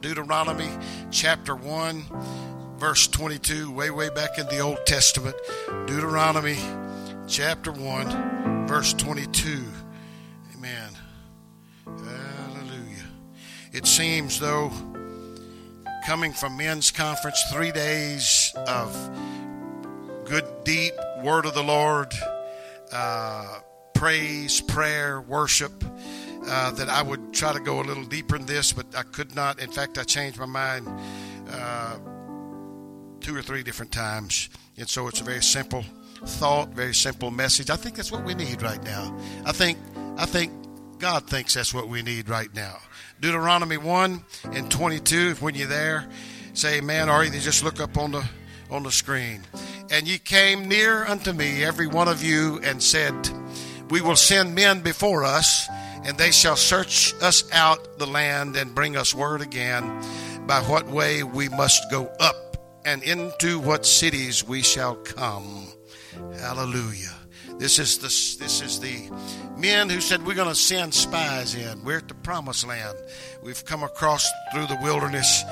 Deuteronomy 0.00 0.68
chapter 1.10 1.54
1, 1.56 2.04
verse 2.78 3.06
22, 3.08 3.70
way, 3.70 3.90
way 3.90 4.10
back 4.10 4.38
in 4.38 4.46
the 4.46 4.60
Old 4.60 4.84
Testament. 4.86 5.36
Deuteronomy 5.86 6.58
chapter 7.26 7.72
1, 7.72 8.66
verse 8.66 8.92
22. 8.94 9.64
Amen. 10.54 10.90
Hallelujah. 11.84 13.06
It 13.72 13.86
seems, 13.86 14.38
though, 14.38 14.70
coming 16.06 16.32
from 16.32 16.56
men's 16.56 16.90
conference, 16.90 17.42
three 17.50 17.72
days 17.72 18.52
of 18.66 18.94
good, 20.24 20.44
deep 20.64 20.94
word 21.22 21.46
of 21.46 21.54
the 21.54 21.62
Lord, 21.62 22.12
uh, 22.92 23.60
praise, 23.94 24.60
prayer, 24.60 25.20
worship 25.20 25.84
uh, 26.46 26.70
that 26.72 26.88
I 26.88 27.02
would 27.02 27.23
try 27.34 27.52
to 27.52 27.60
go 27.60 27.80
a 27.80 27.84
little 27.84 28.04
deeper 28.04 28.36
in 28.36 28.46
this, 28.46 28.72
but 28.72 28.86
I 28.96 29.02
could 29.02 29.34
not. 29.34 29.58
In 29.60 29.70
fact, 29.70 29.98
I 29.98 30.04
changed 30.04 30.38
my 30.38 30.46
mind 30.46 30.88
uh, 31.50 31.98
two 33.20 33.36
or 33.36 33.42
three 33.42 33.62
different 33.62 33.92
times. 33.92 34.48
And 34.76 34.88
so 34.88 35.08
it's 35.08 35.20
a 35.20 35.24
very 35.24 35.42
simple 35.42 35.84
thought, 36.24 36.70
very 36.70 36.94
simple 36.94 37.30
message. 37.30 37.70
I 37.70 37.76
think 37.76 37.96
that's 37.96 38.12
what 38.12 38.24
we 38.24 38.34
need 38.34 38.62
right 38.62 38.82
now. 38.84 39.16
I 39.44 39.52
think, 39.52 39.78
I 40.16 40.26
think 40.26 40.52
God 40.98 41.26
thinks 41.26 41.54
that's 41.54 41.74
what 41.74 41.88
we 41.88 42.02
need 42.02 42.28
right 42.28 42.52
now. 42.54 42.78
Deuteronomy 43.20 43.76
1 43.76 44.24
and 44.52 44.70
22, 44.70 45.34
when 45.34 45.54
you're 45.54 45.66
there, 45.66 46.06
say 46.54 46.78
amen, 46.78 47.08
or 47.08 47.24
either 47.24 47.38
just 47.38 47.64
look 47.64 47.80
up 47.80 47.98
on 47.98 48.12
the 48.12 48.24
on 48.70 48.82
the 48.82 48.92
screen. 48.92 49.42
And 49.90 50.08
ye 50.08 50.18
came 50.18 50.68
near 50.68 51.04
unto 51.04 51.32
me, 51.32 51.62
every 51.62 51.86
one 51.86 52.08
of 52.08 52.22
you, 52.22 52.58
and 52.64 52.82
said, 52.82 53.14
We 53.90 54.00
will 54.00 54.16
send 54.16 54.54
men 54.54 54.80
before 54.80 55.24
us 55.24 55.68
and 56.04 56.16
they 56.18 56.30
shall 56.30 56.56
search 56.56 57.14
us 57.22 57.50
out 57.52 57.98
the 57.98 58.06
land 58.06 58.56
and 58.56 58.74
bring 58.74 58.96
us 58.96 59.14
word 59.14 59.40
again 59.40 60.02
by 60.46 60.60
what 60.62 60.86
way 60.86 61.22
we 61.22 61.48
must 61.48 61.90
go 61.90 62.06
up 62.20 62.56
and 62.84 63.02
into 63.02 63.58
what 63.58 63.86
cities 63.86 64.46
we 64.46 64.62
shall 64.62 64.94
come. 64.96 65.66
Hallelujah. 66.38 67.14
This 67.58 67.78
is 67.78 67.98
the 67.98 68.08
this 68.42 68.60
is 68.60 68.80
the 68.80 69.10
men 69.56 69.88
who 69.88 70.00
said 70.00 70.26
we're 70.26 70.34
going 70.34 70.48
to 70.48 70.54
send 70.54 70.92
spies 70.92 71.54
in. 71.54 71.84
We're 71.84 71.98
at 71.98 72.08
the 72.08 72.14
promised 72.14 72.66
land. 72.66 72.98
We've 73.42 73.64
come 73.64 73.82
across 73.82 74.28
through 74.52 74.66
the 74.66 74.78
wilderness 74.82 75.44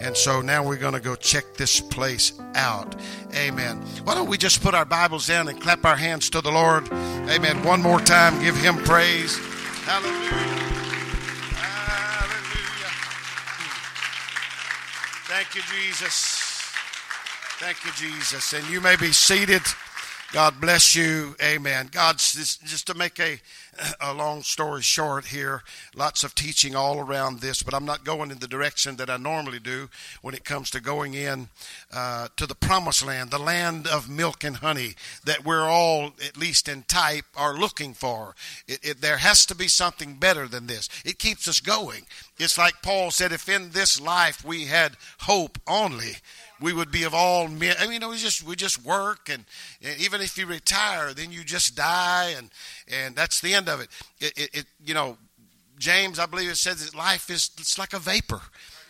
and 0.00 0.16
so 0.16 0.40
now 0.40 0.64
we're 0.64 0.78
going 0.78 0.94
to 0.94 1.00
go 1.00 1.14
check 1.14 1.44
this 1.56 1.78
place 1.78 2.32
out. 2.54 2.96
Amen. 3.34 3.76
Why 4.04 4.14
don't 4.14 4.30
we 4.30 4.38
just 4.38 4.62
put 4.62 4.74
our 4.74 4.86
Bibles 4.86 5.26
down 5.26 5.46
and 5.48 5.60
clap 5.60 5.84
our 5.84 5.96
hands 5.96 6.30
to 6.30 6.40
the 6.40 6.50
Lord? 6.50 6.90
Amen. 6.90 7.62
One 7.64 7.82
more 7.82 8.00
time, 8.00 8.40
give 8.42 8.56
him 8.56 8.76
praise. 8.78 9.38
Hallelujah. 9.86 10.60
Hallelujah. 11.56 12.92
Thank 15.26 15.54
you, 15.54 15.62
Jesus. 15.72 16.14
Thank 17.58 17.84
you, 17.84 17.92
Jesus. 17.92 18.52
And 18.52 18.68
you 18.68 18.80
may 18.80 18.96
be 18.96 19.12
seated. 19.12 19.62
God 20.32 20.60
bless 20.60 20.94
you. 20.94 21.34
Amen. 21.42 21.88
God's 21.90 22.34
just, 22.34 22.64
just 22.64 22.86
to 22.86 22.94
make 22.94 23.18
a, 23.18 23.40
a 24.00 24.14
long 24.14 24.42
story 24.42 24.80
short 24.80 25.26
here, 25.26 25.64
lots 25.96 26.22
of 26.22 26.36
teaching 26.36 26.76
all 26.76 27.00
around 27.00 27.40
this, 27.40 27.64
but 27.64 27.74
I'm 27.74 27.84
not 27.84 28.04
going 28.04 28.30
in 28.30 28.38
the 28.38 28.46
direction 28.46 28.94
that 28.96 29.10
I 29.10 29.16
normally 29.16 29.58
do 29.58 29.88
when 30.22 30.34
it 30.34 30.44
comes 30.44 30.70
to 30.70 30.80
going 30.80 31.14
in 31.14 31.48
uh, 31.92 32.28
to 32.36 32.46
the 32.46 32.54
promised 32.54 33.04
land, 33.04 33.32
the 33.32 33.40
land 33.40 33.88
of 33.88 34.08
milk 34.08 34.44
and 34.44 34.58
honey 34.58 34.94
that 35.24 35.44
we're 35.44 35.68
all, 35.68 36.12
at 36.24 36.36
least 36.36 36.68
in 36.68 36.84
type, 36.84 37.24
are 37.36 37.58
looking 37.58 37.92
for. 37.92 38.36
It, 38.68 38.78
it, 38.84 39.00
there 39.00 39.16
has 39.16 39.44
to 39.46 39.56
be 39.56 39.66
something 39.66 40.14
better 40.14 40.46
than 40.46 40.68
this. 40.68 40.88
It 41.04 41.18
keeps 41.18 41.48
us 41.48 41.58
going. 41.58 42.02
It's 42.38 42.56
like 42.56 42.82
Paul 42.82 43.10
said, 43.10 43.32
if 43.32 43.48
in 43.48 43.70
this 43.70 44.00
life 44.00 44.44
we 44.44 44.66
had 44.66 44.96
hope 45.22 45.58
only, 45.66 46.18
we 46.60 46.72
would 46.72 46.90
be 46.90 47.04
of 47.04 47.14
all 47.14 47.48
men. 47.48 47.76
I 47.78 47.84
mean, 47.84 47.94
you 47.94 47.98
know, 48.00 48.10
we 48.10 48.16
just 48.16 48.42
we 48.42 48.56
just 48.56 48.84
work, 48.84 49.28
and, 49.28 49.44
and, 49.82 49.98
even 49.98 50.20
if 50.20 50.36
you 50.36 50.46
retire, 50.46 51.12
then 51.14 51.32
you 51.32 51.44
just 51.44 51.74
die, 51.74 52.34
and 52.36 52.50
and 52.88 53.16
that's 53.16 53.40
the 53.40 53.54
end 53.54 53.68
of 53.68 53.80
it. 53.80 53.88
It, 54.20 54.38
it, 54.38 54.50
it 54.52 54.66
you 54.84 54.94
know, 54.94 55.16
James, 55.78 56.18
I 56.18 56.26
believe 56.26 56.50
it 56.50 56.56
says 56.56 56.84
that 56.84 56.96
life 56.96 57.30
is 57.30 57.50
it's 57.58 57.78
like 57.78 57.92
a 57.92 57.98
vapor, 57.98 58.40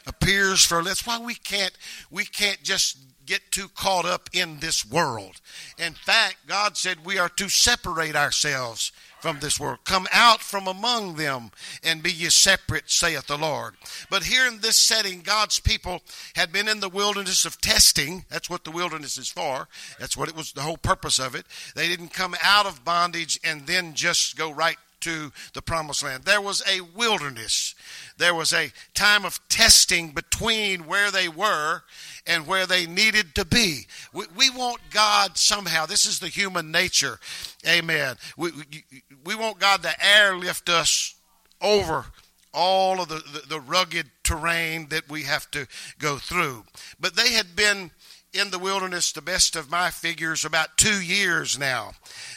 appears 0.06 0.64
for. 0.64 0.82
That's 0.82 1.06
why 1.06 1.19
we 1.19 1.34
can't 1.34 1.72
we 2.10 2.25
can't 2.25 2.62
just 2.62 2.98
get 3.26 3.41
too 3.53 3.69
caught 3.76 4.04
up 4.04 4.28
in 4.32 4.59
this 4.59 4.84
world. 4.84 5.41
In 5.78 5.92
fact, 5.92 6.36
God 6.48 6.76
said 6.76 7.04
we 7.04 7.19
are 7.19 7.28
to 7.28 7.48
separate 7.48 8.16
ourselves 8.16 8.91
from 9.20 9.38
this 9.41 9.60
world. 9.60 9.78
Come 9.84 10.06
out 10.12 10.41
from 10.41 10.66
among 10.66 11.16
them 11.16 11.50
and 11.84 12.03
be 12.03 12.12
ye 12.12 12.31
separate, 12.31 12.91
saith 12.91 13.26
the 13.26 13.38
Lord. 13.38 13.75
But 14.08 14.25
here 14.25 14.47
in 14.47 14.60
this 14.60 14.78
setting, 14.78 15.20
God's 15.20 15.60
people 15.60 16.00
had 16.34 16.53
been 16.53 16.69
in 16.69 16.81
the 16.81 16.88
wilderness 16.88 17.44
of 17.44 17.60
testing. 17.60 18.25
That's 18.28 18.50
what 18.50 18.64
the 18.64 18.70
wilderness 18.70 19.19
is 19.19 19.28
for. 19.28 19.69
That's 19.98 20.16
what 20.16 20.28
it 20.28 20.36
was, 20.36 20.53
the 20.53 20.62
whole 20.62 20.76
purpose 20.76 21.19
of 21.19 21.34
it. 21.34 21.47
They 21.75 21.88
didn't 21.88 22.12
come 22.14 22.34
out 22.42 22.66
of 22.66 22.84
bondage 22.84 23.38
and 23.44 23.66
then 23.66 23.94
just 23.94 24.36
go 24.36 24.50
right 24.50 24.76
to 25.00 25.32
the 25.54 25.62
promised 25.62 26.03
land. 26.03 26.25
There 26.25 26.41
was 26.41 26.62
a 26.69 26.80
wilderness. 26.80 27.75
There 28.20 28.34
was 28.34 28.53
a 28.53 28.70
time 28.92 29.25
of 29.25 29.41
testing 29.48 30.10
between 30.10 30.81
where 30.81 31.10
they 31.10 31.26
were 31.26 31.81
and 32.26 32.47
where 32.47 32.66
they 32.66 32.86
needed 32.86 33.34
to 33.36 33.47
be. 33.47 33.86
We, 34.12 34.26
we 34.36 34.50
want 34.50 34.82
God 34.91 35.38
somehow. 35.38 35.86
This 35.86 36.04
is 36.04 36.19
the 36.19 36.28
human 36.28 36.70
nature. 36.70 37.19
Amen. 37.66 38.16
We, 38.36 38.53
we, 38.53 38.84
we 39.25 39.34
want 39.34 39.59
God 39.59 39.82
to 39.84 40.06
airlift 40.06 40.69
us 40.69 41.14
over 41.62 42.04
all 42.53 43.00
of 43.00 43.09
the, 43.09 43.22
the, 43.32 43.47
the 43.48 43.60
rugged 43.60 44.10
terrain 44.22 44.88
that 44.91 45.09
we 45.09 45.22
have 45.22 45.50
to 45.53 45.66
go 45.98 46.19
through. 46.19 46.64
But 47.00 47.16
they 47.16 47.32
had 47.32 47.56
been 47.56 47.91
in 48.32 48.50
the 48.50 48.58
wilderness, 48.58 49.12
the 49.12 49.22
best 49.22 49.56
of 49.56 49.70
my 49.70 49.91
figures, 49.91 50.44
about 50.44 50.76
two 50.76 51.02
years 51.02 51.58
now. 51.58 51.92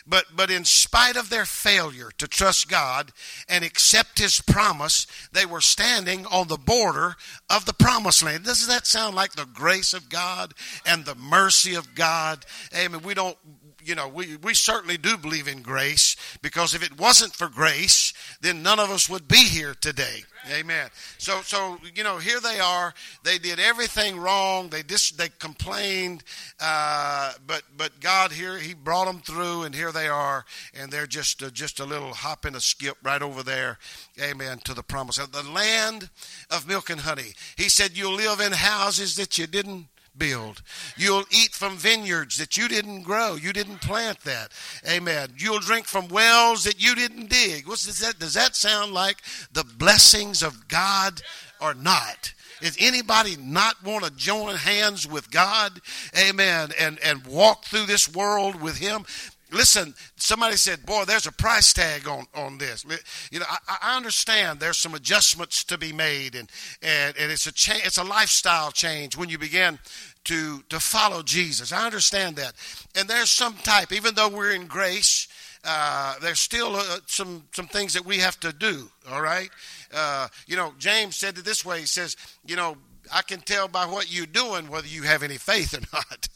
But, 0.08 0.26
but 0.36 0.50
in 0.50 0.66
spite 0.66 1.16
of 1.16 1.30
their 1.30 1.46
failure 1.46 2.10
to 2.18 2.28
trust 2.28 2.70
God 2.70 3.12
and 3.48 3.64
accept 3.64 4.20
His 4.20 4.42
promise, 4.42 5.06
they 5.32 5.46
were 5.46 5.62
standing 5.62 6.26
on 6.26 6.48
the 6.48 6.58
border 6.58 7.16
of 7.50 7.66
the 7.66 7.74
promised 7.74 8.24
land. 8.24 8.46
Doesn't 8.46 8.70
that 8.70 8.88
sound 8.88 9.16
like 9.16 9.34
the 9.34 9.46
grace 9.46 9.94
of 9.94 10.10
God 10.10 10.54
and 10.86 11.06
the 11.06 11.16
mercy 11.16 11.76
of 11.76 11.96
God? 11.96 12.46
Amen. 12.76 13.02
We 13.04 13.14
don't 13.14 13.38
you 13.86 13.96
know, 13.96 14.08
we, 14.08 14.38
we 14.38 14.54
certainly 14.54 14.98
do 14.98 15.18
believe 15.18 15.48
in 15.48 15.62
grace 15.62 16.16
because 16.42 16.74
if 16.74 16.84
it 16.84 16.98
wasn't 16.98 17.34
for 17.34 17.50
grace, 17.50 18.14
then 18.42 18.64
none 18.64 18.80
of 18.80 18.90
us 18.90 19.10
would 19.10 19.28
be 19.28 19.44
here 19.44 19.74
today. 19.74 20.24
Amen. 20.52 20.90
So, 21.18 21.42
so 21.42 21.78
you 21.96 22.04
know, 22.04 22.18
here 22.18 22.40
they 22.40 22.60
are. 22.60 22.94
They 23.24 23.38
did 23.38 23.60
everything 23.60 24.18
wrong. 24.18 24.70
They 24.70 24.84
just 24.84 25.18
they 25.18 25.30
complained, 25.40 26.24
uh, 26.60 27.34
but 27.48 27.64
but 27.78 28.00
God 28.00 28.32
here 28.32 28.58
He 28.58 28.74
brought 28.74 29.06
them 29.06 29.20
through, 29.20 29.64
and 29.64 29.74
here 29.74 29.92
they 29.92 30.08
are, 30.08 30.46
and 30.74 30.92
they're 30.92 31.08
just 31.08 31.42
uh, 31.42 31.50
just 31.50 31.80
a 31.80 31.86
little 31.86 32.14
hop 32.14 32.46
and 32.46 32.56
a 32.56 32.62
skip 32.62 32.98
right 33.04 33.22
over 33.22 33.42
there. 33.42 33.78
Amen. 34.22 34.60
To 34.66 34.74
the 34.74 34.84
promise 34.84 35.18
of 35.18 35.32
the 35.32 35.44
land 35.44 36.10
of 36.50 36.68
milk 36.68 36.90
and 36.90 37.02
honey. 37.02 37.34
He 37.56 37.70
said, 37.70 37.98
"You'll 37.98 38.16
live 38.16 38.42
in 38.42 38.52
houses 38.52 39.16
that 39.16 39.38
you 39.38 39.48
didn't 39.48 39.88
build. 40.18 40.62
You'll 40.98 41.26
eat 41.32 41.52
from 41.54 41.78
vineyards 41.78 42.38
that 42.38 42.58
you 42.58 42.68
didn't 42.68 43.04
grow. 43.04 43.36
You 43.36 43.54
didn't 43.54 43.82
plant 43.82 44.22
that. 44.22 44.52
Amen. 44.88 45.30
You'll 45.38 45.60
drink 45.60 45.86
from 45.86 46.08
wells 46.08 46.64
that 46.64 46.82
you 46.82 46.96
didn't 46.96 47.30
dig. 47.30 47.68
What's 47.68 47.86
does, 47.86 48.00
that? 48.00 48.20
Does 48.20 48.34
that 48.34 48.56
sound 48.56 48.94
like 48.94 49.18
the 49.52 49.64
blessings 49.64 50.44
of 50.44 50.68
God 50.68 51.22
or 51.60 51.74
not? 51.74 52.34
Is 52.62 52.78
anybody 52.80 53.36
not 53.38 53.84
want 53.84 54.06
to 54.06 54.12
join 54.12 54.56
hands 54.56 55.06
with 55.06 55.30
God? 55.32 55.82
Amen. 56.18 56.70
And 56.80 56.98
and 57.04 57.26
walk 57.28 57.66
through 57.66 57.88
this 57.88 58.14
world 58.14 58.62
with 58.62 58.78
him? 58.78 59.06
Listen, 59.54 59.94
somebody 60.16 60.58
said, 60.58 60.86
"Boy, 60.86 61.06
there's 61.06 61.28
a 61.28 61.32
price 61.32 61.74
tag 61.74 62.08
on, 62.08 62.26
on 62.34 62.58
this." 62.58 62.84
You 63.32 63.40
know, 63.40 63.46
I, 63.48 63.78
I 63.82 63.96
understand 63.96 64.60
there's 64.60 64.80
some 64.80 64.96
adjustments 64.96 65.64
to 65.66 65.78
be 65.78 65.94
made, 65.94 66.36
and 66.36 66.50
and, 66.82 67.16
and 67.18 67.32
it's 67.32 67.46
a 67.46 67.52
cha- 67.52 67.80
it's 67.84 67.98
a 67.98 68.04
lifestyle 68.04 68.72
change 68.72 69.16
when 69.16 69.30
you 69.30 69.38
begin 69.38 69.78
to 70.26 70.64
to 70.70 70.80
follow 70.80 71.22
Jesus. 71.22 71.72
I 71.72 71.86
understand 71.86 72.36
that, 72.38 72.54
and 72.96 73.08
there's 73.08 73.30
some 73.30 73.54
type, 73.58 73.92
even 73.92 74.16
though 74.16 74.30
we're 74.30 74.52
in 74.52 74.66
grace. 74.66 75.28
Uh, 75.66 76.16
there's 76.20 76.40
still 76.40 76.76
uh, 76.76 76.98
some 77.06 77.44
some 77.52 77.68
things 77.68 77.94
that 77.94 78.06
we 78.06 78.18
have 78.18 78.40
to 78.40 78.52
do. 78.52 78.90
All 79.10 79.22
right, 79.22 79.50
uh, 79.94 80.28
you 80.48 80.58
know, 80.58 80.74
James 80.80 81.16
said 81.16 81.38
it 81.38 81.46
this 81.46 81.64
way. 81.64 81.80
He 81.80 81.86
says, 81.86 82.18
you 82.46 82.56
know, 82.56 82.76
I 83.14 83.22
can 83.22 83.40
tell 83.40 83.68
by 83.68 83.86
what 83.86 84.14
you're 84.14 84.26
doing 84.26 84.68
whether 84.68 84.88
you 84.88 85.04
have 85.04 85.24
any 85.24 85.38
faith 85.38 85.74
or 85.74 85.82
not. 85.94 86.28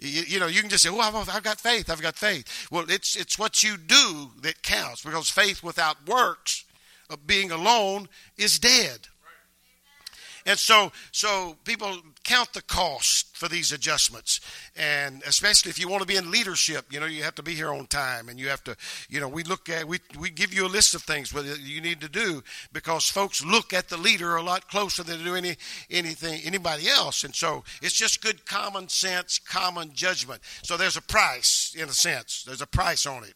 You, 0.00 0.22
you, 0.22 0.40
know, 0.40 0.46
you 0.46 0.60
can 0.60 0.70
just 0.70 0.84
say, 0.84 0.90
"Oh, 0.90 1.00
I've, 1.00 1.28
I've 1.28 1.42
got 1.42 1.58
faith. 1.58 1.90
I've 1.90 2.02
got 2.02 2.16
faith." 2.16 2.68
Well, 2.70 2.86
it's 2.88 3.16
it's 3.16 3.38
what 3.38 3.62
you 3.62 3.76
do 3.76 4.30
that 4.42 4.62
counts 4.62 5.02
because 5.02 5.30
faith 5.30 5.62
without 5.62 6.06
works, 6.06 6.64
of 7.10 7.26
being 7.26 7.50
alone, 7.50 8.08
is 8.36 8.58
dead. 8.58 9.08
And 10.48 10.58
so, 10.58 10.92
so 11.12 11.56
people 11.64 11.98
count 12.24 12.54
the 12.54 12.62
cost 12.62 13.36
for 13.36 13.48
these 13.48 13.70
adjustments. 13.70 14.40
And 14.74 15.22
especially 15.26 15.68
if 15.68 15.78
you 15.78 15.90
want 15.90 16.00
to 16.00 16.08
be 16.08 16.16
in 16.16 16.30
leadership, 16.30 16.86
you 16.90 16.98
know, 16.98 17.04
you 17.04 17.22
have 17.22 17.34
to 17.34 17.42
be 17.42 17.54
here 17.54 17.70
on 17.70 17.86
time 17.86 18.30
and 18.30 18.40
you 18.40 18.48
have 18.48 18.64
to, 18.64 18.74
you 19.10 19.20
know, 19.20 19.28
we 19.28 19.42
look 19.42 19.68
at, 19.68 19.86
we, 19.86 19.98
we 20.18 20.30
give 20.30 20.54
you 20.54 20.64
a 20.64 20.68
list 20.68 20.94
of 20.94 21.02
things 21.02 21.32
that 21.32 21.60
you 21.60 21.82
need 21.82 22.00
to 22.00 22.08
do 22.08 22.42
because 22.72 23.10
folks 23.10 23.44
look 23.44 23.74
at 23.74 23.90
the 23.90 23.98
leader 23.98 24.36
a 24.36 24.42
lot 24.42 24.70
closer 24.70 25.02
than 25.02 25.18
they 25.18 25.24
do 25.24 25.34
any, 25.34 25.54
anything, 25.90 26.40
anybody 26.42 26.88
else. 26.88 27.24
And 27.24 27.34
so 27.34 27.62
it's 27.82 27.94
just 27.94 28.22
good 28.22 28.46
common 28.46 28.88
sense, 28.88 29.38
common 29.38 29.92
judgment. 29.92 30.40
So 30.62 30.78
there's 30.78 30.96
a 30.96 31.02
price 31.02 31.76
in 31.78 31.90
a 31.90 31.92
sense. 31.92 32.42
There's 32.46 32.62
a 32.62 32.66
price 32.66 33.04
on 33.04 33.22
it. 33.22 33.34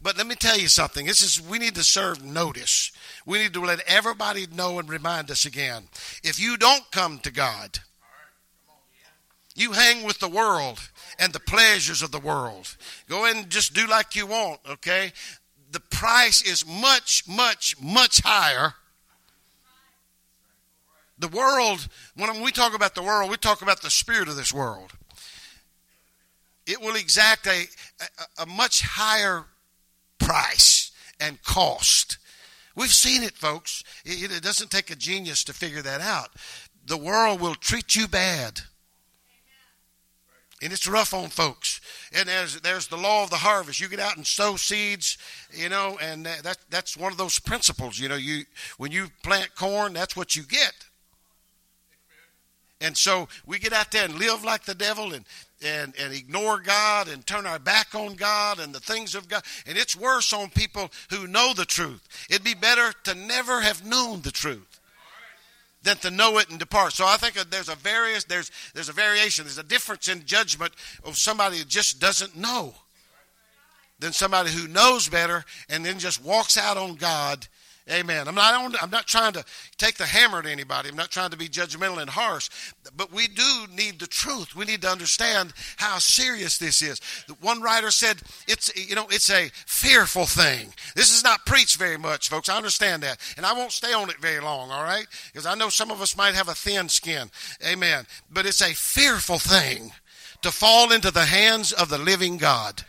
But 0.00 0.16
let 0.16 0.26
me 0.26 0.34
tell 0.34 0.58
you 0.58 0.68
something. 0.68 1.04
This 1.04 1.20
is, 1.20 1.46
we 1.46 1.58
need 1.58 1.74
to 1.74 1.84
serve 1.84 2.24
notice. 2.24 2.90
We 3.26 3.38
need 3.38 3.54
to 3.54 3.64
let 3.64 3.80
everybody 3.86 4.46
know 4.46 4.78
and 4.78 4.88
remind 4.88 5.30
us 5.30 5.44
again. 5.46 5.84
If 6.22 6.38
you 6.38 6.56
don't 6.56 6.90
come 6.90 7.18
to 7.20 7.30
God, 7.30 7.78
you 9.54 9.72
hang 9.72 10.04
with 10.04 10.18
the 10.18 10.28
world 10.28 10.80
and 11.18 11.32
the 11.32 11.40
pleasures 11.40 12.02
of 12.02 12.10
the 12.10 12.18
world. 12.18 12.76
Go 13.08 13.24
and 13.24 13.48
just 13.48 13.72
do 13.72 13.86
like 13.86 14.16
you 14.16 14.26
want, 14.26 14.60
okay? 14.68 15.12
The 15.70 15.80
price 15.80 16.42
is 16.42 16.66
much, 16.66 17.22
much, 17.28 17.76
much 17.80 18.20
higher. 18.24 18.74
The 21.18 21.28
world, 21.28 21.88
when 22.16 22.42
we 22.42 22.50
talk 22.50 22.74
about 22.74 22.94
the 22.94 23.02
world, 23.02 23.30
we 23.30 23.36
talk 23.36 23.62
about 23.62 23.80
the 23.80 23.90
spirit 23.90 24.28
of 24.28 24.36
this 24.36 24.52
world. 24.52 24.92
It 26.66 26.80
will 26.80 26.96
exact 26.96 27.46
a, 27.46 27.66
a, 28.00 28.42
a 28.42 28.46
much 28.46 28.82
higher 28.82 29.44
price 30.18 30.90
and 31.20 31.40
cost. 31.42 32.18
We've 32.74 32.92
seen 32.92 33.22
it, 33.22 33.36
folks. 33.36 33.84
It, 34.04 34.32
it 34.32 34.42
doesn't 34.42 34.70
take 34.70 34.90
a 34.90 34.96
genius 34.96 35.44
to 35.44 35.52
figure 35.52 35.82
that 35.82 36.00
out. 36.00 36.30
The 36.86 36.96
world 36.96 37.40
will 37.40 37.54
treat 37.54 37.94
you 37.96 38.08
bad 38.08 38.62
and 40.64 40.72
it's 40.72 40.86
rough 40.86 41.12
on 41.12 41.28
folks. 41.28 41.80
And 42.12 42.26
there's 42.26 42.60
there's 42.62 42.86
the 42.86 42.96
law 42.96 43.22
of 43.22 43.30
the 43.30 43.36
harvest. 43.36 43.80
You 43.80 43.88
get 43.88 44.00
out 44.00 44.16
and 44.16 44.26
sow 44.26 44.56
seeds, 44.56 45.18
you 45.52 45.68
know, 45.68 45.98
and 46.00 46.24
that 46.24 46.56
that's 46.70 46.96
one 46.96 47.12
of 47.12 47.18
those 47.18 47.38
principles. 47.38 47.98
You 47.98 48.08
know, 48.08 48.16
you 48.16 48.44
when 48.78 48.90
you 48.90 49.08
plant 49.22 49.54
corn, 49.54 49.92
that's 49.92 50.16
what 50.16 50.34
you 50.34 50.42
get. 50.42 50.72
And 52.80 52.96
so 52.96 53.28
we 53.46 53.58
get 53.58 53.72
out 53.72 53.92
there 53.92 54.04
and 54.04 54.18
live 54.18 54.42
like 54.42 54.64
the 54.64 54.74
devil 54.74 55.12
and 55.12 55.24
and 55.64 55.94
and 55.98 56.12
ignore 56.12 56.58
God 56.58 57.08
and 57.08 57.26
turn 57.26 57.46
our 57.46 57.58
back 57.58 57.94
on 57.94 58.14
God 58.14 58.60
and 58.60 58.74
the 58.74 58.80
things 58.80 59.14
of 59.14 59.28
God. 59.28 59.42
And 59.66 59.78
it's 59.78 59.96
worse 59.96 60.32
on 60.32 60.50
people 60.50 60.90
who 61.10 61.26
know 61.26 61.52
the 61.54 61.64
truth. 61.64 62.06
It'd 62.30 62.44
be 62.44 62.54
better 62.54 62.92
to 63.04 63.14
never 63.14 63.60
have 63.60 63.84
known 63.84 64.22
the 64.22 64.30
truth 64.30 64.80
than 65.82 65.96
to 65.98 66.10
know 66.10 66.38
it 66.38 66.50
and 66.50 66.58
depart. 66.58 66.92
So 66.92 67.06
I 67.06 67.16
think 67.16 67.34
there's 67.50 67.68
a 67.68 67.76
various 67.76 68.24
there's 68.24 68.50
there's 68.74 68.88
a 68.88 68.92
variation. 68.92 69.44
There's 69.44 69.58
a 69.58 69.62
difference 69.62 70.08
in 70.08 70.24
judgment 70.24 70.72
of 71.04 71.16
somebody 71.16 71.58
who 71.58 71.64
just 71.64 72.00
doesn't 72.00 72.36
know 72.36 72.74
than 74.00 74.12
somebody 74.12 74.50
who 74.50 74.66
knows 74.66 75.08
better 75.08 75.44
and 75.68 75.84
then 75.84 75.98
just 75.98 76.22
walks 76.22 76.58
out 76.58 76.76
on 76.76 76.96
God 76.96 77.46
Amen. 77.90 78.28
I'm 78.28 78.34
not, 78.34 78.82
I'm 78.82 78.90
not 78.90 79.06
trying 79.06 79.34
to 79.34 79.44
take 79.76 79.96
the 79.96 80.06
hammer 80.06 80.40
to 80.40 80.50
anybody. 80.50 80.88
I'm 80.88 80.96
not 80.96 81.10
trying 81.10 81.30
to 81.32 81.36
be 81.36 81.48
judgmental 81.48 82.00
and 82.00 82.08
harsh. 82.08 82.48
But 82.96 83.12
we 83.12 83.26
do 83.28 83.66
need 83.76 83.98
the 83.98 84.06
truth. 84.06 84.56
We 84.56 84.64
need 84.64 84.80
to 84.82 84.88
understand 84.88 85.52
how 85.76 85.98
serious 85.98 86.56
this 86.56 86.80
is. 86.80 86.98
One 87.42 87.60
writer 87.60 87.90
said 87.90 88.22
it's, 88.48 88.74
you 88.74 88.94
know, 88.94 89.06
it's 89.10 89.28
a 89.28 89.50
fearful 89.66 90.24
thing. 90.24 90.72
This 90.96 91.14
is 91.14 91.22
not 91.22 91.44
preached 91.44 91.76
very 91.76 91.98
much, 91.98 92.30
folks. 92.30 92.48
I 92.48 92.56
understand 92.56 93.02
that. 93.02 93.18
And 93.36 93.44
I 93.44 93.52
won't 93.52 93.72
stay 93.72 93.92
on 93.92 94.08
it 94.08 94.16
very 94.18 94.40
long, 94.40 94.70
all 94.70 94.84
right? 94.84 95.06
Because 95.30 95.44
I 95.44 95.54
know 95.54 95.68
some 95.68 95.90
of 95.90 96.00
us 96.00 96.16
might 96.16 96.34
have 96.34 96.48
a 96.48 96.54
thin 96.54 96.88
skin. 96.88 97.30
Amen. 97.66 98.06
But 98.30 98.46
it's 98.46 98.62
a 98.62 98.72
fearful 98.72 99.38
thing 99.38 99.92
to 100.40 100.50
fall 100.50 100.90
into 100.90 101.10
the 101.10 101.26
hands 101.26 101.72
of 101.72 101.90
the 101.90 101.98
living 101.98 102.38
God. 102.38 102.82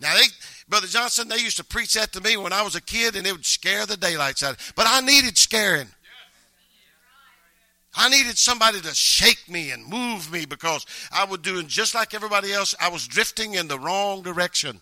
Now, 0.00 0.14
they, 0.14 0.26
Brother 0.68 0.86
Johnson, 0.86 1.28
they 1.28 1.38
used 1.38 1.56
to 1.56 1.64
preach 1.64 1.94
that 1.94 2.12
to 2.12 2.20
me 2.20 2.36
when 2.36 2.52
I 2.52 2.62
was 2.62 2.74
a 2.74 2.82
kid, 2.82 3.16
and 3.16 3.26
it 3.26 3.32
would 3.32 3.46
scare 3.46 3.86
the 3.86 3.96
daylights 3.96 4.42
out 4.42 4.52
of 4.52 4.58
me. 4.58 4.64
But 4.76 4.86
I 4.88 5.00
needed 5.00 5.38
scaring. 5.38 5.88
I 7.94 8.08
needed 8.08 8.36
somebody 8.36 8.80
to 8.80 8.94
shake 8.94 9.48
me 9.48 9.70
and 9.70 9.84
move 9.86 10.30
me 10.30 10.44
because 10.44 10.84
I 11.10 11.24
was 11.24 11.40
doing 11.40 11.66
just 11.66 11.94
like 11.94 12.14
everybody 12.14 12.52
else. 12.52 12.74
I 12.80 12.90
was 12.90 13.06
drifting 13.06 13.54
in 13.54 13.66
the 13.66 13.78
wrong 13.78 14.22
direction. 14.22 14.80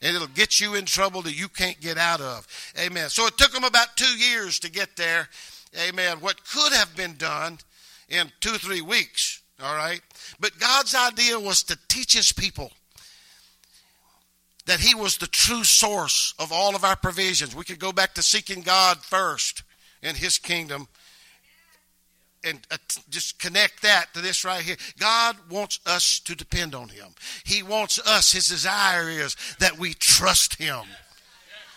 And 0.00 0.14
it'll 0.14 0.28
get 0.28 0.60
you 0.60 0.74
in 0.76 0.84
trouble 0.84 1.22
that 1.22 1.36
you 1.36 1.48
can't 1.48 1.80
get 1.80 1.98
out 1.98 2.20
of. 2.20 2.46
Amen. 2.78 3.10
So 3.10 3.26
it 3.26 3.36
took 3.36 3.50
them 3.50 3.64
about 3.64 3.96
two 3.96 4.16
years 4.16 4.60
to 4.60 4.70
get 4.70 4.96
there. 4.96 5.28
Amen. 5.88 6.18
What 6.20 6.36
could 6.48 6.72
have 6.72 6.94
been 6.96 7.16
done 7.16 7.58
in 8.08 8.30
two, 8.40 8.52
three 8.58 8.80
weeks. 8.80 9.42
All 9.62 9.74
right. 9.74 10.00
But 10.40 10.58
God's 10.58 10.94
idea 10.94 11.38
was 11.38 11.62
to 11.64 11.78
teach 11.88 12.14
his 12.14 12.32
people 12.32 12.72
that 14.68 14.80
He 14.80 14.94
was 14.94 15.16
the 15.16 15.26
true 15.26 15.64
source 15.64 16.34
of 16.38 16.52
all 16.52 16.76
of 16.76 16.84
our 16.84 16.94
provisions. 16.94 17.56
We 17.56 17.64
could 17.64 17.78
go 17.78 17.90
back 17.90 18.14
to 18.14 18.22
seeking 18.22 18.60
God 18.60 18.98
first 18.98 19.62
in 20.02 20.14
His 20.14 20.36
kingdom 20.36 20.88
and 22.44 22.60
uh, 22.70 22.76
just 23.08 23.40
connect 23.40 23.82
that 23.82 24.12
to 24.12 24.20
this 24.20 24.44
right 24.44 24.62
here. 24.62 24.76
God 24.98 25.36
wants 25.50 25.80
us 25.86 26.20
to 26.20 26.36
depend 26.36 26.74
on 26.74 26.90
Him. 26.90 27.08
He 27.44 27.62
wants 27.62 27.98
us, 28.06 28.32
His 28.32 28.46
desire 28.46 29.08
is 29.08 29.36
that 29.58 29.78
we 29.78 29.94
trust 29.94 30.56
Him. 30.56 30.82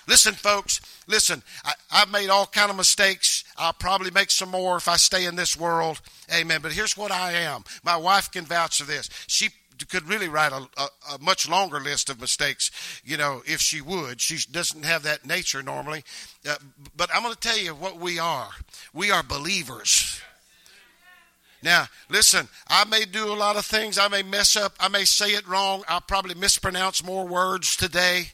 Listen, 0.06 0.34
folks, 0.34 0.82
listen, 1.08 1.42
I, 1.64 1.74
have 1.92 2.12
made 2.12 2.30
all 2.30 2.46
kind 2.46 2.70
of 2.70 2.76
mistakes. 2.76 3.46
I'll 3.58 3.72
probably 3.72 4.12
make 4.12 4.32
some 4.32 4.50
more 4.50 4.76
if 4.76 4.90
I 4.90 4.98
stay 4.98 5.26
in 5.26 5.38
this 5.38 5.56
world. 5.56 6.02
Amen. 6.34 6.60
But 6.62 6.74
here's 6.74 6.98
what 6.98 7.12
I 7.12 7.34
am. 7.34 7.64
My 7.86 7.96
wife 7.96 8.30
can 8.30 8.44
vouch 8.44 8.80
for 8.80 8.86
this. 8.86 9.10
She 9.28 9.50
could 9.86 10.08
really 10.08 10.28
write 10.28 10.52
a, 10.52 10.68
a, 10.78 10.88
a, 11.14 11.20
much 11.20 11.48
longer 11.50 11.80
list 11.80 12.10
of 12.10 12.20
mistakes, 12.20 12.72
you 13.04 13.18
know, 13.18 13.42
if 13.46 13.60
she 13.60 13.82
would. 13.82 14.22
She 14.22 14.38
doesn't 14.52 14.84
have 14.84 15.04
that 15.04 15.26
nature 15.26 15.64
normally. 15.64 16.04
Uh, 16.48 16.56
but 16.96 17.10
I'm 17.14 17.24
going 17.24 17.34
to 17.34 17.40
tell 17.40 17.58
you 17.58 17.74
what 17.76 17.98
we 17.98 18.20
are. 18.20 18.50
We 18.94 19.12
are 19.12 19.24
believers. 19.24 20.22
Now, 21.64 21.88
listen, 22.10 22.48
I 22.68 22.86
may 22.86 23.06
do 23.06 23.32
a 23.32 23.36
lot 23.36 23.56
of 23.56 23.66
things. 23.66 24.00
I 24.00 24.08
may 24.08 24.24
mess 24.24 24.56
up. 24.56 24.74
I 24.80 24.88
may 24.88 25.06
say 25.06 25.32
it 25.32 25.48
wrong. 25.48 25.84
I'll 25.88 26.02
probably 26.02 26.34
mispronounce 26.34 27.04
more 27.04 27.28
words 27.28 27.76
today 27.76 28.32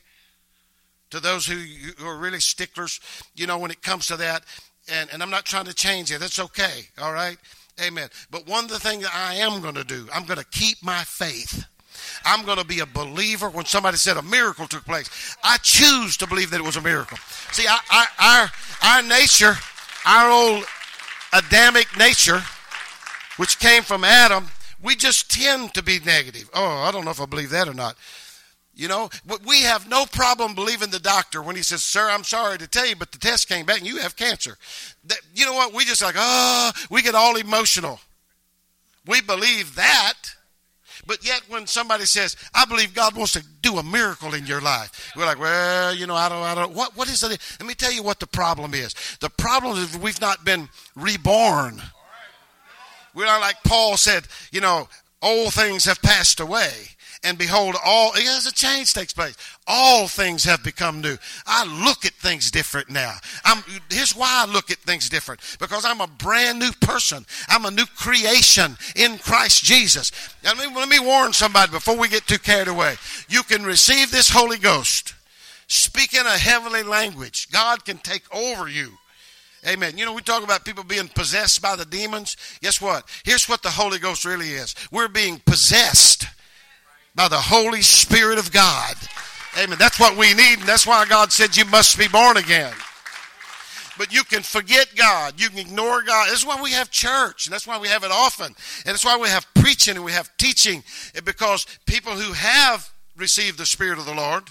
to 1.09 1.19
those 1.19 1.45
who, 1.45 1.55
who 1.97 2.07
are 2.07 2.17
really 2.17 2.39
sticklers, 2.39 2.99
you 3.35 3.47
know, 3.47 3.57
when 3.57 3.71
it 3.71 3.81
comes 3.81 4.07
to 4.07 4.17
that. 4.17 4.43
And, 4.89 5.09
and 5.11 5.21
I'm 5.21 5.29
not 5.29 5.45
trying 5.45 5.65
to 5.65 5.73
change 5.73 6.11
it. 6.11 6.19
That's 6.19 6.39
okay, 6.39 6.87
all 6.97 7.11
right? 7.11 7.37
Amen. 7.81 8.09
But 8.31 8.47
one 8.47 8.65
of 8.65 8.69
the 8.69 8.79
things 8.79 9.05
I 9.13 9.35
am 9.35 9.61
going 9.61 9.75
to 9.75 9.83
do, 9.83 10.07
I'm 10.13 10.25
going 10.25 10.39
to 10.39 10.45
keep 10.45 10.83
my 10.83 11.03
faith. 11.03 11.65
I'm 12.25 12.45
going 12.45 12.57
to 12.57 12.65
be 12.65 12.79
a 12.79 12.85
believer 12.85 13.49
when 13.49 13.65
somebody 13.65 13.97
said 13.97 14.17
a 14.17 14.21
miracle 14.21 14.67
took 14.67 14.85
place. 14.85 15.37
I 15.43 15.57
choose 15.57 16.17
to 16.17 16.27
believe 16.27 16.51
that 16.51 16.59
it 16.59 16.65
was 16.65 16.77
a 16.77 16.81
miracle. 16.81 17.17
See, 17.51 17.65
I, 17.67 18.05
our, 18.19 18.89
our 18.89 19.03
nature, 19.03 19.55
our 20.05 20.29
old 20.29 20.65
Adamic 21.33 21.87
nature, 21.97 22.41
which 23.37 23.59
came 23.59 23.83
from 23.83 24.03
Adam, 24.03 24.47
we 24.81 24.95
just 24.95 25.31
tend 25.31 25.73
to 25.73 25.83
be 25.83 25.99
negative. 25.99 26.49
Oh, 26.53 26.65
I 26.65 26.91
don't 26.91 27.05
know 27.05 27.11
if 27.11 27.21
I 27.21 27.25
believe 27.25 27.49
that 27.51 27.67
or 27.67 27.73
not. 27.73 27.95
You 28.77 28.87
know, 28.87 29.09
we 29.43 29.63
have 29.63 29.89
no 29.89 30.05
problem 30.05 30.53
believing 30.53 30.91
the 30.91 30.99
doctor 30.99 31.41
when 31.41 31.55
he 31.55 31.63
says, 31.63 31.81
Sir, 31.81 32.07
I'm 32.11 32.23
sorry 32.23 32.59
to 32.59 32.67
tell 32.67 32.85
you, 32.85 32.95
but 32.95 33.11
the 33.11 33.17
test 33.17 33.49
came 33.49 33.65
back 33.65 33.79
and 33.79 33.87
you 33.87 33.97
have 33.97 34.15
cancer. 34.15 34.55
That, 35.05 35.17
you 35.33 35.45
know 35.45 35.53
what? 35.53 35.73
We 35.73 35.83
just 35.83 36.03
like, 36.03 36.13
oh, 36.15 36.71
we 36.91 37.01
get 37.01 37.15
all 37.15 37.37
emotional. 37.37 37.99
We 39.07 39.21
believe 39.21 39.73
that. 39.75 40.13
But 41.07 41.25
yet, 41.25 41.41
when 41.47 41.65
somebody 41.65 42.05
says, 42.05 42.35
I 42.53 42.65
believe 42.65 42.93
God 42.93 43.15
wants 43.15 43.33
to 43.33 43.43
do 43.63 43.79
a 43.79 43.83
miracle 43.83 44.35
in 44.35 44.45
your 44.45 44.61
life, 44.61 45.11
we're 45.15 45.25
like, 45.25 45.39
well, 45.39 45.95
you 45.95 46.05
know, 46.05 46.15
I 46.15 46.29
don't, 46.29 46.43
I 46.43 46.53
don't, 46.53 46.75
what, 46.75 46.95
what 46.95 47.09
is 47.09 47.23
it? 47.23 47.39
Let 47.59 47.67
me 47.67 47.73
tell 47.73 47.91
you 47.91 48.03
what 48.03 48.19
the 48.19 48.27
problem 48.27 48.75
is. 48.75 48.93
The 49.21 49.29
problem 49.29 49.77
is 49.79 49.97
we've 49.97 50.21
not 50.21 50.45
been 50.45 50.69
reborn. 50.95 51.81
We're 53.15 53.25
not 53.25 53.41
like 53.41 53.55
Paul 53.63 53.97
said, 53.97 54.27
you 54.51 54.61
know, 54.61 54.87
old 55.23 55.55
things 55.55 55.85
have 55.85 55.99
passed 56.03 56.39
away 56.39 56.89
and 57.23 57.37
behold, 57.37 57.75
all 57.83 58.13
as 58.15 58.45
a 58.45 58.53
change 58.53 58.93
takes 58.93 59.13
place. 59.13 59.35
All 59.65 60.07
things 60.07 60.43
have 60.43 60.63
become 60.63 61.01
new. 61.01 61.17
I 61.45 61.65
look 61.85 62.05
at 62.05 62.13
things 62.13 62.51
different 62.51 62.89
now. 62.89 63.15
I'm, 63.43 63.63
here's 63.89 64.15
why 64.15 64.45
I 64.47 64.51
look 64.51 64.71
at 64.71 64.77
things 64.79 65.09
different 65.09 65.41
because 65.59 65.83
I'm 65.83 66.01
a 66.01 66.07
brand 66.07 66.59
new 66.59 66.71
person. 66.81 67.25
I'm 67.49 67.65
a 67.65 67.71
new 67.71 67.85
creation 67.85 68.77
in 68.95 69.17
Christ 69.17 69.63
Jesus. 69.63 70.11
Now, 70.43 70.53
let 70.53 70.69
me, 70.69 70.75
let 70.75 70.89
me 70.89 70.99
warn 70.99 71.33
somebody 71.33 71.71
before 71.71 71.97
we 71.97 72.07
get 72.07 72.27
too 72.27 72.39
carried 72.39 72.67
away. 72.67 72.95
You 73.29 73.43
can 73.43 73.63
receive 73.63 74.11
this 74.11 74.29
Holy 74.29 74.57
Ghost, 74.57 75.15
speak 75.67 76.13
in 76.13 76.25
a 76.25 76.37
heavenly 76.37 76.83
language. 76.83 77.49
God 77.51 77.83
can 77.83 77.97
take 77.97 78.23
over 78.33 78.67
you. 78.67 78.91
Amen. 79.67 79.97
You 79.97 80.05
know, 80.05 80.13
we 80.13 80.21
talk 80.21 80.43
about 80.43 80.63
people 80.63 80.83
being 80.83 81.07
possessed 81.09 81.61
by 81.61 81.75
the 81.75 81.83
demons. 81.83 82.37
Guess 82.61 82.79
what? 82.79 83.03
Here's 83.25 83.49
what 83.49 83.63
the 83.63 83.69
Holy 83.69 83.97
Ghost 83.97 84.23
really 84.23 84.51
is. 84.51 84.75
We're 84.91 85.07
being 85.07 85.41
possessed 85.45 86.27
by 87.17 87.27
the 87.27 87.35
Holy 87.35 87.81
Spirit 87.81 88.39
of 88.39 88.53
God. 88.53 88.95
Amen. 89.57 89.77
That's 89.77 89.99
what 89.99 90.15
we 90.15 90.33
need, 90.35 90.59
and 90.59 90.69
that's 90.69 90.87
why 90.87 91.03
God 91.09 91.33
said 91.33 91.57
you 91.57 91.65
must 91.65 91.97
be 91.97 92.07
born 92.07 92.37
again. 92.37 92.73
but 93.97 94.13
you 94.13 94.23
can 94.23 94.43
forget 94.43 94.87
God. 94.95 95.39
You 95.39 95.49
can 95.49 95.59
ignore 95.59 96.03
God. 96.03 96.29
That's 96.29 96.45
why 96.45 96.61
we 96.61 96.71
have 96.71 96.91
church, 96.91 97.47
and 97.47 97.53
that's 97.53 97.67
why 97.67 97.79
we 97.79 97.87
have 97.87 98.03
it 98.03 98.11
often. 98.11 98.47
And 98.47 98.55
that's 98.85 99.05
why 99.05 99.17
we 99.17 99.27
have 99.29 99.45
preaching 99.55 99.95
and 99.95 100.05
we 100.05 100.11
have 100.11 100.35
teaching, 100.37 100.83
because 101.25 101.65
people 101.85 102.13
who 102.13 102.33
have 102.33 102.89
received 103.15 103.57
the 103.57 103.65
Spirit 103.65 103.99
of 103.99 104.05
the 104.05 104.13
Lord, 104.13 104.43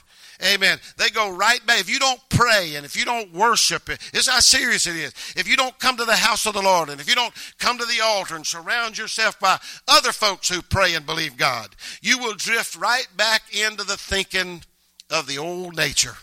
Amen. 0.44 0.78
They 0.98 1.08
go 1.08 1.34
right 1.34 1.64
back. 1.66 1.80
If 1.80 1.88
you 1.88 1.98
don't 1.98 2.20
pray 2.28 2.74
and 2.74 2.84
if 2.84 2.96
you 2.96 3.04
don't 3.04 3.32
worship, 3.32 3.88
it's 3.88 4.28
how 4.28 4.40
serious 4.40 4.86
it 4.86 4.96
is. 4.96 5.14
If 5.34 5.48
you 5.48 5.56
don't 5.56 5.78
come 5.78 5.96
to 5.96 6.04
the 6.04 6.16
house 6.16 6.46
of 6.46 6.54
the 6.54 6.62
Lord 6.62 6.90
and 6.90 7.00
if 7.00 7.08
you 7.08 7.14
don't 7.14 7.32
come 7.58 7.78
to 7.78 7.86
the 7.86 8.02
altar 8.04 8.36
and 8.36 8.46
surround 8.46 8.98
yourself 8.98 9.40
by 9.40 9.58
other 9.88 10.12
folks 10.12 10.48
who 10.48 10.60
pray 10.60 10.94
and 10.94 11.06
believe 11.06 11.36
God, 11.36 11.74
you 12.02 12.18
will 12.18 12.34
drift 12.34 12.76
right 12.76 13.06
back 13.16 13.42
into 13.54 13.84
the 13.84 13.96
thinking 13.96 14.62
of 15.10 15.26
the 15.26 15.38
old 15.38 15.76
nature. 15.76 16.16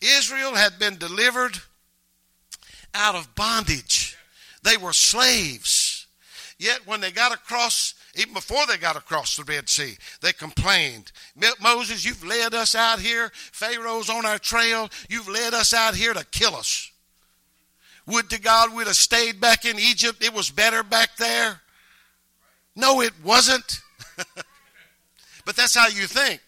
Israel 0.00 0.54
had 0.54 0.78
been 0.78 0.98
delivered 0.98 1.58
out 2.94 3.14
of 3.14 3.34
bondage. 3.34 4.16
They 4.62 4.76
were 4.76 4.92
slaves. 4.92 6.06
Yet 6.58 6.86
when 6.86 7.00
they 7.00 7.10
got 7.10 7.32
across, 7.32 7.94
even 8.16 8.34
before 8.34 8.66
they 8.66 8.76
got 8.76 8.96
across 8.96 9.36
the 9.36 9.44
Red 9.44 9.68
Sea, 9.68 9.96
they 10.20 10.32
complained. 10.32 11.12
Moses, 11.60 12.04
you've 12.04 12.24
led 12.24 12.54
us 12.54 12.74
out 12.74 13.00
here. 13.00 13.30
Pharaoh's 13.34 14.10
on 14.10 14.26
our 14.26 14.38
trail. 14.38 14.88
You've 15.08 15.28
led 15.28 15.54
us 15.54 15.74
out 15.74 15.94
here 15.94 16.14
to 16.14 16.24
kill 16.26 16.54
us. 16.54 16.90
Would 18.06 18.30
to 18.30 18.40
God 18.40 18.74
we'd 18.74 18.86
have 18.86 18.96
stayed 18.96 19.40
back 19.40 19.64
in 19.64 19.78
Egypt. 19.78 20.24
It 20.24 20.32
was 20.32 20.50
better 20.50 20.82
back 20.82 21.16
there. 21.16 21.60
No, 22.74 23.00
it 23.00 23.12
wasn't. 23.24 23.80
but 25.44 25.56
that's 25.56 25.74
how 25.74 25.88
you 25.88 26.06
think. 26.06 26.40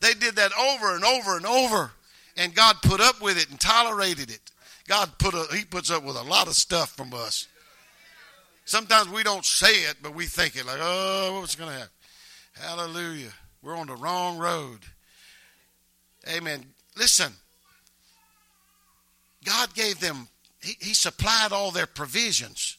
They 0.00 0.14
did 0.14 0.36
that 0.36 0.52
over 0.58 0.94
and 0.94 1.04
over 1.04 1.36
and 1.36 1.46
over 1.46 1.92
and 2.36 2.54
God 2.54 2.76
put 2.82 3.00
up 3.00 3.20
with 3.20 3.40
it 3.40 3.50
and 3.50 3.60
tolerated 3.60 4.30
it. 4.30 4.40
God 4.88 5.10
put 5.18 5.34
a, 5.34 5.46
He 5.54 5.64
puts 5.64 5.90
up 5.90 6.02
with 6.02 6.16
a 6.16 6.22
lot 6.22 6.48
of 6.48 6.54
stuff 6.54 6.96
from 6.96 7.12
us. 7.14 7.46
Sometimes 8.64 9.08
we 9.08 9.22
don't 9.22 9.44
say 9.44 9.72
it, 9.72 9.96
but 10.02 10.14
we 10.14 10.26
think 10.26 10.56
it 10.56 10.66
like, 10.66 10.78
oh, 10.80 11.40
what's 11.40 11.56
going 11.56 11.70
to 11.70 11.76
happen? 11.76 11.92
Hallelujah. 12.54 13.32
We're 13.62 13.76
on 13.76 13.86
the 13.86 13.96
wrong 13.96 14.38
road. 14.38 14.80
Amen. 16.28 16.64
Listen, 16.96 17.32
God 19.44 19.74
gave 19.74 19.98
them, 20.00 20.28
He, 20.62 20.76
he 20.80 20.94
supplied 20.94 21.52
all 21.52 21.70
their 21.70 21.86
provisions. 21.86 22.76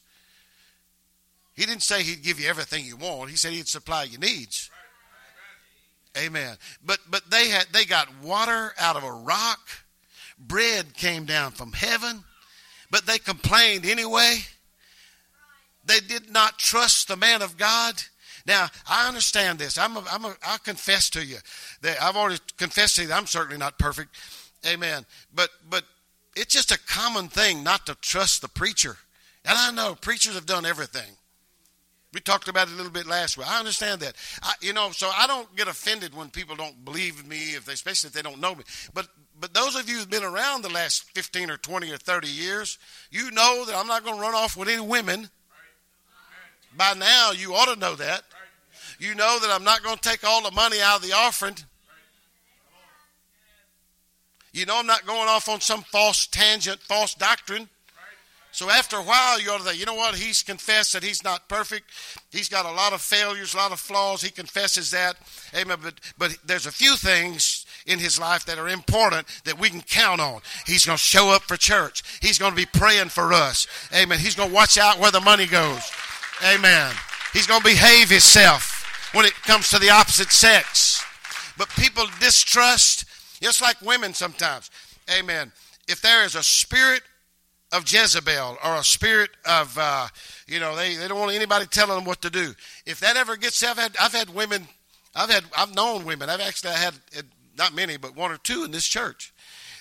He 1.53 1.65
didn't 1.65 1.83
say 1.83 2.03
He'd 2.03 2.23
give 2.23 2.39
you 2.39 2.49
everything 2.49 2.85
you 2.85 2.97
want, 2.97 3.29
He 3.29 3.35
said 3.35 3.53
He'd 3.53 3.67
supply 3.67 4.03
your 4.03 4.19
needs. 4.19 4.69
Amen. 6.17 6.57
But 6.85 6.99
but 7.09 7.29
they 7.31 7.49
had 7.49 7.65
they 7.71 7.85
got 7.85 8.07
water 8.21 8.73
out 8.79 8.95
of 8.95 9.03
a 9.03 9.11
rock. 9.11 9.59
Bread 10.37 10.93
came 10.93 11.25
down 11.25 11.51
from 11.51 11.71
heaven, 11.71 12.23
but 12.91 13.05
they 13.05 13.17
complained 13.17 13.85
anyway. 13.85 14.37
They 15.85 15.99
did 15.99 16.31
not 16.31 16.59
trust 16.59 17.07
the 17.07 17.17
man 17.17 17.41
of 17.41 17.57
God. 17.57 17.95
Now, 18.45 18.67
I 18.87 19.07
understand 19.07 19.59
this. 19.59 19.77
I'm 19.77 19.95
a, 19.97 20.03
I'm 20.11 20.25
a, 20.25 20.35
I 20.45 20.57
confess 20.63 21.09
to 21.11 21.23
you 21.23 21.37
that 21.81 22.01
I've 22.01 22.15
already 22.15 22.39
confessed 22.57 22.95
to 22.95 23.03
you 23.03 23.07
that 23.09 23.17
I'm 23.17 23.27
certainly 23.27 23.57
not 23.57 23.79
perfect. 23.79 24.15
Amen. 24.65 25.05
But 25.33 25.49
but 25.69 25.83
it's 26.35 26.53
just 26.53 26.71
a 26.71 26.79
common 26.79 27.27
thing 27.27 27.63
not 27.63 27.85
to 27.85 27.95
trust 27.95 28.41
the 28.41 28.49
preacher. 28.49 28.97
And 29.45 29.57
I 29.57 29.71
know 29.71 29.95
preachers 29.95 30.35
have 30.35 30.45
done 30.45 30.65
everything. 30.65 31.17
We 32.13 32.19
talked 32.19 32.47
about 32.47 32.67
it 32.67 32.73
a 32.73 32.77
little 32.77 32.91
bit 32.91 33.07
last 33.07 33.37
week. 33.37 33.49
I 33.49 33.57
understand 33.57 34.01
that. 34.01 34.13
I, 34.43 34.53
you 34.61 34.71
know, 34.71 34.91
so 34.91 35.09
I 35.15 35.25
don't 35.25 35.53
get 35.55 35.67
offended 35.67 36.15
when 36.15 36.29
people 36.29 36.55
don't 36.55 36.85
believe 36.85 37.27
me, 37.27 37.55
if 37.55 37.65
they, 37.65 37.73
especially 37.73 38.09
if 38.09 38.13
they 38.13 38.21
don't 38.21 38.39
know 38.39 38.53
me. 38.53 38.63
But 38.93 39.07
but 39.39 39.53
those 39.53 39.75
of 39.75 39.89
you 39.89 39.97
who've 39.97 40.09
been 40.09 40.23
around 40.23 40.61
the 40.61 40.69
last 40.69 41.03
15 41.15 41.49
or 41.49 41.57
20 41.57 41.91
or 41.91 41.97
30 41.97 42.27
years, 42.27 42.77
you 43.11 43.31
know 43.31 43.65
that 43.65 43.75
I'm 43.75 43.87
not 43.87 44.03
going 44.03 44.15
to 44.15 44.21
run 44.21 44.35
off 44.35 44.55
with 44.55 44.69
any 44.69 44.79
women. 44.79 45.29
By 46.77 46.93
now, 46.93 47.31
you 47.31 47.53
ought 47.53 47.73
to 47.73 47.79
know 47.79 47.95
that. 47.95 48.23
You 48.99 49.15
know 49.15 49.39
that 49.41 49.49
I'm 49.51 49.63
not 49.63 49.83
going 49.83 49.97
to 49.97 50.09
take 50.09 50.23
all 50.23 50.41
the 50.41 50.51
money 50.51 50.77
out 50.81 50.97
of 50.97 51.07
the 51.07 51.13
offering. 51.13 51.55
You 54.53 54.65
know 54.65 54.77
I'm 54.77 54.85
not 54.85 55.05
going 55.05 55.27
off 55.27 55.49
on 55.49 55.61
some 55.61 55.81
false 55.81 56.27
tangent, 56.27 56.79
false 56.79 57.15
doctrine. 57.15 57.69
So 58.51 58.69
after 58.69 58.97
a 58.97 59.01
while, 59.01 59.41
you 59.41 59.49
ought 59.49 59.61
to 59.61 59.63
say, 59.63 59.75
you 59.75 59.87
know 59.87 59.95
what? 59.95 60.13
He's 60.13 60.43
confessed 60.43 60.93
that 60.93 61.03
he's 61.03 61.23
not 61.23 61.49
perfect. 61.49 61.89
He's 62.29 62.49
got 62.49 62.67
a 62.67 62.71
lot 62.71 62.93
of 62.93 63.01
failures, 63.01 63.55
a 63.55 63.57
lot 63.57 63.71
of 63.71 63.79
flaws. 63.79 64.21
He 64.21 64.29
confesses 64.29 64.91
that. 64.91 65.15
Amen. 65.55 65.79
But, 65.81 65.95
but 66.19 66.37
there's 66.45 66.67
a 66.67 66.71
few 66.71 66.95
things 66.95 67.65
in 67.87 67.97
his 67.97 68.19
life 68.19 68.45
that 68.45 68.59
are 68.59 68.69
important 68.69 69.25
that 69.45 69.59
we 69.59 69.71
can 69.71 69.81
count 69.81 70.21
on. 70.21 70.41
He's 70.67 70.85
going 70.85 70.99
to 70.99 71.03
show 71.03 71.31
up 71.31 71.41
for 71.41 71.57
church. 71.57 72.03
He's 72.21 72.37
going 72.37 72.51
to 72.51 72.55
be 72.55 72.67
praying 72.67 73.09
for 73.09 73.33
us. 73.33 73.65
Amen. 73.91 74.19
He's 74.19 74.35
going 74.35 74.49
to 74.49 74.55
watch 74.55 74.77
out 74.77 74.99
where 74.99 75.11
the 75.11 75.19
money 75.19 75.47
goes. 75.47 75.91
Amen. 76.45 76.93
He's 77.31 77.47
going 77.47 77.61
to 77.61 77.65
behave 77.65 78.09
himself 78.09 79.11
when 79.13 79.25
it 79.25 79.33
comes 79.43 79.69
to 79.69 79.79
the 79.79 79.89
opposite 79.89 80.31
sex. 80.31 81.03
But 81.57 81.69
people 81.69 82.05
distrust, 82.19 83.05
just 83.41 83.61
like 83.61 83.81
women 83.81 84.13
sometimes. 84.13 84.69
Amen. 85.17 85.51
If 85.87 86.01
there 86.01 86.23
is 86.25 86.35
a 86.35 86.43
spirit 86.43 87.01
of 87.71 87.91
Jezebel 87.91 88.57
or 88.63 88.75
a 88.75 88.83
spirit 88.83 89.31
of, 89.45 89.75
uh, 89.77 90.07
you 90.47 90.59
know, 90.59 90.75
they, 90.75 90.95
they 90.95 91.07
don't 91.07 91.19
want 91.19 91.33
anybody 91.33 91.65
telling 91.65 91.95
them 91.95 92.05
what 92.05 92.21
to 92.21 92.29
do. 92.29 92.53
If 92.85 92.99
that 92.99 93.17
ever 93.17 93.35
gets, 93.35 93.63
I've 93.63 93.77
had, 93.77 93.95
I've 93.99 94.13
had 94.13 94.29
women, 94.29 94.67
I've 95.15 95.29
had, 95.29 95.43
I've 95.57 95.73
known 95.73 96.05
women. 96.05 96.29
I've 96.29 96.41
actually 96.41 96.73
had 96.73 96.93
not 97.57 97.73
many, 97.73 97.97
but 97.97 98.15
one 98.15 98.31
or 98.31 98.37
two 98.37 98.63
in 98.63 98.71
this 98.71 98.87
church. 98.87 99.33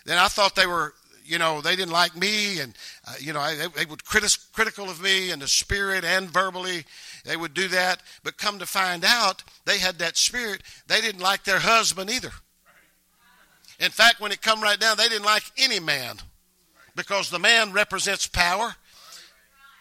Then 0.04 0.18
I 0.18 0.28
thought 0.28 0.54
they 0.54 0.66
were, 0.66 0.94
you 1.32 1.38
know, 1.38 1.62
they 1.62 1.76
didn't 1.76 1.92
like 1.92 2.14
me, 2.14 2.60
and 2.60 2.74
uh, 3.08 3.14
you 3.18 3.32
know, 3.32 3.40
I, 3.40 3.54
they, 3.54 3.66
they 3.68 3.84
would 3.86 4.04
critic, 4.04 4.32
critical 4.52 4.90
of 4.90 5.00
me 5.00 5.30
in 5.30 5.38
the 5.38 5.48
spirit 5.48 6.04
and 6.04 6.28
verbally. 6.28 6.84
They 7.24 7.38
would 7.38 7.54
do 7.54 7.68
that, 7.68 8.02
but 8.22 8.36
come 8.36 8.58
to 8.58 8.66
find 8.66 9.02
out, 9.02 9.42
they 9.64 9.78
had 9.78 9.98
that 10.00 10.18
spirit. 10.18 10.62
They 10.88 11.00
didn't 11.00 11.22
like 11.22 11.44
their 11.44 11.60
husband 11.60 12.10
either. 12.10 12.32
In 13.80 13.90
fact, 13.90 14.20
when 14.20 14.30
it 14.30 14.42
come 14.42 14.60
right 14.60 14.78
down, 14.78 14.98
they 14.98 15.08
didn't 15.08 15.24
like 15.24 15.44
any 15.56 15.80
man 15.80 16.16
because 16.94 17.30
the 17.30 17.38
man 17.38 17.72
represents 17.72 18.26
power. 18.26 18.76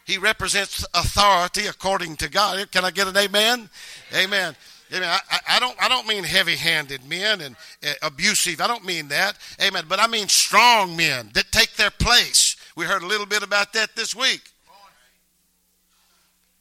He 0.06 0.18
represents 0.18 0.86
authority 0.94 1.68
according 1.68 2.16
to 2.18 2.30
God. 2.30 2.72
Can 2.72 2.86
I 2.86 2.92
get 2.92 3.08
an 3.08 3.18
amen? 3.18 3.70
Amen. 4.14 4.24
Amen. 4.24 4.56
I, 4.94 5.20
I 5.48 5.60
don't. 5.60 5.76
I 5.82 5.88
don't 5.88 6.08
mean 6.08 6.24
heavy-handed 6.24 7.08
men 7.08 7.42
and 7.42 7.56
uh, 7.86 7.94
abusive. 8.02 8.60
I 8.60 8.68
don't 8.68 8.86
mean 8.86 9.08
that. 9.08 9.38
Amen. 9.62 9.86
But 9.88 10.00
I 10.00 10.08
mean 10.08 10.28
strong 10.28 10.98
men 10.98 11.30
that 11.34 11.52
take 11.52 11.76
their 11.76 11.92
place. 11.92 12.58
We 12.76 12.86
heard 12.86 13.04
a 13.04 13.08
little 13.08 13.26
bit 13.26 13.44
about 13.44 13.74
that 13.74 13.96
this 13.96 14.16
week. 14.16 14.42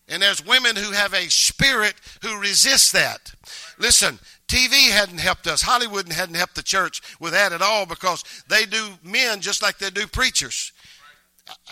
And 0.09 0.21
there's 0.21 0.45
women 0.45 0.75
who 0.75 0.91
have 0.91 1.15
a 1.15 1.29
spirit 1.31 1.95
who 2.23 2.41
resist 2.41 2.93
that. 2.93 3.33
Listen, 3.79 4.19
TV 4.49 4.91
hadn't 4.91 5.21
helped 5.21 5.47
us. 5.47 5.63
Hollywood 5.63 6.13
hadn't 6.13 6.35
helped 6.35 6.57
the 6.57 6.63
church 6.63 7.01
with 7.21 7.33
that 7.33 7.53
at 7.53 7.63
all 7.63 7.87
because 7.87 8.25
they 8.49 8.67
do 8.67 8.89
men 9.05 9.41
just 9.41 9.63
like 9.63 9.79
they 9.79 9.91
do 9.91 10.09
preachers. 10.09 10.73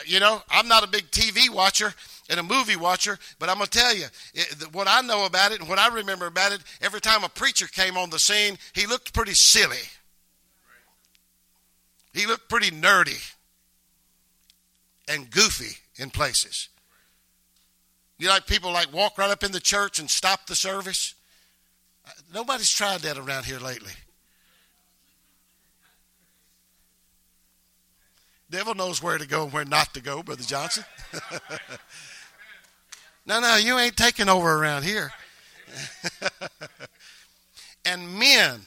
You 0.06 0.20
know, 0.20 0.42
I'm 0.50 0.68
not 0.68 0.84
a 0.84 0.88
big 0.88 1.10
TV 1.10 1.50
watcher 1.50 1.94
and 2.28 2.38
a 2.38 2.42
movie 2.42 2.76
watcher, 2.76 3.18
but 3.38 3.48
I'm 3.48 3.56
going 3.56 3.68
to 3.68 3.78
tell 3.78 3.94
you 3.94 4.06
it, 4.34 4.74
what 4.74 4.86
I 4.88 5.00
know 5.00 5.24
about 5.24 5.52
it 5.52 5.60
and 5.60 5.68
what 5.68 5.78
I 5.78 5.88
remember 5.88 6.26
about 6.26 6.52
it. 6.52 6.60
Every 6.80 7.00
time 7.00 7.24
a 7.24 7.28
preacher 7.28 7.66
came 7.66 7.96
on 7.96 8.10
the 8.10 8.18
scene, 8.18 8.58
he 8.74 8.86
looked 8.86 9.12
pretty 9.12 9.34
silly. 9.34 9.76
He 12.12 12.26
looked 12.26 12.48
pretty 12.48 12.70
nerdy 12.70 13.34
and 15.08 15.30
goofy 15.30 15.76
in 15.96 16.10
places. 16.10 16.68
You 18.18 18.28
like 18.28 18.46
people 18.46 18.72
like 18.72 18.92
walk 18.92 19.16
right 19.16 19.30
up 19.30 19.44
in 19.44 19.52
the 19.52 19.60
church 19.60 19.98
and 19.98 20.10
stop 20.10 20.46
the 20.46 20.56
service? 20.56 21.14
Uh, 22.06 22.10
nobody's 22.34 22.70
tried 22.70 23.00
that 23.00 23.16
around 23.16 23.44
here 23.44 23.60
lately. 23.60 23.92
Devil 28.50 28.74
knows 28.74 29.02
where 29.02 29.18
to 29.18 29.26
go 29.26 29.44
and 29.44 29.52
where 29.52 29.64
not 29.64 29.92
to 29.94 30.00
go, 30.00 30.22
Brother 30.22 30.42
Johnson. 30.42 30.84
no, 33.28 33.40
no, 33.40 33.56
you 33.56 33.78
ain't 33.78 33.96
taking 33.96 34.30
over 34.30 34.50
around 34.50 34.84
here. 34.84 35.12
and 37.84 38.18
men, 38.18 38.62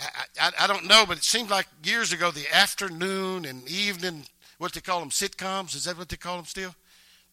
I, 0.00 0.24
I, 0.40 0.50
I, 0.60 0.66
don't 0.66 0.86
know, 0.86 1.04
but 1.06 1.16
it 1.16 1.22
seemed 1.22 1.48
like 1.48 1.68
years 1.84 2.12
ago, 2.12 2.32
the 2.32 2.52
afternoon 2.52 3.44
and 3.44 3.68
evening, 3.70 4.24
what 4.58 4.72
they 4.72 4.80
call 4.80 4.98
them, 4.98 5.10
sitcoms, 5.10 5.76
is 5.76 5.84
that 5.84 5.96
what 5.96 6.08
they 6.08 6.16
call 6.16 6.36
them 6.36 6.44
still? 6.44 6.74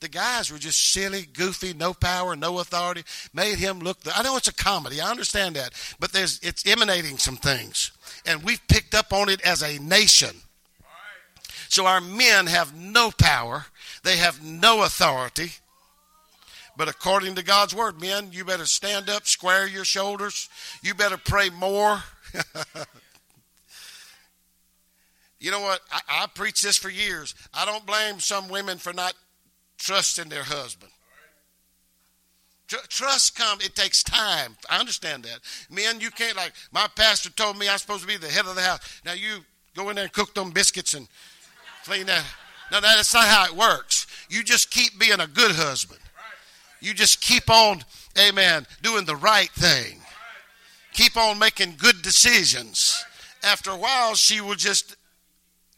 The 0.02 0.08
guys 0.08 0.52
were 0.52 0.60
just 0.60 0.92
silly, 0.92 1.26
goofy, 1.34 1.74
no 1.74 1.96
power, 1.96 2.36
no 2.36 2.60
authority. 2.60 3.04
Made 3.34 3.58
him 3.58 3.80
look. 3.80 4.02
The, 4.02 4.16
I 4.16 4.22
know 4.22 4.38
it's 4.38 4.48
a 4.48 4.54
comedy. 4.54 5.02
I 5.02 5.10
understand 5.10 5.56
that, 5.56 5.72
but 6.00 6.12
there's 6.12 6.40
it's 6.44 6.68
emanating 6.68 7.18
some 7.18 7.38
things, 7.38 7.92
and 8.26 8.44
we've 8.44 8.62
picked 8.68 8.94
up 8.94 9.14
on 9.14 9.30
it 9.30 9.42
as 9.42 9.64
a 9.64 9.80
nation. 9.80 10.36
So 11.70 11.88
our 11.88 12.02
men 12.02 12.46
have 12.46 12.76
no 12.76 13.10
power. 13.18 13.66
They 14.04 14.18
have 14.18 14.44
no 14.44 14.84
authority. 14.84 15.54
But 16.78 16.90
according 16.90 17.36
to 17.36 17.44
God's 17.44 17.74
word, 17.74 18.02
men, 18.02 18.30
you 18.32 18.44
better 18.44 18.66
stand 18.66 19.10
up, 19.10 19.26
square 19.26 19.68
your 19.68 19.86
shoulders. 19.86 20.50
You 20.82 20.94
better 20.94 21.18
pray 21.18 21.50
more. 21.50 22.04
You 25.46 25.52
know 25.52 25.60
what? 25.60 25.82
I, 25.92 26.24
I 26.24 26.28
preach 26.34 26.64
this 26.64 26.76
for 26.76 26.90
years. 26.90 27.36
I 27.54 27.66
don't 27.66 27.86
blame 27.86 28.20
some 28.20 28.48
women 28.48 28.80
for 28.80 28.94
not 28.94 29.14
trusting 29.78 30.30
their 30.30 30.42
husband. 30.42 30.92
Trust 32.68 33.38
come, 33.38 33.60
it 33.62 33.76
takes 33.76 34.02
time. 34.02 34.58
I 34.72 34.80
understand 34.80 35.24
that. 35.26 35.42
Men, 35.70 36.00
you 36.00 36.10
can't 36.10 36.36
like 36.36 36.54
my 36.72 36.88
pastor 36.96 37.30
told 37.30 37.60
me 37.60 37.70
I'm 37.70 37.78
supposed 37.78 38.02
to 38.02 38.08
be 38.08 38.18
the 38.18 38.28
head 38.28 38.48
of 38.48 38.56
the 38.56 38.62
house. 38.62 38.80
Now 39.06 39.14
you 39.14 39.46
go 39.76 39.90
in 39.90 39.98
there 39.98 40.06
and 40.06 40.14
cook 40.14 40.34
them 40.34 40.50
biscuits 40.50 40.96
and 40.96 41.08
clean 41.84 42.08
that. 42.08 42.26
No, 42.72 42.82
that's 42.82 43.14
not 43.14 43.26
how 43.26 43.46
it 43.46 43.56
works. 43.56 44.08
You 44.30 44.44
just 44.44 44.72
keep 44.72 44.98
being 44.98 45.20
a 45.20 45.28
good 45.28 45.52
husband. 45.52 46.00
You 46.80 46.94
just 46.94 47.22
keep 47.22 47.50
on, 47.50 47.84
amen, 48.18 48.66
doing 48.82 49.06
the 49.06 49.16
right 49.16 49.50
thing. 49.52 50.00
Keep 50.94 51.18
on 51.18 51.40
making 51.40 51.76
good 51.78 52.02
decisions. 52.02 53.04
After 53.44 53.72
a 53.72 53.78
while, 53.78 54.16
she 54.16 54.42
will 54.42 54.56
just, 54.56 54.96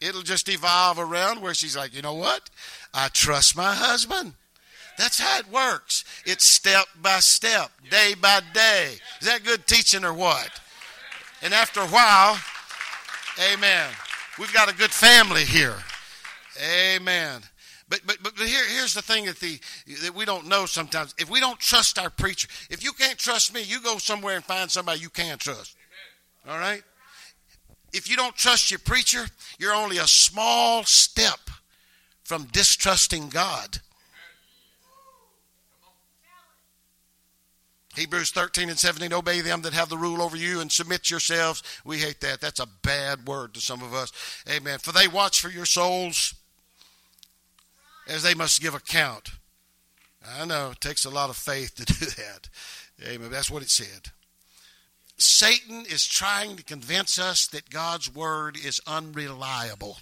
it'll 0.00 0.22
just 0.22 0.48
evolve 0.48 0.98
around 0.98 1.42
where 1.42 1.54
she's 1.54 1.76
like, 1.76 1.94
you 1.94 2.02
know 2.02 2.14
what? 2.14 2.48
I 2.94 3.08
trust 3.08 3.56
my 3.56 3.74
husband. 3.74 4.34
That's 4.96 5.20
how 5.20 5.38
it 5.38 5.48
works. 5.50 6.04
It's 6.24 6.44
step 6.44 6.86
by 7.00 7.20
step, 7.20 7.70
day 7.88 8.14
by 8.20 8.40
day. 8.52 8.94
Is 9.20 9.28
that 9.28 9.44
good 9.44 9.66
teaching 9.66 10.04
or 10.04 10.12
what? 10.12 10.60
And 11.40 11.54
after 11.54 11.80
a 11.80 11.86
while, 11.86 12.38
amen. 13.52 13.90
We've 14.38 14.52
got 14.52 14.70
a 14.70 14.74
good 14.74 14.90
family 14.90 15.44
here. 15.44 15.76
Amen. 16.60 17.42
But, 17.88 18.00
but, 18.06 18.18
but 18.22 18.34
here, 18.36 18.64
here's 18.68 18.92
the 18.92 19.02
thing 19.02 19.24
that, 19.26 19.40
the, 19.40 19.58
that 20.02 20.14
we 20.14 20.24
don't 20.24 20.46
know 20.46 20.66
sometimes. 20.66 21.14
If 21.18 21.30
we 21.30 21.40
don't 21.40 21.58
trust 21.58 21.98
our 21.98 22.10
preacher, 22.10 22.48
if 22.70 22.84
you 22.84 22.92
can't 22.92 23.18
trust 23.18 23.54
me, 23.54 23.62
you 23.62 23.80
go 23.80 23.98
somewhere 23.98 24.36
and 24.36 24.44
find 24.44 24.70
somebody 24.70 25.00
you 25.00 25.08
can 25.08 25.38
trust. 25.38 25.74
All 26.46 26.58
right? 26.58 26.82
If 27.92 28.10
you 28.10 28.16
don't 28.16 28.36
trust 28.36 28.70
your 28.70 28.80
preacher, 28.80 29.26
you're 29.58 29.74
only 29.74 29.96
a 29.96 30.06
small 30.06 30.84
step 30.84 31.38
from 32.24 32.44
distrusting 32.52 33.30
God. 33.30 33.78
Hebrews 37.96 38.30
13 38.30 38.68
and 38.68 38.78
17, 38.78 39.12
obey 39.12 39.40
them 39.40 39.62
that 39.62 39.72
have 39.72 39.88
the 39.88 39.96
rule 39.96 40.22
over 40.22 40.36
you 40.36 40.60
and 40.60 40.70
submit 40.70 41.10
yourselves. 41.10 41.62
We 41.84 41.98
hate 41.98 42.20
that. 42.20 42.40
That's 42.40 42.60
a 42.60 42.68
bad 42.82 43.26
word 43.26 43.54
to 43.54 43.60
some 43.60 43.82
of 43.82 43.92
us. 43.92 44.12
Amen. 44.48 44.78
For 44.78 44.92
they 44.92 45.08
watch 45.08 45.40
for 45.40 45.48
your 45.48 45.64
souls 45.64 46.34
as 48.08 48.22
they 48.22 48.34
must 48.34 48.60
give 48.60 48.74
account. 48.74 49.30
I 50.36 50.44
know 50.44 50.70
it 50.72 50.80
takes 50.80 51.04
a 51.04 51.10
lot 51.10 51.30
of 51.30 51.36
faith 51.36 51.74
to 51.76 51.84
do 51.86 52.06
that. 52.06 52.48
Amen. 53.06 53.30
That's 53.30 53.50
what 53.50 53.62
it 53.62 53.70
said. 53.70 54.10
Satan 55.16 55.84
is 55.88 56.06
trying 56.06 56.56
to 56.56 56.62
convince 56.62 57.18
us 57.18 57.46
that 57.48 57.70
God's 57.70 58.12
word 58.12 58.56
is 58.56 58.80
unreliable. 58.86 59.98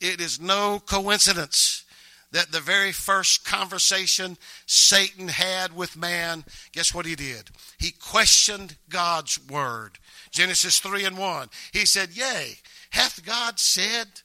It 0.00 0.20
is 0.20 0.40
no 0.40 0.82
coincidence 0.84 1.84
that 2.32 2.50
the 2.50 2.60
very 2.60 2.92
first 2.92 3.44
conversation 3.44 4.36
Satan 4.66 5.28
had 5.28 5.76
with 5.76 5.96
man, 5.96 6.44
guess 6.72 6.94
what 6.94 7.06
he 7.06 7.14
did? 7.14 7.50
He 7.78 7.92
questioned 7.92 8.76
God's 8.88 9.38
word. 9.48 9.98
Genesis 10.30 10.78
3 10.80 11.04
and 11.04 11.18
1. 11.18 11.48
He 11.72 11.86
said, 11.86 12.10
Yea, 12.16 12.56
hath 12.90 13.24
God 13.24 13.60
said, 13.60 14.22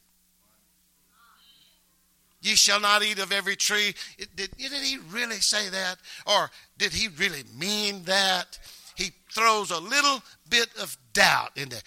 Ye 2.41 2.55
shall 2.55 2.79
not 2.79 3.03
eat 3.03 3.19
of 3.19 3.31
every 3.31 3.55
tree. 3.55 3.93
Did, 4.17 4.51
did 4.57 4.71
he 4.71 4.97
really 5.11 5.37
say 5.37 5.69
that? 5.69 5.97
Or 6.25 6.51
did 6.77 6.93
he 6.93 7.07
really 7.07 7.43
mean 7.57 8.03
that? 8.03 8.59
He 8.95 9.11
throws 9.33 9.71
a 9.71 9.79
little 9.79 10.21
bit 10.49 10.69
of 10.81 10.97
doubt 11.13 11.51
in 11.55 11.69
there. 11.69 11.81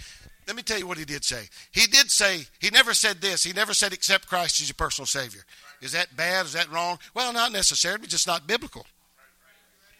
Let 0.47 0.57
me 0.57 0.63
tell 0.63 0.79
you 0.79 0.87
what 0.87 0.99
he 0.99 1.05
did 1.05 1.25
say. 1.25 1.49
He 1.71 1.87
did 1.87 2.11
say, 2.11 2.47
he 2.59 2.71
never 2.71 2.95
said 2.95 3.21
this. 3.21 3.45
He 3.45 3.53
never 3.53 3.73
said, 3.75 3.93
accept 3.93 4.27
Christ 4.27 4.61
as 4.61 4.69
your 4.69 4.75
personal 4.75 5.07
Savior. 5.07 5.43
Is 5.81 5.93
that 5.93 6.17
bad? 6.17 6.47
Is 6.47 6.55
that 6.55 6.71
wrong? 6.73 6.99
Well, 7.15 7.33
not 7.33 7.53
necessarily, 7.53 8.07
just 8.07 8.27
not 8.27 8.47
biblical. 8.47 8.85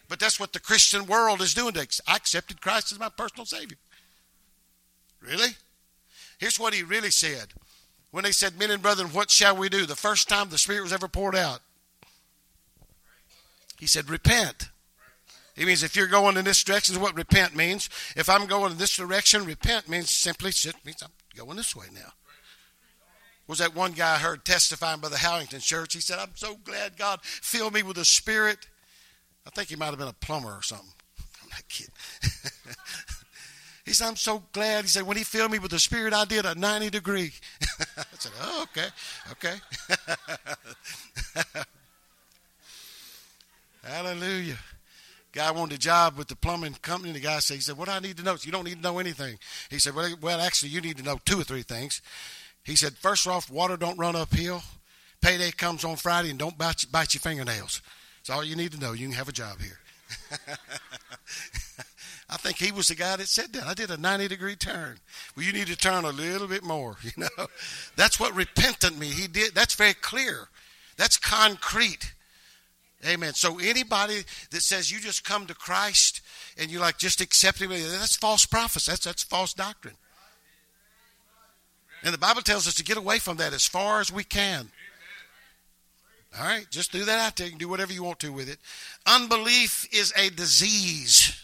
But 0.09 0.19
that's 0.19 0.39
what 0.39 0.51
the 0.51 0.59
Christian 0.59 1.05
world 1.05 1.41
is 1.41 1.53
doing. 1.53 1.73
I 2.05 2.15
accepted 2.15 2.59
Christ 2.59 2.91
as 2.91 2.99
my 2.99 3.07
personal 3.07 3.45
Savior. 3.45 3.77
Really? 5.21 5.51
Here's 6.37 6.59
what 6.59 6.73
he 6.73 6.83
really 6.83 7.11
said. 7.11 7.47
When 8.11 8.23
they 8.23 8.31
said, 8.31 8.59
Men 8.59 8.71
and 8.71 8.81
brethren, 8.81 9.09
what 9.09 9.31
shall 9.31 9.55
we 9.55 9.69
do? 9.69 9.85
The 9.85 9.95
first 9.95 10.29
time 10.29 10.49
the 10.49 10.57
Spirit 10.57 10.83
was 10.83 10.93
ever 10.93 11.07
poured 11.07 11.35
out, 11.35 11.59
he 13.79 13.87
said, 13.87 14.09
Repent. 14.09 14.69
He 15.55 15.65
means 15.65 15.83
if 15.83 15.95
you're 15.95 16.07
going 16.07 16.37
in 16.37 16.45
this 16.45 16.63
direction, 16.63 16.95
is 16.95 16.99
what 16.99 17.15
repent 17.15 17.55
means. 17.55 17.89
If 18.15 18.29
I'm 18.29 18.47
going 18.47 18.71
in 18.71 18.77
this 18.77 18.95
direction, 18.95 19.45
repent 19.45 19.89
means 19.89 20.09
simply 20.09 20.51
just 20.51 20.83
means 20.85 21.03
I'm 21.03 21.11
going 21.35 21.57
this 21.57 21.75
way 21.75 21.87
now 21.93 22.13
was 23.51 23.59
that 23.59 23.75
one 23.75 23.91
guy 23.91 24.15
I 24.15 24.17
heard 24.17 24.45
testifying 24.45 25.01
by 25.01 25.09
the 25.09 25.17
Howington 25.17 25.61
Church. 25.61 25.93
He 25.93 25.99
said, 25.99 26.19
I'm 26.19 26.31
so 26.35 26.55
glad 26.63 26.97
God 26.97 27.19
filled 27.21 27.73
me 27.73 27.83
with 27.83 27.97
the 27.97 28.05
Spirit. 28.05 28.57
I 29.45 29.49
think 29.49 29.67
he 29.67 29.75
might 29.75 29.87
have 29.87 29.97
been 29.97 30.07
a 30.07 30.13
plumber 30.13 30.55
or 30.55 30.61
something. 30.61 30.93
I'm 31.43 31.49
not 31.49 31.67
kidding. 31.67 31.93
he 33.91 33.95
said, 33.95 34.07
I'm 34.07 34.15
so 34.15 34.41
glad. 34.53 34.85
He 34.85 34.87
said, 34.87 35.03
when 35.03 35.17
he 35.17 35.25
filled 35.25 35.51
me 35.51 35.59
with 35.59 35.71
the 35.71 35.79
Spirit, 35.79 36.13
I 36.13 36.23
did 36.23 36.45
a 36.45 36.55
90 36.55 36.91
degree. 36.91 37.33
I 37.97 38.03
said, 38.17 38.31
oh, 38.41 38.63
okay, 38.71 38.87
okay. 39.31 39.55
Hallelujah. 43.83 44.55
Guy 45.33 45.51
wanted 45.51 45.75
a 45.75 45.77
job 45.77 46.17
with 46.17 46.29
the 46.29 46.37
plumbing 46.37 46.75
company. 46.75 47.11
The 47.11 47.19
guy 47.19 47.39
said, 47.39 47.55
he 47.55 47.59
said, 47.59 47.77
what 47.77 47.89
do 47.89 47.91
I 47.91 47.99
need 47.99 48.15
to 48.15 48.23
know? 48.23 48.37
You 48.39 48.53
don't 48.53 48.63
need 48.63 48.75
to 48.75 48.81
know 48.81 48.97
anything. 48.97 49.37
He 49.69 49.77
said, 49.77 49.93
well, 49.93 50.15
well, 50.21 50.39
actually, 50.39 50.69
you 50.69 50.79
need 50.79 50.95
to 50.95 51.03
know 51.03 51.19
two 51.25 51.41
or 51.41 51.43
three 51.43 51.63
things. 51.63 52.01
He 52.63 52.77
said, 52.77 52.93
first 52.93 53.27
off, 53.27 53.51
water 53.51 53.75
don't 53.75 53.99
run 53.99 54.15
uphill. 54.15 54.63
Payday 55.21 55.51
comes 55.51 55.83
on 55.83 55.97
Friday 55.97 56.29
and 56.29 56.39
don't 56.39 56.57
bite, 56.57 56.85
bite 56.93 57.13
your 57.13 57.19
fingernails. 57.19 57.81
That's 58.19 58.29
all 58.29 58.45
you 58.45 58.55
need 58.55 58.71
to 58.71 58.79
know. 58.79 58.93
You 58.93 59.07
can 59.07 59.17
have 59.17 59.27
a 59.27 59.33
job 59.33 59.59
here. 59.59 59.79
I 62.31 62.37
think 62.37 62.57
he 62.57 62.71
was 62.71 62.87
the 62.87 62.95
guy 62.95 63.17
that 63.17 63.27
said 63.27 63.51
that. 63.53 63.67
I 63.67 63.73
did 63.73 63.91
a 63.91 63.97
90 63.97 64.29
degree 64.29 64.55
turn. 64.55 64.99
Well, 65.35 65.45
you 65.45 65.51
need 65.51 65.67
to 65.67 65.75
turn 65.75 66.05
a 66.05 66.11
little 66.11 66.47
bit 66.47 66.63
more, 66.63 66.95
you 67.03 67.11
know. 67.17 67.47
That's 67.97 68.19
what 68.19 68.33
repentant 68.33 68.97
me. 68.97 69.07
He 69.07 69.27
did. 69.27 69.53
That's 69.53 69.75
very 69.75 69.93
clear. 69.93 70.47
That's 70.95 71.17
concrete. 71.17 72.13
Amen. 73.05 73.33
So 73.33 73.59
anybody 73.59 74.21
that 74.51 74.61
says 74.61 74.91
you 74.91 74.99
just 74.99 75.25
come 75.25 75.45
to 75.47 75.55
Christ 75.55 76.21
and 76.57 76.71
you 76.71 76.79
like 76.79 76.97
just 76.97 77.19
accept 77.19 77.59
him, 77.59 77.71
that's 77.71 78.15
false 78.15 78.45
prophecy. 78.45 78.91
That's 78.91 79.03
that's 79.03 79.23
false 79.23 79.53
doctrine. 79.53 79.95
And 82.03 82.13
the 82.13 82.19
Bible 82.19 82.41
tells 82.41 82.67
us 82.67 82.75
to 82.75 82.83
get 82.83 82.97
away 82.97 83.19
from 83.19 83.37
that 83.37 83.53
as 83.53 83.67
far 83.67 83.99
as 83.99 84.11
we 84.11 84.23
can. 84.23 84.71
All 86.39 86.45
right, 86.45 86.65
just 86.71 86.93
do 86.93 87.03
that 87.03 87.19
out 87.19 87.35
there. 87.35 87.47
You 87.47 87.51
can 87.51 87.59
do 87.59 87.67
whatever 87.67 87.91
you 87.91 88.03
want 88.03 88.19
to 88.19 88.31
with 88.31 88.49
it. 88.49 88.57
Unbelief 89.05 89.85
is 89.91 90.13
a 90.15 90.29
disease 90.29 91.40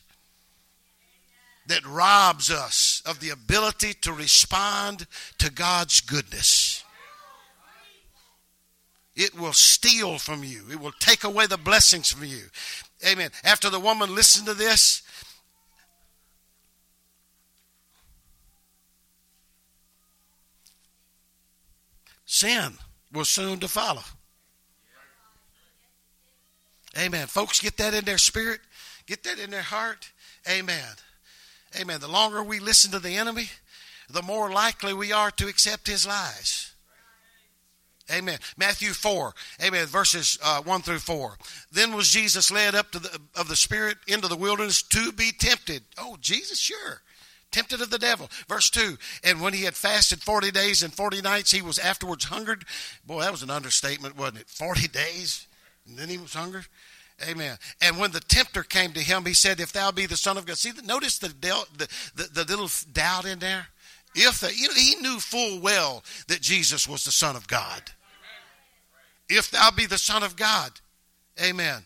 that 1.68 1.86
robs 1.86 2.50
us 2.50 3.02
of 3.06 3.20
the 3.20 3.30
ability 3.30 3.94
to 4.02 4.12
respond 4.12 5.06
to 5.38 5.52
God's 5.52 6.02
goodness. 6.02 6.84
It 9.16 9.38
will 9.38 9.54
steal 9.54 10.18
from 10.18 10.44
you, 10.44 10.64
it 10.72 10.80
will 10.80 10.94
take 11.00 11.24
away 11.24 11.46
the 11.48 11.58
blessings 11.58 12.12
from 12.12 12.26
you. 12.26 12.44
Amen. 13.06 13.30
After 13.44 13.70
the 13.70 13.80
woman 13.80 14.14
listened 14.14 14.48
to 14.48 14.54
this, 14.54 15.04
sin 22.26 22.74
was 23.14 23.30
soon 23.30 23.60
to 23.60 23.68
follow. 23.68 24.04
Amen. 26.98 27.28
Folks, 27.28 27.60
get 27.60 27.78
that 27.78 27.94
in 27.94 28.06
their 28.06 28.18
spirit, 28.18 28.60
get 29.06 29.24
that 29.24 29.38
in 29.38 29.52
their 29.52 29.62
heart. 29.62 30.12
Amen. 30.50 30.96
Amen. 31.80 32.00
The 32.00 32.08
longer 32.08 32.44
we 32.44 32.60
listen 32.60 32.92
to 32.92 33.00
the 33.00 33.16
enemy, 33.18 33.50
the 34.10 34.22
more 34.22 34.52
likely 34.52 34.94
we 34.94 35.12
are 35.12 35.32
to 35.32 35.48
accept 35.48 35.88
his 35.88 36.08
lies. 36.08 36.74
Amen. 38.10 38.40
Matthew 38.56 38.94
4, 38.94 39.34
amen, 39.66 39.86
verses 39.88 40.40
uh, 40.42 40.62
1 40.62 40.82
through 40.82 41.00
4. 41.00 41.38
Then 41.74 41.94
was 41.94 42.10
Jesus 42.10 42.50
led 42.50 42.74
up 42.74 42.92
to 42.92 43.00
the, 43.00 43.20
of 43.36 43.50
the 43.50 43.56
Spirit 43.58 43.98
into 44.08 44.30
the 44.30 44.38
wilderness 44.38 44.82
to 44.82 45.12
be 45.12 45.32
tempted. 45.38 45.84
Oh, 45.98 46.18
Jesus, 46.22 46.58
sure 46.58 47.02
tempted 47.52 47.82
of 47.82 47.90
the 47.90 48.00
devil. 48.00 48.30
Verse 48.48 48.70
2 48.70 48.98
And 49.24 49.42
when 49.42 49.54
he 49.54 49.64
had 49.64 49.76
fasted 49.76 50.22
40 50.22 50.52
days 50.52 50.84
and 50.84 50.94
40 50.94 51.22
nights, 51.22 51.52
he 51.52 51.62
was 51.62 51.80
afterwards 51.80 52.26
hungered. 52.26 52.66
Boy, 53.06 53.22
that 53.22 53.32
was 53.32 53.44
an 53.44 53.50
understatement, 53.50 54.18
wasn't 54.18 54.42
it? 54.42 54.50
40 54.50 54.88
days, 54.88 55.48
and 55.88 55.98
then 55.98 56.10
he 56.10 56.18
was 56.18 56.34
hungry. 56.34 56.64
Amen. 57.28 57.58
And 57.82 57.98
when 57.98 58.12
the 58.12 58.20
tempter 58.20 58.64
came 58.64 58.92
to 58.94 59.00
him, 59.00 59.26
he 59.26 59.34
said, 59.34 59.60
If 59.60 59.74
thou 59.74 59.92
be 59.92 60.06
the 60.06 60.18
Son 60.18 60.38
of 60.38 60.46
God. 60.46 60.58
See, 60.58 60.72
notice 60.86 61.18
the, 61.18 61.30
the, 61.30 61.88
the, 62.16 62.44
the 62.44 62.44
little 62.44 62.70
doubt 62.94 63.26
in 63.26 63.40
there? 63.40 63.68
If 64.14 64.40
the, 64.40 64.54
you 64.56 64.68
know, 64.68 64.74
he 64.76 64.96
knew 64.96 65.20
full 65.20 65.60
well 65.60 66.04
that 66.28 66.42
Jesus 66.42 66.88
was 66.88 67.04
the 67.04 67.12
Son 67.12 67.36
of 67.36 67.48
God. 67.48 67.82
If 69.30 69.52
thou 69.52 69.72
be 69.72 69.86
the 69.86 69.98
Son 69.98 70.24
of 70.24 70.36
God. 70.36 70.72
Amen. 71.42 71.84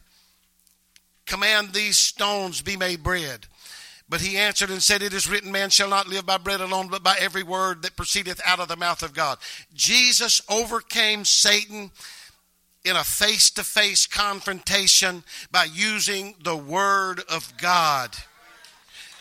Command 1.26 1.74
these 1.74 1.98
stones 1.98 2.62
be 2.62 2.76
made 2.76 3.04
bread. 3.04 3.48
But 4.10 4.20
he 4.20 4.38
answered 4.38 4.70
and 4.70 4.84
said, 4.84 5.02
It 5.02 5.13
is 5.13 5.30
written, 5.30 5.54
Man 5.54 5.70
shall 5.70 5.89
not 5.89 6.10
live 6.10 6.26
by 6.26 6.38
bread 6.38 6.60
alone, 6.60 6.89
but 6.89 7.04
by 7.04 7.15
every 7.17 7.44
word 7.44 7.82
that 7.84 7.96
proceedeth 7.96 8.41
out 8.46 8.60
of 8.60 8.67
the 8.67 8.76
mouth 8.76 9.04
of 9.04 9.13
God. 9.13 9.38
Jesus 9.74 10.41
overcame 10.50 11.24
Satan 11.24 11.91
in 12.84 12.96
a 12.96 13.04
face 13.04 13.50
to 13.52 13.63
face 13.63 14.08
confrontation 14.08 15.24
by 15.52 15.65
using 15.65 16.36
the 16.44 16.58
Word 16.58 17.22
of 17.30 17.54
God. 17.58 18.15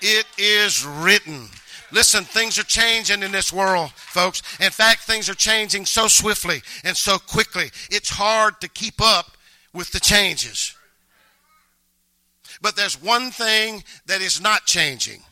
It 0.01 0.27
is 0.39 0.85
written. 0.85 1.49
Listen, 1.93 2.25
things 2.25 2.59
are 2.59 2.65
changing 2.65 3.23
in 3.23 3.33
this 3.33 3.53
world, 3.53 3.91
folks. 3.93 4.43
In 4.61 4.71
fact, 4.71 5.03
things 5.03 5.29
are 5.29 5.35
changing 5.35 5.85
so 5.85 6.09
swiftly 6.09 6.63
and 6.85 6.97
so 6.97 7.19
quickly. 7.19 7.71
It's 7.91 8.11
hard 8.11 8.61
to 8.61 8.69
keep 8.69 9.01
up 9.01 9.37
with 9.73 9.91
the 9.93 10.01
changes. 10.01 10.75
But 12.63 12.77
there's 12.77 13.01
one 13.01 13.31
thing 13.31 13.85
that 14.07 14.21
is 14.21 14.41
not 14.41 14.67
changing. 14.67 15.23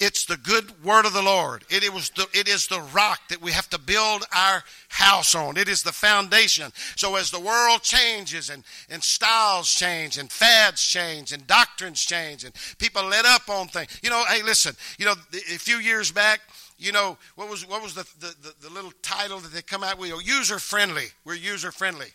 It's 0.00 0.24
the 0.24 0.38
good 0.38 0.82
word 0.82 1.04
of 1.04 1.12
the 1.12 1.20
Lord. 1.20 1.62
It, 1.68 1.84
it, 1.84 1.92
was 1.92 2.08
the, 2.10 2.26
it 2.32 2.48
is 2.48 2.66
the 2.66 2.80
rock 2.94 3.20
that 3.28 3.42
we 3.42 3.52
have 3.52 3.68
to 3.68 3.78
build 3.78 4.24
our 4.34 4.64
house 4.88 5.34
on. 5.34 5.58
It 5.58 5.68
is 5.68 5.82
the 5.82 5.92
foundation. 5.92 6.72
So 6.96 7.16
as 7.16 7.30
the 7.30 7.38
world 7.38 7.82
changes 7.82 8.48
and, 8.48 8.64
and 8.88 9.02
styles 9.02 9.68
change 9.70 10.16
and 10.16 10.32
fads 10.32 10.82
change 10.82 11.32
and 11.32 11.46
doctrines 11.46 12.00
change 12.00 12.44
and 12.44 12.54
people 12.78 13.04
let 13.04 13.26
up 13.26 13.50
on 13.50 13.68
things. 13.68 14.00
You 14.02 14.08
know, 14.08 14.24
hey, 14.26 14.42
listen, 14.42 14.74
you 14.98 15.04
know, 15.04 15.14
a 15.34 15.58
few 15.58 15.76
years 15.76 16.10
back, 16.10 16.40
you 16.78 16.92
know, 16.92 17.18
what 17.34 17.50
was, 17.50 17.68
what 17.68 17.82
was 17.82 17.94
the, 17.94 18.08
the, 18.20 18.34
the, 18.40 18.68
the 18.68 18.74
little 18.74 18.92
title 19.02 19.38
that 19.40 19.52
they 19.52 19.60
come 19.60 19.84
out 19.84 19.98
with? 19.98 20.10
User 20.26 20.58
friendly. 20.58 21.08
We're 21.26 21.34
user 21.34 21.72
friendly. 21.72 22.08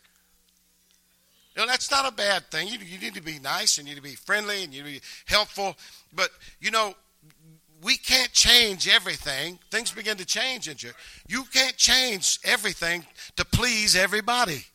You 1.56 1.62
know, 1.62 1.68
that's 1.68 1.92
not 1.92 2.12
a 2.12 2.12
bad 2.12 2.50
thing. 2.50 2.68
You, 2.68 2.80
you 2.80 2.98
need 2.98 3.14
to 3.14 3.22
be 3.22 3.38
nice 3.38 3.78
and 3.78 3.88
you 3.88 3.94
need 3.94 4.02
to 4.02 4.10
be 4.10 4.16
friendly 4.16 4.64
and 4.64 4.74
you 4.74 4.84
need 4.84 4.96
to 4.96 5.02
be 5.02 5.06
helpful. 5.28 5.78
But, 6.14 6.32
you 6.60 6.72
know, 6.72 6.96
we 7.86 7.98
can't 7.98 8.34
change 8.34 8.88
everything. 8.88 9.60
Things 9.70 9.92
begin 9.92 10.18
to 10.18 10.26
change 10.26 10.68
in 10.68 10.76
you. 10.80 10.90
You 11.28 11.44
can't 11.54 11.78
change 11.78 12.40
everything 12.44 13.06
to 13.36 13.46
please 13.46 13.96
everybody. 13.96 14.66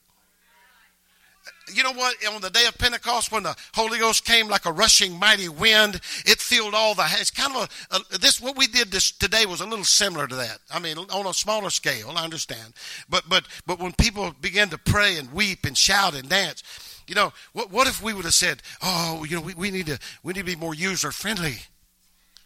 You 1.75 1.83
know 1.83 1.93
what? 1.93 2.15
On 2.33 2.41
the 2.41 2.51
day 2.51 2.67
of 2.67 2.79
Pentecost, 2.79 3.33
when 3.33 3.43
the 3.43 3.57
Holy 3.75 3.99
Ghost 3.99 4.25
came 4.25 4.47
like 4.47 4.65
a 4.65 4.73
rushing 4.73 5.19
mighty 5.19 5.49
wind, 5.49 5.97
it 6.25 6.39
filled 6.39 6.73
all 6.73 6.95
the. 6.95 7.05
It's 7.19 7.33
kind 7.33 7.57
of 7.57 7.69
a, 7.91 7.97
a 8.15 8.19
this. 8.19 8.41
What 8.41 8.57
we 8.57 8.69
did 8.69 8.93
this 8.93 9.11
today 9.11 9.45
was 9.45 9.61
a 9.61 9.67
little 9.67 9.85
similar 9.85 10.29
to 10.29 10.37
that. 10.37 10.59
I 10.73 10.79
mean, 10.79 10.97
on 10.97 11.27
a 11.27 11.35
smaller 11.35 11.71
scale. 11.71 12.13
I 12.17 12.23
understand, 12.23 12.75
but 13.09 13.29
but 13.29 13.45
but 13.67 13.81
when 13.81 13.93
people 13.93 14.33
began 14.41 14.69
to 14.71 14.79
pray 14.79 15.17
and 15.17 15.33
weep 15.33 15.65
and 15.65 15.77
shout 15.77 16.15
and 16.15 16.29
dance, 16.29 16.63
you 17.07 17.15
know, 17.15 17.33
what 17.53 17.71
what 17.71 17.89
if 17.89 18.03
we 18.03 18.15
would 18.15 18.25
have 18.25 18.35
said, 18.35 18.63
"Oh, 18.83 19.25
you 19.29 19.37
know, 19.37 19.43
we, 19.43 19.55
we 19.55 19.71
need 19.71 19.87
to 19.87 19.99
we 20.23 20.33
need 20.33 20.41
to 20.41 20.47
be 20.47 20.57
more 20.57 20.75
user 20.75 21.11
friendly." 21.11 21.59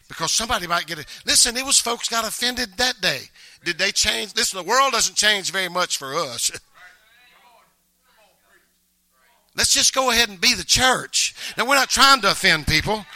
Because 0.08 0.32
somebody 0.32 0.66
might 0.66 0.86
get 0.86 0.98
it. 0.98 1.06
Listen, 1.24 1.56
it 1.56 1.64
was 1.64 1.80
folks 1.80 2.08
got 2.08 2.26
offended 2.26 2.76
that 2.76 3.00
day. 3.00 3.20
Did 3.64 3.78
they 3.78 3.90
change? 3.90 4.34
Listen, 4.36 4.58
the 4.58 4.68
world 4.68 4.92
doesn't 4.92 5.16
change 5.16 5.50
very 5.50 5.68
much 5.68 5.96
for 5.96 6.14
us. 6.14 6.50
Let's 9.56 9.72
just 9.72 9.94
go 9.94 10.10
ahead 10.10 10.28
and 10.28 10.40
be 10.40 10.54
the 10.54 10.64
church. 10.64 11.34
Now, 11.56 11.66
we're 11.66 11.76
not 11.76 11.88
trying 11.88 12.20
to 12.22 12.30
offend 12.30 12.66
people. 12.66 13.06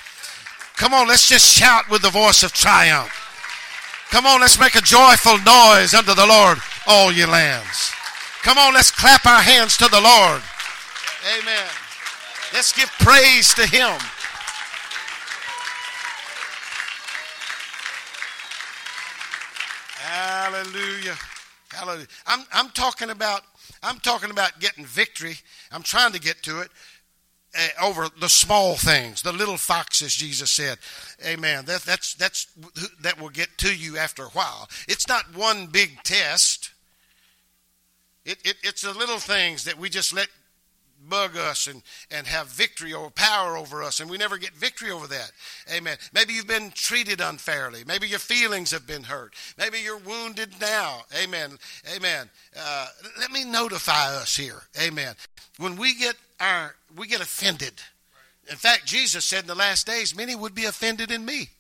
Come 0.77 0.95
on, 0.95 1.09
let's 1.09 1.29
just 1.29 1.45
shout 1.45 1.91
with 1.91 2.03
the 2.03 2.11
voice 2.11 2.45
of 2.45 2.53
triumph. 2.53 3.13
Come 4.11 4.25
on, 4.25 4.41
let's 4.41 4.59
make 4.59 4.77
a 4.77 4.81
joyful 4.81 5.39
noise 5.39 5.93
unto 5.93 6.15
the 6.15 6.27
Lord, 6.27 6.59
all 6.87 7.13
ye 7.13 7.27
lands. 7.27 7.93
Come 8.43 8.57
on, 8.57 8.73
let's 8.73 8.91
clap 8.91 9.27
our 9.27 9.43
hands 9.43 9.77
to 9.79 9.89
the 9.89 10.01
Lord. 10.01 10.41
Amen. 11.37 11.69
Let's 12.55 12.73
give 12.73 12.89
praise 13.01 13.53
to 13.55 13.67
Him. 13.67 13.99
Hallelujah. 20.49 21.15
Hallelujah. 21.71 22.07
I'm, 22.27 22.41
I'm 22.53 22.71
talking 22.71 23.11
about 23.11 23.43
I'm 23.83 23.99
talking 23.99 24.31
about 24.31 24.59
getting 24.61 24.87
victory. 24.87 25.37
I'm 25.71 25.83
trying 25.83 26.13
to 26.13 26.21
get 26.21 26.43
to 26.45 26.61
it 26.63 26.71
uh, 27.57 27.87
over 27.87 28.09
the 28.19 28.31
small 28.31 28.75
things, 28.75 29.21
the 29.21 29.31
little 29.33 29.59
foxes. 29.59 30.15
Jesus 30.15 30.51
said, 30.51 30.79
"Amen." 31.23 31.67
That, 31.67 31.83
that's 31.83 32.15
that's 32.15 32.47
that 33.03 33.21
will 33.21 33.29
get 33.29 33.59
to 33.59 33.77
you 33.77 33.99
after 33.99 34.23
a 34.23 34.29
while. 34.29 34.71
It's 34.89 35.07
not 35.07 35.37
one 35.37 35.67
big 35.67 36.03
test. 36.03 36.71
It, 38.25 38.39
it, 38.45 38.57
it's 38.63 38.81
the 38.81 38.95
little 38.95 39.19
things 39.19 39.65
that 39.65 39.79
we 39.79 39.91
just 39.91 40.15
let 40.15 40.29
bug 41.09 41.37
us 41.37 41.67
and, 41.67 41.83
and 42.11 42.27
have 42.27 42.49
victory 42.49 42.93
or 42.93 43.11
power 43.11 43.57
over 43.57 43.83
us, 43.83 44.01
and 44.01 44.11
we 44.11 44.19
never 44.19 44.39
get 44.39 44.53
victory 44.53 44.91
over 44.91 45.07
that. 45.07 45.33
Amen. 45.75 45.97
Maybe 46.13 46.33
you've 46.33 46.47
been 46.47 46.71
treated 46.75 47.21
unfairly. 47.21 47.85
Maybe 47.87 48.09
your 48.09 48.19
feelings 48.19 48.71
have 48.71 48.87
been 48.87 49.05
hurt. 49.05 49.35
Maybe 49.57 49.79
you're 49.79 49.99
wounded 49.99 50.51
now. 50.61 51.03
Amen. 51.23 51.59
Amen. 51.95 52.31
Uh, 52.59 52.87
let 53.19 53.31
me 53.31 53.45
notify 53.45 54.15
us 54.17 54.37
here. 54.37 54.63
Amen. 54.81 55.15
When 55.59 55.77
we 55.77 55.95
get 55.95 56.17
our 56.41 56.75
we 56.97 57.07
get 57.07 57.21
offended. 57.21 57.75
In 58.51 58.57
fact, 58.57 58.87
Jesus 58.87 59.25
said 59.25 59.43
in 59.43 59.47
the 59.47 59.55
last 59.55 59.87
days, 59.87 60.17
many 60.17 60.35
would 60.35 60.55
be 60.55 60.65
offended 60.65 61.11
in 61.11 61.25
me. 61.25 61.51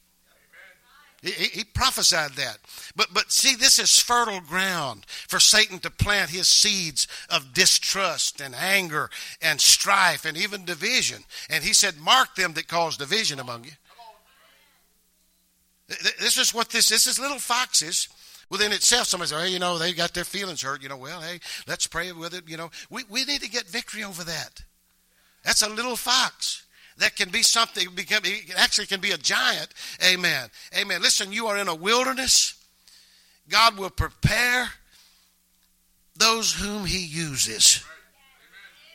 He, 1.22 1.30
he, 1.30 1.64
prophesied 1.64 2.32
that. 2.32 2.58
But, 2.94 3.08
but 3.12 3.32
see, 3.32 3.56
this 3.56 3.80
is 3.80 3.98
fertile 3.98 4.40
ground 4.40 5.04
for 5.06 5.40
Satan 5.40 5.80
to 5.80 5.90
plant 5.90 6.30
his 6.30 6.48
seeds 6.48 7.08
of 7.28 7.52
distrust 7.52 8.40
and 8.40 8.54
anger 8.54 9.10
and 9.42 9.60
strife 9.60 10.24
and 10.24 10.36
even 10.36 10.64
division. 10.64 11.24
And 11.50 11.64
he 11.64 11.72
said, 11.72 11.98
Mark 11.98 12.36
them 12.36 12.52
that 12.52 12.68
cause 12.68 12.96
division 12.96 13.40
among 13.40 13.64
you. 13.64 13.72
This 16.20 16.38
is 16.38 16.54
what 16.54 16.68
this, 16.68 16.88
this 16.88 17.06
is 17.08 17.18
little 17.18 17.38
foxes 17.38 18.08
within 18.48 18.72
itself. 18.72 19.06
Somebody 19.08 19.30
says, 19.30 19.42
hey, 19.42 19.48
you 19.48 19.58
know, 19.58 19.78
they 19.78 19.92
got 19.92 20.14
their 20.14 20.24
feelings 20.24 20.62
hurt. 20.62 20.82
You 20.82 20.88
know, 20.88 20.98
well, 20.98 21.20
hey, 21.20 21.40
let's 21.66 21.86
pray 21.86 22.12
with 22.12 22.34
it. 22.34 22.44
You 22.46 22.58
know, 22.58 22.70
we, 22.90 23.02
we 23.08 23.24
need 23.24 23.40
to 23.40 23.50
get 23.50 23.66
victory 23.66 24.04
over 24.04 24.22
that. 24.22 24.62
That's 25.44 25.62
a 25.62 25.68
little 25.68 25.96
fox 25.96 26.64
that 26.98 27.16
can 27.16 27.30
be 27.30 27.42
something, 27.42 27.88
become, 27.94 28.22
it 28.24 28.52
actually 28.56 28.86
can 28.86 29.00
be 29.00 29.12
a 29.12 29.18
giant. 29.18 29.68
Amen. 30.04 30.48
Amen. 30.76 31.00
Listen, 31.00 31.32
you 31.32 31.46
are 31.46 31.56
in 31.56 31.68
a 31.68 31.74
wilderness. 31.74 32.54
God 33.48 33.78
will 33.78 33.90
prepare 33.90 34.68
those 36.16 36.52
whom 36.54 36.84
He 36.84 37.04
uses. 37.04 37.84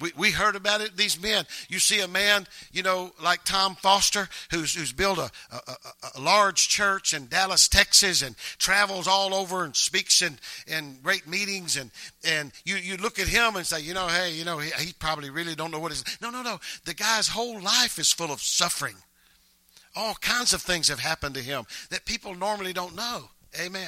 We, 0.03 0.11
we 0.17 0.31
heard 0.31 0.57
about 0.57 0.81
it, 0.81 0.97
these 0.97 1.21
men. 1.21 1.45
You 1.69 1.79
see 1.79 2.01
a 2.01 2.09
man, 2.09 2.45
you 2.73 2.83
know, 2.83 3.13
like 3.23 3.45
Tom 3.45 3.75
Foster, 3.75 4.27
who's, 4.51 4.75
who's 4.75 4.91
built 4.91 5.17
a, 5.17 5.31
a, 5.49 6.17
a 6.17 6.19
large 6.19 6.67
church 6.67 7.13
in 7.13 7.27
Dallas, 7.27 7.69
Texas, 7.69 8.21
and 8.21 8.35
travels 8.57 9.07
all 9.07 9.33
over 9.33 9.63
and 9.63 9.73
speaks 9.73 10.21
in, 10.21 10.39
in 10.67 10.97
great 11.01 11.25
meetings. 11.25 11.77
And, 11.77 11.89
and 12.27 12.51
you, 12.65 12.75
you 12.75 12.97
look 12.97 13.17
at 13.17 13.29
him 13.29 13.55
and 13.55 13.65
say, 13.65 13.79
you 13.79 13.93
know, 13.93 14.07
hey, 14.09 14.33
you 14.33 14.43
know, 14.43 14.57
he, 14.57 14.71
he 14.71 14.91
probably 14.91 15.29
really 15.29 15.55
don't 15.55 15.71
know 15.71 15.79
what 15.79 15.93
is. 15.93 16.03
No, 16.21 16.29
no, 16.29 16.41
no. 16.41 16.59
The 16.83 16.93
guy's 16.93 17.29
whole 17.29 17.61
life 17.61 17.97
is 17.97 18.11
full 18.11 18.33
of 18.33 18.41
suffering. 18.41 18.95
All 19.95 20.15
kinds 20.15 20.51
of 20.51 20.61
things 20.61 20.89
have 20.89 20.99
happened 20.99 21.35
to 21.35 21.41
him 21.41 21.63
that 21.91 22.03
people 22.03 22.35
normally 22.35 22.73
don't 22.73 22.93
know. 22.93 23.29
Amen. 23.57 23.87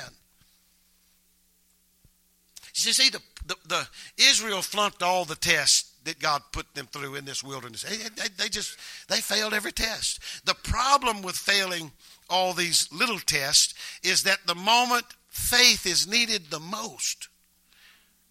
You 2.73 2.93
see, 2.93 3.09
the, 3.09 3.21
the, 3.45 3.55
the 3.67 3.87
Israel 4.17 4.61
flunked 4.61 5.03
all 5.03 5.25
the 5.25 5.35
tests 5.35 5.91
that 6.05 6.19
God 6.19 6.41
put 6.51 6.73
them 6.73 6.87
through 6.87 7.15
in 7.15 7.25
this 7.25 7.43
wilderness. 7.43 7.83
They, 7.83 7.97
they, 7.97 8.29
they, 8.37 8.49
just 8.49 8.77
they 9.09 9.17
failed 9.17 9.53
every 9.53 9.71
test. 9.71 10.19
The 10.45 10.53
problem 10.53 11.21
with 11.21 11.35
failing 11.35 11.91
all 12.29 12.53
these 12.53 12.87
little 12.91 13.19
tests 13.19 13.73
is 14.03 14.23
that 14.23 14.39
the 14.45 14.55
moment 14.55 15.05
faith 15.29 15.85
is 15.85 16.07
needed 16.07 16.49
the 16.49 16.59
most. 16.59 17.27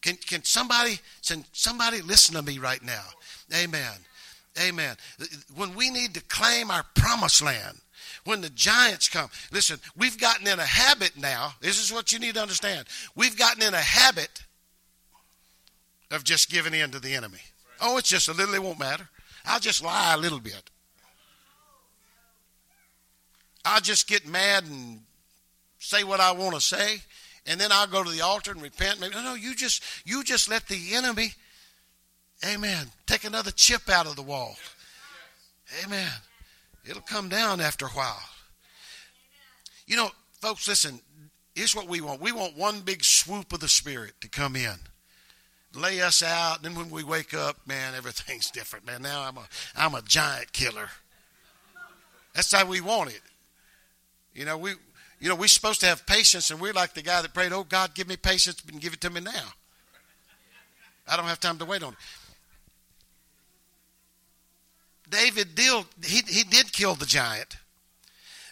Can, 0.01 0.17
can 0.17 0.45
somebody 0.45 0.99
can 1.27 1.45
somebody 1.53 2.03
listen 2.03 2.35
to 2.35 2.43
me 2.43 2.59
right 2.59 2.83
now? 2.83 3.05
Amen. 3.55 3.93
Amen. 4.61 4.97
When 5.55 5.75
we 5.75 5.91
need 5.91 6.15
to 6.15 6.23
claim 6.23 6.71
our 6.71 6.85
promised 6.95 7.43
land, 7.43 7.79
when 8.25 8.41
the 8.41 8.51
giants 8.51 9.09
come. 9.09 9.29
Listen, 9.53 9.79
we've 9.97 10.19
gotten 10.19 10.47
in 10.47 10.59
a 10.59 10.65
habit 10.65 11.13
now. 11.17 11.55
This 11.61 11.83
is 11.83 11.93
what 11.93 12.13
you 12.13 12.19
need 12.19 12.35
to 12.35 12.43
understand. 12.43 12.87
We've 13.15 13.37
gotten 13.37 13.63
in 13.63 13.75
a 13.75 13.79
habit 13.79 14.43
of 16.11 16.25
just 16.25 16.51
giving 16.51 16.75
in 16.75 16.91
to 16.93 17.01
the 17.01 17.15
enemy. 17.15 17.41
Oh, 17.81 17.99
it's 17.99 18.09
just 18.09 18.29
a 18.29 18.33
little, 18.33 18.55
it 18.55 18.63
won't 18.63 18.79
matter. 18.79 19.09
I'll 19.45 19.61
just 19.61 19.83
lie 19.83 20.15
a 20.15 20.19
little 20.19 20.41
bit. 20.41 20.71
I'll 23.65 23.81
just 23.81 24.07
get 24.09 24.27
mad 24.27 24.65
and 24.65 25.01
say 25.79 26.05
what 26.05 26.21
I 26.21 26.33
want 26.33 26.55
to 26.55 26.61
say, 26.61 26.99
and 27.47 27.61
then 27.61 27.71
I'll 27.73 27.87
go 27.87 28.03
to 28.03 28.11
the 28.11 28.21
altar 28.21 28.53
and 28.53 28.61
repent. 28.61 29.01
Maybe, 29.01 29.15
no, 29.15 29.23
no, 29.23 29.35
you 29.35 29.55
just 29.55 29.83
you 30.05 30.23
just 30.23 30.51
let 30.51 30.69
the 30.69 30.95
enemy, 30.95 31.33
amen, 32.47 32.89
take 33.07 33.25
another 33.25 33.51
chip 33.51 33.89
out 33.89 34.07
of 34.07 34.17
the 34.17 34.23
wall. 34.23 34.57
Amen. 35.85 36.13
It'll 36.87 37.03
come 37.03 37.31
down 37.31 37.61
after 37.61 37.87
a 37.87 37.91
while. 37.91 38.23
You 39.87 39.97
know, 39.97 40.11
folks, 40.41 40.69
listen, 40.69 41.01
here's 41.55 41.75
what 41.75 41.89
we 41.89 42.03
want. 42.03 42.21
We 42.21 42.33
want 42.33 42.57
one 42.57 42.81
big 42.81 43.03
swoop 43.03 43.53
of 43.53 43.61
the 43.61 43.69
Spirit 43.69 44.13
to 44.21 44.29
come 44.29 44.57
in 44.57 44.75
lay 45.75 46.01
us 46.01 46.23
out. 46.23 46.63
Then 46.63 46.75
when 46.75 46.91
we 46.91 47.03
wake 47.05 47.35
up, 47.35 47.57
man, 47.67 47.95
everything's 47.95 48.51
different, 48.51 48.87
man. 48.87 49.03
Now 49.03 49.23
I'm 49.23 49.37
a 49.37 49.47
I'm 49.77 49.95
a 49.95 50.03
giant 50.03 50.53
killer. 50.53 50.89
That's 52.35 52.53
how 52.53 52.67
we 52.67 52.81
want 52.81 53.11
it. 53.11 53.23
You 54.35 54.45
know, 54.45 54.59
we 54.59 54.73
you 55.21 55.29
know, 55.29 55.37
we're 55.37 55.49
supposed 55.49 55.81
to 55.81 55.87
have 55.87 56.07
patience, 56.07 56.51
and 56.51 56.61
we're 56.61 56.73
like 56.73 56.95
the 56.95 57.03
guy 57.03 57.23
that 57.23 57.33
prayed, 57.33 57.53
Oh 57.53 57.65
God, 57.65 57.95
give 57.95 58.09
me 58.09 58.17
patience 58.17 58.63
and 58.71 58.81
give 58.81 58.93
it 58.93 59.01
to 59.03 59.11
me 59.11 59.21
now. 59.21 59.55
I 61.09 61.17
don't 61.17 61.27
have 61.27 61.41
time 61.41 61.59
to 61.59 61.65
wait 61.65 61.83
on 61.83 61.93
it. 61.93 61.99
David 65.09 65.55
deal 65.55 65.87
he, 66.05 66.23
he 66.27 66.45
did 66.45 66.73
kill 66.73 66.95
the 66.95 67.07
giant, 67.07 67.57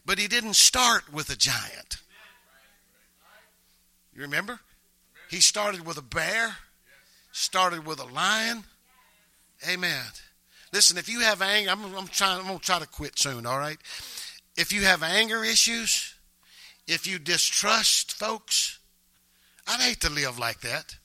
but 0.06 0.18
he 0.18 0.28
didn't 0.28 0.54
start 0.54 1.12
with 1.12 1.30
a 1.30 1.36
giant. 1.36 1.96
You 4.14 4.22
remember? 4.22 4.60
He 5.30 5.40
started 5.40 5.86
with 5.86 5.96
a 5.96 6.02
bear, 6.02 6.56
started 7.32 7.86
with 7.86 7.98
a 7.98 8.06
lion. 8.06 8.64
Amen. 9.68 10.04
Listen, 10.72 10.96
if 10.96 11.08
you 11.08 11.20
have 11.20 11.42
anger, 11.42 11.70
I'm, 11.70 11.94
I'm 11.94 12.08
trying. 12.08 12.40
I'm 12.40 12.46
gonna 12.46 12.58
try 12.58 12.78
to 12.78 12.86
quit 12.86 13.18
soon. 13.18 13.46
All 13.46 13.58
right. 13.58 13.78
If 14.56 14.72
you 14.72 14.82
have 14.82 15.02
anger 15.02 15.44
issues, 15.44 16.14
if 16.86 17.06
you 17.06 17.18
distrust 17.18 18.12
folks, 18.12 18.78
I'd 19.66 19.80
hate 19.80 20.00
to 20.02 20.10
live 20.10 20.38
like 20.38 20.60
that. 20.60 20.96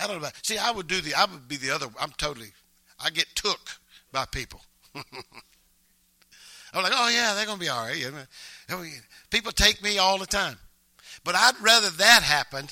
I 0.00 0.06
don't 0.06 0.16
know. 0.16 0.28
About, 0.28 0.34
See, 0.42 0.58
I 0.58 0.70
would 0.70 0.86
do 0.86 1.00
the. 1.00 1.14
I 1.14 1.24
would 1.24 1.48
be 1.48 1.56
the 1.56 1.70
other. 1.70 1.86
I'm 2.00 2.12
totally. 2.16 2.52
I 2.98 3.10
get 3.10 3.26
took 3.34 3.60
by 4.12 4.24
people. 4.24 4.60
I'm 4.94 6.82
like, 6.82 6.92
oh 6.94 7.08
yeah, 7.08 7.34
they're 7.34 7.46
gonna 7.46 7.60
be 7.60 7.68
all 7.68 7.86
right. 7.86 8.26
People 9.30 9.52
take 9.52 9.82
me 9.82 9.98
all 9.98 10.18
the 10.18 10.26
time, 10.26 10.58
but 11.24 11.34
I'd 11.34 11.60
rather 11.60 11.90
that 11.90 12.22
happen 12.22 12.68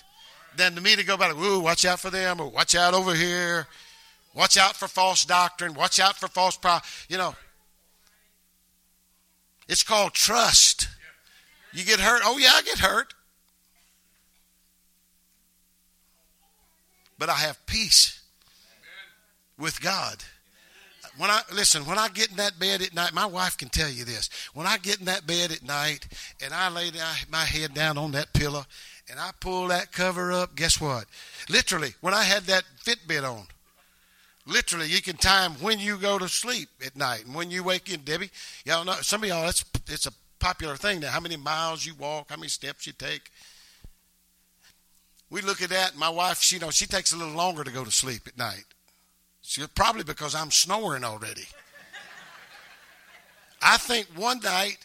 than 0.57 0.75
to 0.75 0.81
me 0.81 0.97
to 0.97 1.05
go 1.05 1.17
back. 1.17 1.35
Ooh, 1.37 1.61
watch 1.61 1.85
out 1.85 2.01
for 2.01 2.11
them, 2.11 2.41
or 2.41 2.49
watch 2.49 2.75
out 2.75 2.95
over 2.95 3.15
here. 3.15 3.67
Watch 4.35 4.57
out 4.57 4.75
for 4.77 4.89
false 4.89 5.25
doctrine. 5.25 5.75
Watch 5.75 6.01
out 6.01 6.17
for 6.17 6.29
false 6.29 6.57
pro. 6.57 6.79
You 7.09 7.19
know, 7.19 7.35
it's 9.69 9.83
called 9.83 10.13
trust. 10.13 10.89
You 11.73 11.85
get 11.85 12.01
hurt. 12.01 12.23
Oh 12.25 12.39
yeah, 12.39 12.53
I 12.55 12.63
get 12.63 12.79
hurt. 12.79 13.15
But 17.19 17.29
I 17.29 17.35
have 17.35 17.65
peace 17.67 18.21
with 19.57 19.81
God 19.81 20.25
when 21.17 21.31
I 21.31 21.43
listen, 21.53 21.87
when 21.87 21.99
I 21.99 22.09
get 22.09 22.31
in 22.31 22.37
that 22.37 22.59
bed 22.59 22.83
at 22.83 22.95
night, 22.95 23.13
my 23.13 23.27
wife 23.27 23.57
can 23.57 23.69
tell 23.69 23.89
you 23.89 24.05
this. 24.05 24.29
When 24.53 24.67
I 24.67 24.79
get 24.79 24.99
in 24.99 25.07
that 25.07 25.27
bed 25.27 25.53
at 25.53 25.63
night 25.63 26.07
and 26.43 26.53
I 26.53 26.69
lay 26.69 26.91
my 27.31 27.45
head 27.45 27.75
down 27.75 27.99
on 27.99 28.13
that 28.13 28.33
pillow 28.33 28.65
and 29.11 29.21
I 29.21 29.31
pull 29.41 29.69
that 29.69 29.93
cover 29.93 30.33
up, 30.33 30.57
guess 30.57 30.81
what? 30.81 31.05
Literally, 31.49 31.95
when 32.01 32.15
I 32.15 32.25
had 32.25 32.45
that 32.45 32.65
Fitbit 32.85 33.29
on, 33.29 33.47
literally, 34.47 34.87
you 34.87 35.03
can 35.03 35.17
time 35.17 35.53
when 35.55 35.79
you 35.79 35.99
go 35.99 36.19
to 36.19 36.29
sleep 36.29 36.69
at 36.85 36.97
night 36.97 37.27
and 37.27 37.35
when 37.35 37.51
you 37.51 37.63
wake 37.63 37.93
in. 37.93 38.01
Debbie, 38.01 38.31
y'all 38.65 38.85
know 38.85 38.95
some 39.03 39.23
of 39.23 39.29
y'all. 39.29 39.45
That's 39.45 39.65
it's 39.89 40.07
a 40.07 40.13
popular 40.39 40.77
thing 40.77 41.01
now. 41.01 41.11
How 41.11 41.21
many 41.21 41.37
miles 41.37 41.85
you 41.85 41.95
walk, 41.95 42.31
how 42.31 42.37
many 42.37 42.49
steps 42.49 42.87
you 42.87 42.93
take. 42.93 43.31
We 45.31 45.41
look 45.41 45.63
at 45.63 45.71
that. 45.71 45.97
My 45.97 46.11
wife, 46.11 46.41
she 46.41 46.57
you 46.57 46.61
know, 46.61 46.71
she 46.71 46.87
takes 46.87 47.13
a 47.13 47.17
little 47.17 47.35
longer 47.35 47.65
to 47.65 47.71
go 47.71 47.85
to 47.85 47.91
sleep 47.91 48.23
at 48.27 48.39
night. 48.39 48.65
See, 49.43 49.65
probably 49.75 50.05
because 50.05 50.35
I'm 50.35 50.51
snoring 50.51 51.05
already. 51.05 51.45
I 53.61 53.79
think 53.79 54.07
one 54.15 54.41
night, 54.41 54.79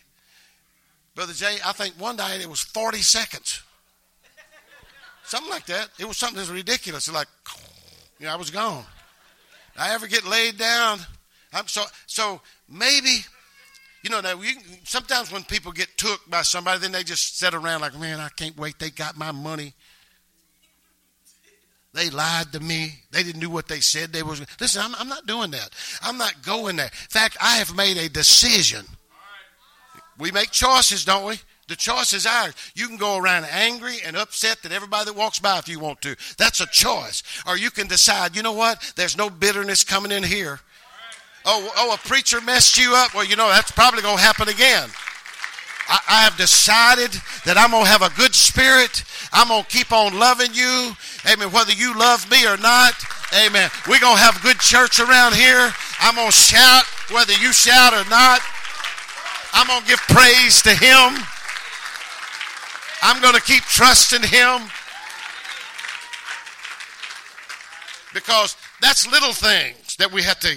Brother 1.13 1.33
Jay, 1.33 1.57
I 1.65 1.73
think 1.73 1.95
one 1.95 2.15
night 2.15 2.41
it 2.41 2.49
was 2.49 2.61
40 2.61 2.99
seconds. 2.99 3.61
Something 5.29 5.51
like 5.51 5.67
that. 5.67 5.89
It 5.99 6.07
was 6.07 6.17
something 6.17 6.37
that's 6.37 6.49
ridiculous. 6.49 7.07
It's 7.07 7.15
like, 7.15 7.27
you 8.19 8.25
know, 8.25 8.33
I 8.33 8.35
was 8.35 8.49
gone. 8.49 8.83
I 9.77 9.93
ever 9.93 10.07
get 10.07 10.25
laid 10.25 10.57
down. 10.57 10.97
I'm 11.53 11.67
so 11.67 11.83
so 12.07 12.41
maybe, 12.67 13.19
you 14.01 14.09
know, 14.09 14.21
now 14.21 14.41
sometimes 14.85 15.31
when 15.31 15.43
people 15.43 15.71
get 15.71 15.87
took 15.97 16.27
by 16.27 16.41
somebody, 16.41 16.79
then 16.79 16.93
they 16.93 17.03
just 17.03 17.37
sit 17.37 17.53
around 17.53 17.81
like, 17.81 17.95
man, 17.99 18.19
I 18.19 18.29
can't 18.29 18.57
wait. 18.57 18.79
They 18.79 18.89
got 18.89 19.17
my 19.17 19.31
money. 19.31 19.75
They 21.93 22.09
lied 22.09 22.51
to 22.53 22.59
me. 22.59 22.93
They 23.11 23.21
didn't 23.21 23.41
do 23.41 23.51
what 23.51 23.67
they 23.67 23.81
said 23.81 24.11
they 24.11 24.23
was. 24.23 24.41
Listen, 24.59 24.81
I'm, 24.83 24.95
I'm 24.95 25.09
not 25.09 25.27
doing 25.27 25.51
that. 25.51 25.69
I'm 26.01 26.17
not 26.17 26.41
going 26.41 26.75
there. 26.75 26.87
In 26.87 27.09
fact, 27.09 27.37
I 27.39 27.57
have 27.57 27.75
made 27.75 27.97
a 27.97 28.09
decision. 28.09 28.83
We 30.17 30.31
make 30.31 30.49
choices, 30.49 31.05
don't 31.05 31.25
we? 31.25 31.39
The 31.69 31.75
choice 31.75 32.13
is 32.13 32.25
ours. 32.25 32.55
You 32.73 32.87
can 32.87 32.97
go 32.97 33.17
around 33.17 33.45
angry 33.45 33.97
and 34.03 34.17
upset 34.17 34.63
that 34.63 34.71
everybody 34.71 35.05
that 35.05 35.15
walks 35.15 35.37
by 35.37 35.59
if 35.59 35.69
you 35.69 35.79
want 35.79 36.01
to. 36.01 36.15
That's 36.39 36.61
a 36.61 36.65
choice. 36.65 37.21
Or 37.45 37.55
you 37.57 37.69
can 37.69 37.87
decide, 37.87 38.35
you 38.35 38.41
know 38.41 38.53
what? 38.53 38.91
There's 38.95 39.15
no 39.15 39.29
bitterness 39.29 39.83
coming 39.83 40.11
in 40.11 40.23
here. 40.23 40.59
Oh, 41.45 41.71
oh, 41.77 41.93
a 41.93 41.97
preacher 41.97 42.41
messed 42.41 42.77
you 42.77 42.95
up. 42.95 43.13
Well, 43.13 43.23
you 43.23 43.35
know, 43.35 43.47
that's 43.49 43.69
probably 43.69 44.01
going 44.01 44.17
to 44.17 44.23
happen 44.23 44.49
again. 44.49 44.89
I, 45.87 45.99
I 46.09 46.23
have 46.23 46.35
decided 46.37 47.11
that 47.45 47.55
I'm 47.55 47.69
going 47.69 47.85
to 47.85 47.89
have 47.89 48.01
a 48.01 48.09
good 48.17 48.33
spirit. 48.33 49.03
I'm 49.31 49.49
going 49.49 49.63
to 49.63 49.69
keep 49.69 49.91
on 49.91 50.17
loving 50.17 50.53
you. 50.53 50.93
Amen. 51.31 51.51
Whether 51.51 51.73
you 51.73 51.97
love 51.97 52.29
me 52.31 52.47
or 52.47 52.57
not. 52.57 52.93
Amen. 53.45 53.69
We're 53.87 53.99
going 53.99 54.17
to 54.17 54.23
have 54.23 54.41
good 54.41 54.57
church 54.57 54.99
around 54.99 55.35
here. 55.35 55.71
I'm 56.01 56.15
going 56.15 56.31
to 56.31 56.37
shout 56.37 56.85
whether 57.13 57.33
you 57.33 57.53
shout 57.53 57.93
or 57.93 58.09
not. 58.09 58.41
I'm 59.53 59.67
going 59.67 59.81
to 59.81 59.87
give 59.87 59.99
praise 60.09 60.63
to 60.63 60.73
Him. 60.73 61.25
I'm 63.01 63.21
going 63.21 63.35
to 63.35 63.41
keep 63.41 63.63
trusting 63.63 64.23
Him. 64.23 64.61
Because 68.13 68.57
that's 68.81 69.09
little 69.11 69.33
things 69.33 69.95
that 69.97 70.11
we 70.11 70.23
have 70.23 70.39
to, 70.39 70.55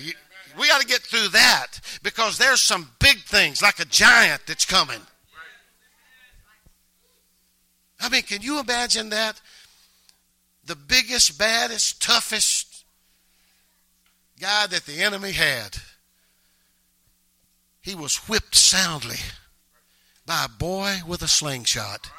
we 0.59 0.68
got 0.68 0.81
to 0.81 0.87
get 0.87 1.00
through 1.02 1.28
that 1.28 1.81
because 2.02 2.38
there's 2.38 2.62
some 2.62 2.88
big 2.98 3.18
things 3.18 3.62
like 3.62 3.78
a 3.78 3.85
giant 3.85 4.42
that's 4.46 4.64
coming. 4.64 5.00
I 8.00 8.09
mean, 8.09 8.22
can 8.22 8.42
you 8.42 8.59
imagine 8.59 9.11
that? 9.11 9.40
The 10.64 10.76
biggest, 10.76 11.38
baddest, 11.38 12.02
toughest 12.02 12.85
guy 14.40 14.66
that 14.66 14.87
the 14.87 15.00
enemy 15.02 15.33
had. 15.33 15.76
He 17.81 17.94
was 17.94 18.16
whipped 18.28 18.55
soundly 18.55 19.18
by 20.26 20.44
a 20.44 20.48
boy 20.48 21.00
with 21.07 21.22
a 21.22 21.28
slingshot. 21.28 22.11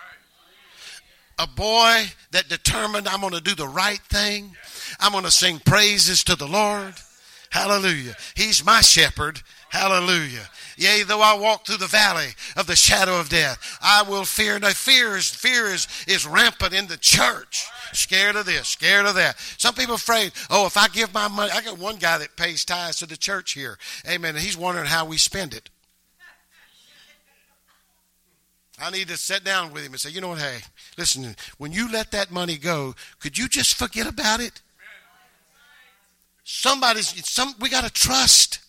A 1.43 1.47
boy 1.47 2.06
that 2.32 2.47
determined, 2.47 3.06
I'm 3.06 3.19
going 3.19 3.34
to 3.34 3.41
do 3.41 3.53
the 3.53 3.67
right 3.67 3.99
thing. 3.99 4.56
I'm 5.01 5.12
going 5.12 5.25
to 5.25 5.32
sing 5.32 5.60
praises 5.60 6.23
to 6.23 6.38
the 6.38 6.47
Lord. 6.47 6.93
Hallelujah. 7.49 8.15
He's 8.34 8.63
my 8.63 8.79
shepherd. 8.79 9.41
Hallelujah. 9.69 10.47
Yea, 10.77 11.03
though 11.03 11.19
I 11.19 11.34
walk 11.34 11.65
through 11.65 11.77
the 11.77 11.88
valley 11.88 12.29
of 12.56 12.67
the 12.67 12.77
shadow 12.77 13.19
of 13.19 13.27
death, 13.27 13.77
I 13.82 14.03
will 14.03 14.23
fear 14.23 14.58
no 14.58 14.69
fear 14.69 15.17
is 15.17 15.29
fear 15.29 15.65
is, 15.65 15.88
is 16.08 16.25
rampant 16.25 16.73
in 16.73 16.88
the 16.88 16.95
church. 16.95 17.65
Scared 17.91 18.38
of 18.38 18.45
this, 18.45 18.69
scared 18.69 19.06
of 19.06 19.15
that. 19.15 19.38
Some 19.58 19.75
people 19.75 19.95
afraid, 19.95 20.32
oh, 20.49 20.65
if 20.65 20.77
I 20.77 20.88
give 20.88 21.13
my 21.13 21.27
money, 21.27 21.51
I 21.51 21.62
got 21.62 21.77
one 21.77 21.97
guy 21.97 22.19
that 22.19 22.38
pays 22.38 22.63
tithes 22.63 22.99
to 22.99 23.06
the 23.06 23.17
church 23.17 23.51
here. 23.51 23.77
Amen. 24.08 24.38
He's 24.38 24.58
wondering 24.58 24.88
how 24.88 25.03
we 25.03 25.17
spend 25.17 25.53
it. 25.53 25.69
I 28.79 28.89
need 28.89 29.07
to 29.09 29.17
sit 29.17 29.43
down 29.43 29.71
with 29.71 29.83
him 29.86 29.91
and 29.91 30.01
say, 30.01 30.09
you 30.09 30.21
know 30.21 30.29
what, 30.29 30.39
hey, 30.39 30.59
listen, 30.97 31.36
when 31.57 31.71
you 31.71 31.91
let 31.91 32.12
that 32.12 32.31
money 32.31 32.57
go, 32.57 32.95
could 33.19 33.38
you 33.38 33.47
just 33.47 33.75
forget 33.75 34.07
about 34.07 34.39
it? 34.39 34.62
Somebody's 36.43 37.27
some 37.29 37.53
we 37.59 37.69
gotta 37.69 37.91
trust. 37.91 38.59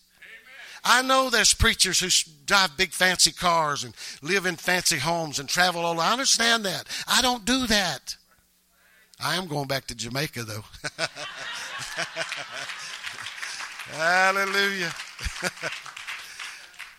I 0.83 1.01
know 1.01 1.29
there's 1.29 1.53
preachers 1.53 1.99
who 1.99 2.09
drive 2.45 2.77
big 2.77 2.91
fancy 2.91 3.31
cars 3.31 3.83
and 3.83 3.95
live 4.21 4.45
in 4.45 4.55
fancy 4.55 4.97
homes 4.99 5.39
and 5.39 5.49
travel 5.49 5.83
all. 5.83 5.99
I 5.99 6.13
understand 6.13 6.63
that. 6.65 6.85
I 7.07 7.21
don't 7.23 7.43
do 7.43 7.65
that. 7.67 8.15
I 9.19 9.35
am 9.35 9.47
going 9.47 9.67
back 9.67 9.87
to 9.87 9.95
Jamaica 9.95 10.43
though. 10.43 10.63
Hallelujah. 13.91 14.93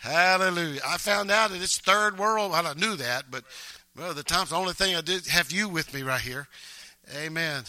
Hallelujah. 0.07 0.81
I 0.87 0.99
found 0.99 1.33
out 1.33 1.51
that 1.51 1.61
it's 1.61 1.79
third 1.79 2.17
world. 2.17 2.53
Well, 2.53 2.67
I 2.67 2.75
knew 2.75 2.95
that, 2.95 3.25
but 3.29 3.43
the 3.97 4.23
time's 4.23 4.51
the 4.51 4.57
only 4.57 4.73
thing 4.73 4.95
I 4.95 5.01
did 5.01 5.27
have 5.27 5.51
you 5.51 5.69
with 5.69 5.93
me 5.93 6.03
right 6.03 6.21
here. 6.21 6.47
Amen. 7.17 7.65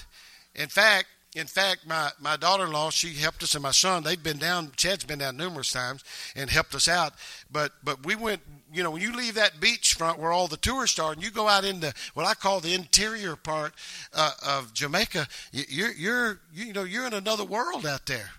In 0.53 0.67
fact, 0.67 1.07
in 1.35 1.47
fact, 1.47 1.87
my, 1.87 2.11
my 2.19 2.37
daughter 2.37 2.65
in 2.65 2.71
law, 2.71 2.91
she 2.91 3.13
helped 3.13 3.41
us 3.41 3.55
and 3.55 3.63
my 3.63 3.71
son, 3.71 4.03
they've 4.03 4.21
been 4.21 4.37
down, 4.37 4.71
Chad's 4.75 5.03
been 5.03 5.19
down 5.19 5.35
numerous 5.35 5.71
times 5.71 6.03
and 6.35 6.49
helped 6.49 6.75
us 6.75 6.87
out. 6.87 7.13
But 7.51 7.71
but 7.83 8.05
we 8.05 8.15
went, 8.15 8.41
you 8.71 8.83
know, 8.83 8.91
when 8.91 9.01
you 9.01 9.15
leave 9.15 9.35
that 9.35 9.59
beach 9.59 9.95
front 9.95 10.19
where 10.19 10.31
all 10.31 10.47
the 10.47 10.57
tourists 10.57 10.99
are 10.99 11.13
and 11.13 11.23
you 11.23 11.31
go 11.31 11.47
out 11.47 11.65
into 11.65 11.91
what 12.13 12.27
I 12.27 12.35
call 12.35 12.59
the 12.59 12.73
interior 12.73 13.35
part 13.35 13.73
uh, 14.13 14.31
of 14.45 14.73
Jamaica, 14.73 15.27
you're, 15.51 15.91
you're, 15.91 16.39
you 16.53 16.73
know, 16.73 16.83
you're 16.83 17.07
in 17.07 17.13
another 17.13 17.45
world 17.45 17.85
out 17.85 18.05
there. 18.05 18.29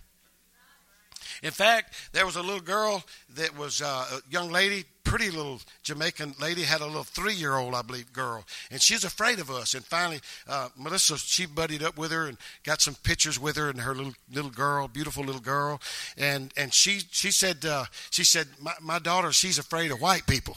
In 1.42 1.51
fact, 1.51 1.94
there 2.12 2.27
was 2.27 2.37
a 2.37 2.42
little 2.42 2.61
girl 2.61 3.05
that 3.35 3.57
was 3.57 3.81
uh, 3.81 4.07
a 4.12 4.20
young 4.31 4.51
lady, 4.51 4.85
pretty 5.05 5.31
little 5.31 5.61
Jamaican 5.83 6.35
lady, 6.40 6.62
had 6.62 6.81
a 6.81 6.87
little 6.87 7.05
three 7.05 7.35
year 7.35 7.57
old, 7.57 7.74
I 7.74 7.83
believe, 7.83 8.12
girl. 8.12 8.44
And 8.70 8.81
she 8.83 8.94
was 8.94 9.05
afraid 9.05 9.38
of 9.38 9.51
us. 9.51 9.74
And 9.74 9.85
finally, 9.85 10.20
uh, 10.48 10.68
Melissa, 10.77 11.16
she 11.18 11.46
buddied 11.46 11.83
up 11.83 11.96
with 11.96 12.11
her 12.11 12.27
and 12.27 12.37
got 12.64 12.81
some 12.81 12.96
pictures 13.03 13.38
with 13.38 13.57
her 13.57 13.70
and 13.70 13.81
her 13.81 13.94
little 13.94 14.14
little 14.33 14.51
girl, 14.51 14.88
beautiful 14.88 15.24
little 15.24 15.40
girl. 15.40 15.81
And 16.16 16.53
and 16.57 16.74
she 16.74 17.01
she 17.11 17.31
said 17.31 17.64
uh, 17.64 17.85
she 18.11 18.24
said 18.24 18.48
my, 18.61 18.74
my 18.81 18.98
daughter 18.98 19.33
she's 19.33 19.59
afraid 19.59 19.90
of 19.90 20.01
white 20.01 20.27
people. 20.27 20.57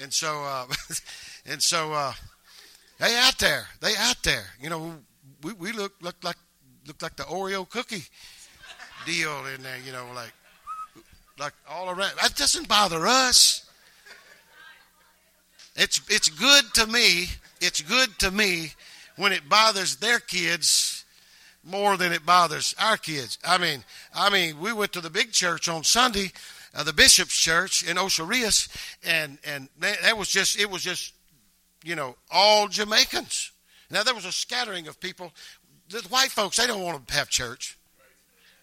And 0.00 0.12
so 0.12 0.42
uh, 0.44 0.66
and 1.46 1.62
so 1.62 1.92
uh, 1.92 2.12
they 2.98 3.16
out 3.16 3.38
there, 3.38 3.66
they 3.80 3.96
out 3.96 4.22
there. 4.22 4.44
You 4.60 4.70
know, 4.70 4.94
we 5.42 5.52
we 5.54 5.72
look 5.72 5.94
look 6.02 6.16
like 6.22 6.36
look 6.86 7.00
like 7.02 7.16
the 7.16 7.24
Oreo 7.24 7.68
cookie 7.68 8.04
deal 9.06 9.46
in 9.54 9.62
there. 9.62 9.78
You 9.84 9.92
know, 9.92 10.06
like 10.14 10.32
like 11.38 11.52
all 11.68 11.88
around. 11.90 12.12
That 12.20 12.34
doesn't 12.36 12.68
bother 12.68 13.06
us. 13.06 13.64
It's 15.76 16.00
it's 16.08 16.28
good 16.28 16.64
to 16.74 16.86
me. 16.86 17.26
It's 17.60 17.80
good 17.82 18.18
to 18.18 18.30
me 18.30 18.72
when 19.16 19.32
it 19.32 19.48
bothers 19.48 19.96
their 19.96 20.18
kids 20.18 21.04
more 21.64 21.96
than 21.96 22.12
it 22.12 22.24
bothers 22.24 22.74
our 22.80 22.96
kids. 22.96 23.38
I 23.44 23.58
mean, 23.58 23.84
I 24.14 24.30
mean, 24.30 24.58
we 24.60 24.72
went 24.72 24.92
to 24.92 25.00
the 25.00 25.10
big 25.10 25.32
church 25.32 25.68
on 25.68 25.84
Sunday, 25.84 26.32
uh, 26.74 26.82
the 26.82 26.92
bishop's 26.92 27.36
church 27.36 27.86
in 27.88 27.98
Ocho 27.98 28.24
Rios, 28.24 28.68
and 29.04 29.38
and 29.44 29.68
that 29.78 30.16
was 30.16 30.28
just 30.28 30.58
it 30.58 30.70
was 30.70 30.82
just 30.82 31.14
you 31.84 31.94
know 31.94 32.16
all 32.30 32.68
Jamaicans. 32.68 33.52
Now 33.90 34.02
there 34.02 34.14
was 34.14 34.24
a 34.24 34.32
scattering 34.32 34.88
of 34.88 35.00
people. 35.00 35.32
The 35.88 36.00
white 36.10 36.30
folks 36.30 36.56
they 36.56 36.66
don't 36.66 36.82
want 36.82 37.06
to 37.06 37.14
have 37.14 37.28
church. 37.28 37.77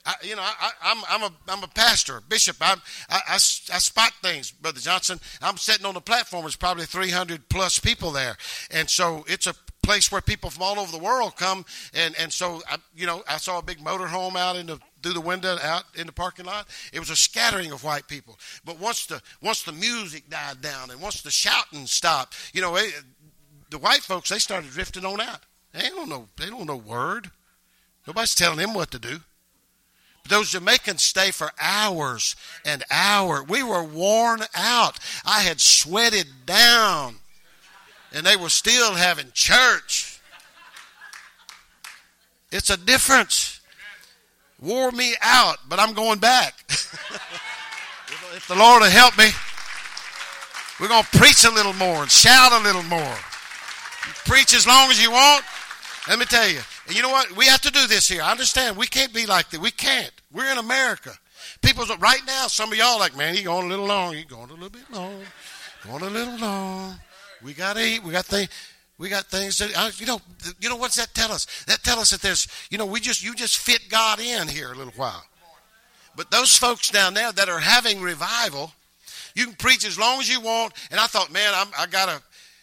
I, 0.05 0.13
you 0.21 0.35
know, 0.35 0.41
I, 0.43 0.71
am 0.83 0.97
I'm, 1.09 1.23
I'm 1.23 1.31
a 1.31 1.51
I'm 1.51 1.63
a 1.63 1.67
pastor, 1.67 2.21
bishop. 2.27 2.57
I'm, 2.61 2.79
I, 3.09 3.21
I, 3.27 3.35
I 3.35 3.37
spot 3.37 4.11
things, 4.21 4.51
Brother 4.51 4.79
Johnson. 4.79 5.19
I'm 5.41 5.57
sitting 5.57 5.85
on 5.85 5.95
the 5.95 6.01
platform. 6.01 6.43
There's 6.43 6.55
probably 6.55 6.85
300 6.85 7.49
plus 7.49 7.79
people 7.79 8.11
there, 8.11 8.37
and 8.69 8.89
so 8.89 9.25
it's 9.27 9.47
a 9.47 9.55
place 9.85 10.11
where 10.11 10.21
people 10.21 10.49
from 10.49 10.63
all 10.63 10.79
over 10.79 10.91
the 10.91 11.03
world 11.03 11.35
come. 11.37 11.65
And 11.93 12.15
and 12.19 12.31
so 12.31 12.61
I, 12.69 12.77
you 12.95 13.05
know, 13.05 13.23
I 13.27 13.37
saw 13.37 13.59
a 13.59 13.63
big 13.63 13.79
motorhome 13.79 14.35
out 14.35 14.55
in 14.55 14.67
the 14.67 14.79
through 15.01 15.13
the 15.13 15.21
window 15.21 15.57
out 15.61 15.83
in 15.95 16.07
the 16.07 16.13
parking 16.13 16.45
lot. 16.45 16.67
It 16.91 16.99
was 16.99 17.09
a 17.09 17.15
scattering 17.15 17.71
of 17.71 17.83
white 17.83 18.07
people. 18.07 18.37
But 18.63 18.79
once 18.79 19.05
the 19.05 19.21
once 19.41 19.63
the 19.63 19.71
music 19.71 20.29
died 20.29 20.61
down 20.61 20.91
and 20.91 21.01
once 21.01 21.21
the 21.21 21.31
shouting 21.31 21.85
stopped, 21.85 22.35
you 22.53 22.61
know, 22.61 22.75
it, 22.75 22.93
the 23.69 23.77
white 23.77 24.01
folks 24.01 24.29
they 24.29 24.39
started 24.39 24.71
drifting 24.71 25.05
on 25.05 25.21
out. 25.21 25.41
They 25.73 25.89
don't 25.89 26.09
know. 26.09 26.29
They 26.37 26.49
don't 26.49 26.65
know 26.65 26.77
word. 26.77 27.31
Nobody's 28.07 28.35
telling 28.35 28.57
them 28.57 28.73
what 28.73 28.91
to 28.91 28.99
do. 28.99 29.19
Those 30.27 30.51
Jamaicans 30.51 31.03
stay 31.03 31.31
for 31.31 31.51
hours 31.61 32.35
and 32.65 32.83
hours. 32.89 33.47
We 33.47 33.61
were 33.61 33.83
worn 33.83 34.41
out. 34.55 34.99
I 35.25 35.41
had 35.41 35.61
sweated 35.61 36.27
down, 36.45 37.17
and 38.11 38.25
they 38.25 38.35
were 38.35 38.49
still 38.49 38.95
having 38.95 39.27
church. 39.33 40.19
It's 42.51 42.69
a 42.69 42.77
difference. 42.77 43.59
Wore 44.59 44.91
me 44.91 45.15
out, 45.21 45.57
but 45.67 45.79
I'm 45.79 45.93
going 45.93 46.19
back. 46.19 46.55
if 46.69 48.45
the 48.47 48.55
Lord 48.55 48.81
will 48.81 48.89
help 48.89 49.17
me, 49.17 49.29
we're 50.79 50.87
going 50.87 51.03
to 51.03 51.17
preach 51.17 51.43
a 51.43 51.51
little 51.51 51.73
more 51.73 52.01
and 52.01 52.09
shout 52.09 52.51
a 52.51 52.63
little 52.63 52.83
more. 52.83 53.15
Preach 54.25 54.55
as 54.55 54.65
long 54.65 54.89
as 54.89 55.01
you 55.01 55.11
want. 55.11 55.43
Let 56.07 56.17
me 56.17 56.25
tell 56.25 56.47
you, 56.47 56.61
you 56.89 57.01
know 57.01 57.09
what? 57.09 57.35
We 57.35 57.45
have 57.45 57.61
to 57.61 57.71
do 57.71 57.85
this 57.87 58.07
here. 58.07 58.21
I 58.21 58.31
understand. 58.31 58.77
We 58.77 58.87
can't 58.87 59.13
be 59.13 59.25
like 59.25 59.49
that. 59.49 59.59
We 59.59 59.71
can't. 59.71 60.11
We're 60.35 60.51
in 60.51 60.57
America. 60.57 61.11
People, 61.61 61.85
right 61.99 62.19
now, 62.27 62.47
some 62.47 62.69
of 62.69 62.77
y'all 62.77 62.99
like, 62.99 63.15
man, 63.15 63.35
he 63.35 63.43
going 63.43 63.67
a 63.67 63.69
little 63.69 63.85
long. 63.85 64.13
He 64.13 64.23
going 64.23 64.49
a 64.49 64.53
little 64.53 64.69
bit 64.69 64.83
long. 64.91 65.21
Going 65.87 66.03
a 66.03 66.09
little 66.09 66.37
long. 66.37 66.95
We 67.41 67.53
got 67.53 67.77
to 67.77 67.81
eat. 67.81 68.03
We 68.03 68.11
got 68.11 68.25
things. 68.25 68.49
We 68.97 69.07
got 69.07 69.25
things 69.25 69.57
that 69.59 69.77
uh, 69.77 69.91
you 69.95 70.05
know. 70.05 70.19
You 70.59 70.69
know 70.69 70.75
what's 70.75 70.97
that 70.97 71.13
tell 71.13 71.31
us? 71.31 71.45
That 71.67 71.83
tell 71.83 71.99
us 71.99 72.09
that 72.09 72.21
there's 72.21 72.47
you 72.69 72.77
know 72.77 72.85
we 72.85 72.99
just 72.99 73.23
you 73.23 73.33
just 73.33 73.57
fit 73.57 73.87
God 73.89 74.19
in 74.19 74.47
here 74.47 74.71
a 74.71 74.75
little 74.75 74.93
while. 74.95 75.23
But 76.17 76.31
those 76.31 76.57
folks 76.57 76.89
down 76.89 77.13
there 77.13 77.31
that 77.31 77.49
are 77.49 77.59
having 77.59 78.01
revival, 78.01 78.71
you 79.35 79.45
can 79.45 79.55
preach 79.55 79.85
as 79.85 79.97
long 79.97 80.19
as 80.19 80.29
you 80.29 80.41
want. 80.41 80.73
And 80.91 80.99
I 80.99 81.07
thought, 81.07 81.31
man, 81.31 81.51
I'm, 81.53 81.67
I 81.77 81.87
gotta, 81.87 82.21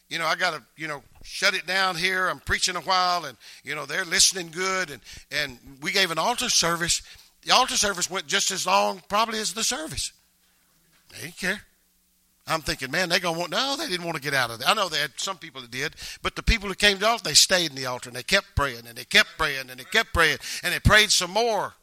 you 0.08 0.18
know, 0.18 0.26
I 0.26 0.36
gotta, 0.36 0.62
you 0.76 0.88
know, 0.88 1.02
shut 1.22 1.54
it 1.54 1.66
down 1.66 1.96
here. 1.96 2.28
I'm 2.28 2.40
preaching 2.40 2.76
a 2.76 2.80
while, 2.80 3.26
and 3.26 3.36
you 3.64 3.74
know 3.74 3.86
they're 3.86 4.04
listening 4.04 4.50
good, 4.50 4.90
and 4.90 5.00
and 5.30 5.58
we 5.82 5.92
gave 5.92 6.10
an 6.10 6.18
altar 6.18 6.48
service. 6.48 7.02
The 7.44 7.52
altar 7.52 7.76
service 7.76 8.08
went 8.08 8.26
just 8.26 8.50
as 8.50 8.66
long, 8.66 9.02
probably 9.08 9.38
as 9.40 9.52
the 9.52 9.64
service. 9.64 10.12
They 11.12 11.22
didn't 11.22 11.36
care. 11.36 11.62
I'm 12.46 12.60
thinking, 12.60 12.90
man, 12.90 13.08
they're 13.08 13.20
gonna 13.20 13.38
want. 13.38 13.52
No, 13.52 13.76
they 13.76 13.86
didn't 13.88 14.04
want 14.04 14.16
to 14.16 14.22
get 14.22 14.34
out 14.34 14.50
of 14.50 14.58
there. 14.58 14.68
I 14.68 14.74
know 14.74 14.88
they 14.88 14.98
had 14.98 15.12
some 15.16 15.38
people 15.38 15.60
that 15.60 15.70
did, 15.70 15.94
but 16.22 16.34
the 16.34 16.42
people 16.42 16.68
who 16.68 16.74
came 16.74 16.94
to 16.94 17.00
the 17.00 17.08
altar, 17.08 17.24
they 17.24 17.34
stayed 17.34 17.70
in 17.70 17.76
the 17.76 17.86
altar 17.86 18.08
and 18.08 18.16
they 18.16 18.22
kept 18.22 18.56
praying 18.56 18.86
and 18.88 18.96
they 18.98 19.04
kept 19.04 19.30
praying 19.38 19.70
and 19.70 19.78
they 19.78 19.84
kept 19.84 20.12
praying 20.12 20.38
and 20.64 20.74
they 20.74 20.80
prayed 20.80 21.10
some 21.12 21.30
more. 21.30 21.74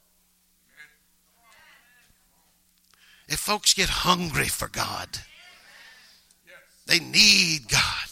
If 3.29 3.39
folks 3.39 3.73
get 3.73 3.89
hungry 3.89 4.47
for 4.47 4.67
God, 4.67 5.07
they 6.87 6.99
need 6.99 7.69
God. 7.69 8.09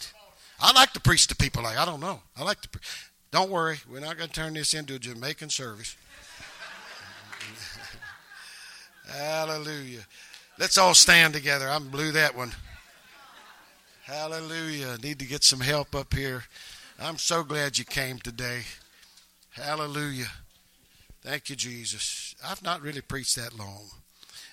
I 0.60 0.72
like 0.72 0.92
to 0.92 1.00
preach 1.00 1.26
to 1.26 1.36
people 1.36 1.62
like 1.62 1.76
I 1.76 1.84
don't 1.84 2.00
know. 2.00 2.22
I 2.36 2.44
like 2.44 2.62
to. 2.62 2.68
Pre- 2.68 2.80
don't 3.30 3.50
worry, 3.50 3.78
we're 3.90 4.00
not 4.00 4.16
going 4.16 4.28
to 4.28 4.34
turn 4.34 4.54
this 4.54 4.72
into 4.72 4.94
a 4.94 4.98
Jamaican 4.98 5.50
service. 5.50 5.96
Hallelujah. 9.08 10.02
Let's 10.58 10.76
all 10.76 10.94
stand 10.94 11.32
together. 11.32 11.68
I 11.68 11.78
blew 11.78 12.12
that 12.12 12.36
one. 12.36 12.52
Hallelujah. 14.04 14.98
Need 15.02 15.18
to 15.20 15.24
get 15.24 15.44
some 15.44 15.60
help 15.60 15.94
up 15.94 16.12
here. 16.12 16.44
I'm 16.98 17.16
so 17.16 17.42
glad 17.42 17.78
you 17.78 17.84
came 17.84 18.18
today. 18.18 18.62
Hallelujah. 19.50 20.28
Thank 21.22 21.50
you, 21.50 21.56
Jesus. 21.56 22.34
I've 22.44 22.62
not 22.62 22.82
really 22.82 23.00
preached 23.00 23.36
that 23.36 23.58
long, 23.58 23.88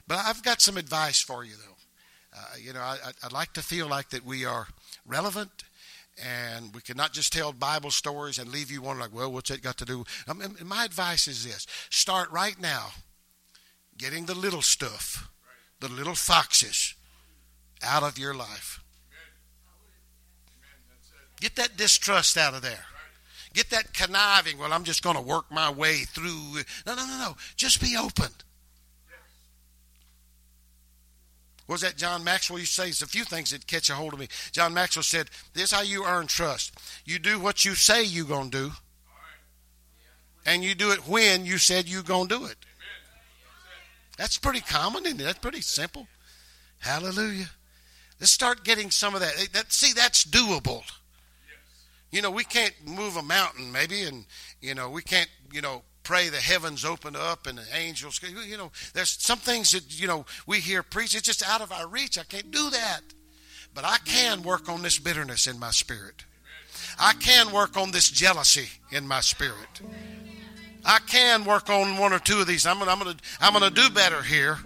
but 0.08 0.20
I've 0.20 0.44
got 0.44 0.62
some 0.62 0.78
advice 0.78 1.22
for 1.22 1.44
you, 1.44 1.54
though. 1.54 2.38
Uh, 2.38 2.58
you 2.62 2.74
know, 2.74 2.82
I, 2.82 2.98
would 3.24 3.34
like 3.34 3.54
to 3.54 3.62
feel 3.62 3.88
like 3.88 4.10
that 4.10 4.26
we 4.26 4.46
are 4.46 4.68
relevant 5.06 5.64
and 6.24 6.74
we 6.74 6.82
cannot 6.82 7.14
just 7.14 7.34
tell 7.34 7.52
Bible 7.52 7.92
stories 7.92 8.38
and 8.38 8.52
leave 8.52 8.72
you 8.72 8.82
wondering, 8.82 9.10
like, 9.10 9.18
well, 9.18 9.32
what's 9.32 9.50
that 9.50 9.62
got 9.62 9.78
to 9.78 9.86
do? 9.86 10.06
Um, 10.28 10.42
and 10.42 10.66
my 10.66 10.86
advice 10.86 11.28
is 11.28 11.46
this 11.46 11.68
start 11.90 12.32
right 12.32 12.60
now 12.60 12.92
getting 13.98 14.26
the 14.26 14.36
little 14.36 14.62
stuff, 14.62 15.30
the 15.80 15.90
little 15.90 16.16
foxes 16.16 16.96
out 17.84 18.04
of 18.04 18.18
your 18.18 18.34
life. 18.34 18.82
Get 21.40 21.56
that 21.58 21.78
distrust 21.78 22.38
out 22.38 22.54
of 22.54 22.62
there. 22.62 22.86
Get 23.54 23.70
that 23.70 23.94
conniving, 23.94 24.58
well, 24.58 24.74
I'm 24.74 24.84
just 24.84 25.02
going 25.02 25.16
to 25.16 25.22
work 25.22 25.46
my 25.50 25.72
way 25.72 26.00
through. 26.00 26.64
No, 26.86 26.96
no, 26.96 27.06
no, 27.06 27.18
no. 27.18 27.36
Just 27.56 27.82
be 27.82 27.96
open. 27.98 28.30
Was 31.68 31.82
that 31.82 31.96
John 31.98 32.24
Maxwell 32.24 32.60
to 32.60 32.66
say? 32.66 32.90
It's 32.90 33.02
a 33.02 33.08
few 33.08 33.24
things 33.24 33.52
that 33.52 33.66
catch 33.66 33.90
a 33.90 33.96
hold 33.96 34.14
of 34.14 34.20
me. 34.20 34.28
John 34.52 34.74
Maxwell 34.74 35.04
said, 35.04 35.30
This 35.54 35.64
is 35.66 35.72
how 35.72 35.82
you 35.82 36.06
earn 36.06 36.28
trust. 36.28 36.74
You 37.06 37.18
do 37.18 37.40
what 37.40 37.66
you 37.66 37.74
say 37.76 38.04
you're 38.04 38.26
going 38.26 38.52
to 38.52 38.58
do, 38.70 38.72
and 40.46 40.64
you 40.64 40.76
do 40.76 40.92
it 40.92 41.08
when 41.08 41.46
you 41.46 41.58
said 41.58 41.88
you're 41.88 42.04
going 42.04 42.28
to 42.28 42.38
do 42.40 42.46
it. 42.46 42.58
That's 44.18 44.38
pretty 44.38 44.62
common, 44.62 45.06
isn't 45.06 45.20
it? 45.20 45.24
That's 45.24 45.40
pretty 45.40 45.62
simple. 45.62 46.08
Hallelujah. 46.80 47.50
Let's 48.20 48.32
start 48.32 48.64
getting 48.64 48.92
some 48.92 49.14
of 49.14 49.22
that. 49.22 49.50
that 49.54 49.74
see, 49.74 49.94
that's 49.94 50.26
doable. 50.26 50.84
You 52.12 52.22
know, 52.22 52.32
we 52.32 52.46
can't 52.46 52.74
move 52.86 53.18
a 53.18 53.22
mountain, 53.22 53.72
maybe, 53.72 54.04
and, 54.04 54.26
you 54.62 54.74
know, 54.74 54.90
we 54.90 55.02
can't, 55.02 55.30
you 55.52 55.62
know, 55.62 55.84
pray 56.04 56.30
the 56.30 56.38
heavens 56.38 56.86
open 56.86 57.16
up 57.16 57.46
and 57.46 57.58
the 57.58 57.66
angels. 57.74 58.22
You 58.24 58.58
know, 58.58 58.72
there's 58.94 59.10
some 59.10 59.40
things 59.40 59.72
that, 59.72 60.00
you 60.00 60.08
know, 60.08 60.26
we 60.48 60.60
hear 60.60 60.82
preach. 60.82 61.14
It's 61.14 61.24
just 61.24 61.46
out 61.46 61.62
of 61.62 61.72
our 61.74 61.88
reach. 61.88 62.18
I 62.18 62.24
can't 62.24 62.52
do 62.52 62.70
that. 62.70 63.02
But 63.74 63.84
I 63.84 63.98
can 64.06 64.44
work 64.44 64.70
on 64.70 64.82
this 64.82 64.98
bitterness 64.98 65.48
in 65.48 65.60
my 65.60 65.72
spirit. 65.72 66.24
I 66.98 67.14
can 67.14 67.52
work 67.52 67.76
on 67.76 67.92
this 67.92 68.10
jealousy 68.10 68.70
in 68.92 69.08
my 69.08 69.20
spirit. 69.20 69.82
I 70.86 71.00
can 71.08 71.44
work 71.46 71.70
on 71.70 71.98
one 71.98 72.14
or 72.14 72.20
two 72.20 72.40
of 72.40 72.48
these. 72.48 72.66
I'm 72.66 72.78
going 72.78 72.90
I'm 72.90 73.00
gonna, 73.00 73.16
I'm 73.42 73.54
gonna 73.54 73.72
do 73.72 73.90
better 73.90 74.22
here. 74.22 74.58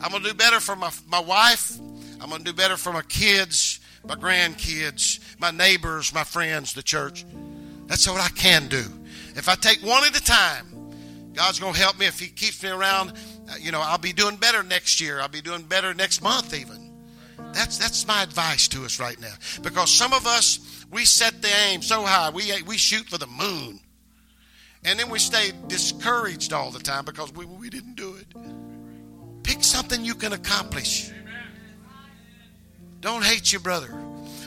I'm 0.00 0.10
to 0.10 0.28
do 0.28 0.34
better 0.34 0.58
for 0.58 0.74
my, 0.74 0.90
my 1.08 1.20
wife. 1.20 1.78
I'm 2.20 2.30
to 2.30 2.38
do 2.38 2.52
better 2.52 2.76
for 2.76 2.92
my 2.92 3.02
kids, 3.02 3.78
my 4.04 4.16
grandkids, 4.16 5.20
my 5.38 5.52
neighbors, 5.52 6.12
my 6.12 6.24
friends, 6.24 6.72
the 6.72 6.82
church. 6.82 7.24
That's 7.86 8.08
what 8.08 8.20
I 8.20 8.28
can 8.28 8.68
do. 8.68 8.84
If 9.36 9.48
I 9.48 9.54
take 9.54 9.78
one 9.78 10.04
at 10.04 10.16
a 10.16 10.22
time, 10.22 10.66
God's 11.34 11.60
to 11.60 11.72
help 11.72 11.98
me 11.98 12.06
if 12.06 12.18
He 12.18 12.28
keeps 12.28 12.62
me 12.62 12.70
around. 12.70 13.12
Uh, 13.48 13.54
you 13.60 13.70
know, 13.72 13.80
I'll 13.80 13.98
be 13.98 14.12
doing 14.12 14.36
better 14.36 14.62
next 14.62 15.00
year. 15.00 15.20
I'll 15.20 15.28
be 15.28 15.40
doing 15.40 15.62
better 15.62 15.94
next 15.94 16.22
month, 16.22 16.52
even. 16.52 16.90
That's 17.52 17.78
that's 17.78 18.06
my 18.06 18.22
advice 18.22 18.68
to 18.68 18.84
us 18.84 18.98
right 18.98 19.20
now. 19.20 19.34
Because 19.62 19.90
some 19.90 20.12
of 20.12 20.26
us 20.26 20.84
we 20.90 21.04
set 21.04 21.40
the 21.42 21.48
aim 21.68 21.82
so 21.82 22.02
high, 22.02 22.30
we 22.30 22.62
we 22.62 22.76
shoot 22.76 23.06
for 23.06 23.18
the 23.18 23.26
moon, 23.26 23.80
and 24.84 24.98
then 24.98 25.10
we 25.10 25.18
stay 25.18 25.52
discouraged 25.68 26.52
all 26.52 26.70
the 26.70 26.80
time 26.80 27.04
because 27.04 27.32
we 27.34 27.44
we 27.44 27.70
didn't 27.70 27.94
do 27.94 28.16
it. 28.16 28.26
Pick 29.42 29.62
something 29.62 30.04
you 30.04 30.14
can 30.14 30.32
accomplish. 30.32 31.10
Don't 33.00 33.24
hate 33.24 33.52
your 33.52 33.60
brother. 33.60 33.92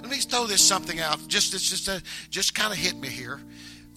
Let 0.02 0.10
me 0.10 0.18
throw 0.18 0.46
this 0.46 0.62
something 0.62 1.00
out. 1.00 1.20
Just 1.28 1.54
it's 1.54 1.70
just 1.70 1.88
a, 1.88 2.02
just 2.30 2.56
kind 2.56 2.72
of 2.72 2.80
hit 2.80 2.96
me 2.96 3.10
here 3.10 3.40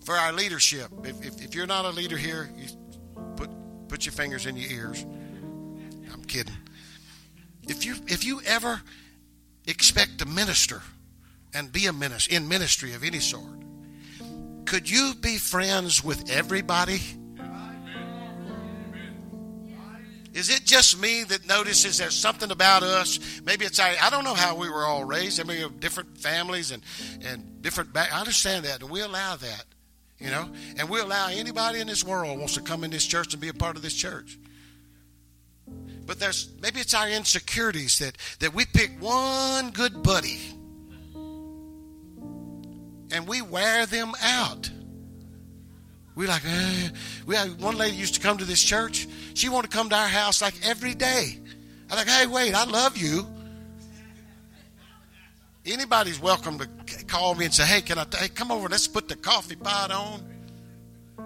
for 0.05 0.14
our 0.14 0.32
leadership. 0.32 0.91
If, 1.05 1.24
if, 1.24 1.45
if 1.45 1.55
you're 1.55 1.66
not 1.66 1.84
a 1.84 1.91
leader 1.91 2.16
here, 2.16 2.51
you 2.57 2.66
put 3.36 3.51
put 3.89 4.07
your 4.07 4.12
fingers 4.12 4.47
in 4.47 4.57
your 4.57 4.70
ears. 4.70 5.05
I'm 6.12 6.24
kidding. 6.24 6.57
If 7.68 7.84
you 7.84 7.95
if 8.07 8.24
you 8.24 8.41
ever 8.47 8.80
expect 9.66 10.18
to 10.18 10.26
minister 10.26 10.82
and 11.55 11.70
be 11.70 11.86
a 11.86 11.93
minister 11.93 12.34
in 12.34 12.49
ministry 12.49 12.95
of 12.95 13.05
any 13.05 13.20
sort, 13.20 13.57
could 14.68 14.88
you 14.88 15.14
be 15.18 15.38
friends 15.38 16.04
with 16.04 16.30
everybody? 16.30 17.00
Is 20.34 20.50
it 20.50 20.64
just 20.66 21.00
me 21.00 21.24
that 21.24 21.48
notices 21.48 21.96
there's 21.96 22.14
something 22.14 22.50
about 22.50 22.82
us? 22.82 23.18
Maybe 23.44 23.64
it's 23.64 23.80
I, 23.80 23.96
I 24.00 24.10
don't 24.10 24.24
know 24.24 24.34
how 24.34 24.54
we 24.54 24.68
were 24.68 24.84
all 24.84 25.04
raised. 25.04 25.40
I 25.40 25.44
mean, 25.44 25.78
different 25.78 26.18
families 26.18 26.70
and, 26.70 26.82
and 27.22 27.62
different 27.62 27.94
back. 27.94 28.12
I 28.12 28.20
understand 28.20 28.66
that, 28.66 28.82
and 28.82 28.90
we 28.90 29.00
allow 29.00 29.36
that, 29.36 29.64
you 30.18 30.30
know. 30.30 30.50
And 30.76 30.88
we 30.90 31.00
allow 31.00 31.28
anybody 31.28 31.80
in 31.80 31.86
this 31.86 32.04
world 32.04 32.38
wants 32.38 32.54
to 32.54 32.60
come 32.60 32.84
in 32.84 32.90
this 32.90 33.06
church 33.06 33.32
and 33.32 33.40
be 33.40 33.48
a 33.48 33.54
part 33.54 33.74
of 33.76 33.82
this 33.82 33.94
church. 33.94 34.38
But 36.06 36.20
there's 36.20 36.50
maybe 36.60 36.80
it's 36.80 36.94
our 36.94 37.08
insecurities 37.08 37.98
that 38.00 38.18
that 38.40 38.54
we 38.54 38.66
pick 38.66 38.90
one 39.00 39.70
good 39.70 40.02
buddy 40.02 40.57
and 43.12 43.26
we 43.26 43.42
wear 43.42 43.86
them 43.86 44.12
out. 44.22 44.70
We 46.14 46.26
like, 46.26 46.42
eh. 46.44 46.88
we 47.26 47.36
had 47.36 47.61
one 47.61 47.76
lady 47.76 47.96
used 47.96 48.14
to 48.14 48.20
come 48.20 48.38
to 48.38 48.44
this 48.44 48.62
church. 48.62 49.06
She 49.34 49.48
wanted 49.48 49.70
to 49.70 49.76
come 49.76 49.88
to 49.90 49.96
our 49.96 50.09
house 50.09 50.42
like 50.42 50.54
every 50.64 50.94
day. 50.94 51.38
I 51.90 51.94
like, 51.94 52.09
hey, 52.09 52.26
wait, 52.26 52.54
I 52.54 52.64
love 52.64 52.96
you. 52.96 53.24
Anybody's 55.64 56.20
welcome 56.20 56.59
to 56.59 57.04
call 57.04 57.34
me 57.34 57.44
and 57.44 57.54
say, 57.54 57.64
hey, 57.64 57.82
can 57.82 57.98
I? 57.98 58.06
Hey, 58.16 58.28
come 58.28 58.50
over. 58.50 58.68
Let's 58.68 58.88
put 58.88 59.06
the 59.06 59.16
coffee 59.16 59.56
pot 59.56 59.90
on. 59.90 60.22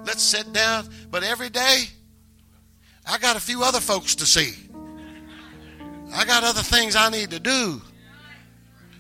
Let's 0.05 0.23
sit 0.23 0.53
down. 0.53 0.89
But 1.11 1.23
every 1.23 1.49
day, 1.49 1.85
I 3.07 3.19
got 3.19 3.37
a 3.37 3.41
few 3.41 3.63
other 3.63 3.81
folks 3.81 4.17
to 4.17 4.27
see. 4.27 4.53
I 6.15 6.25
got 6.25 6.45
other 6.45 6.61
things 6.61 6.97
I 6.97 7.09
need 7.09 7.31
to 7.31 7.41
do. 7.41 7.81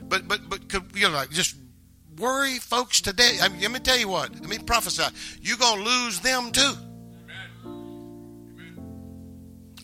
But 0.01 0.27
but 0.27 0.49
but 0.49 0.61
you 0.95 1.09
know, 1.09 1.15
like 1.15 1.31
just 1.31 1.57
worry 2.19 2.59
folks 2.59 3.01
today. 3.01 3.39
I 3.41 3.49
mean, 3.49 3.61
let 3.61 3.71
me 3.71 3.79
tell 3.79 3.99
you 3.99 4.09
what. 4.09 4.33
Let 4.33 4.49
me 4.49 4.59
prophesy. 4.59 5.05
You're 5.41 5.57
going 5.57 5.79
to 5.79 5.85
lose 5.85 6.21
them 6.21 6.53
too. 6.53 6.73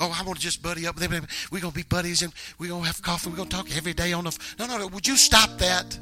Oh, 0.01 0.14
I 0.16 0.22
want 0.22 0.39
to 0.39 0.43
just 0.43 0.62
buddy 0.62 0.87
up 0.87 0.95
with 0.95 1.11
them. 1.11 1.26
We're 1.51 1.61
going 1.61 1.72
to 1.72 1.76
be 1.76 1.83
buddies 1.83 2.22
and 2.22 2.33
we're 2.59 2.68
going 2.68 2.83
to 2.83 2.87
have 2.87 3.03
coffee. 3.03 3.31
We're 3.31 3.37
going 3.37 3.49
to 3.49 3.57
talk 3.57 3.76
every 3.76 3.95
day 3.95 4.12
on 4.12 4.24
the. 4.24 4.39
No, 4.59 4.66
no, 4.66 4.79
no. 4.79 4.87
Would 4.89 5.07
you 5.07 5.16
stop 5.16 5.59
that? 5.59 5.99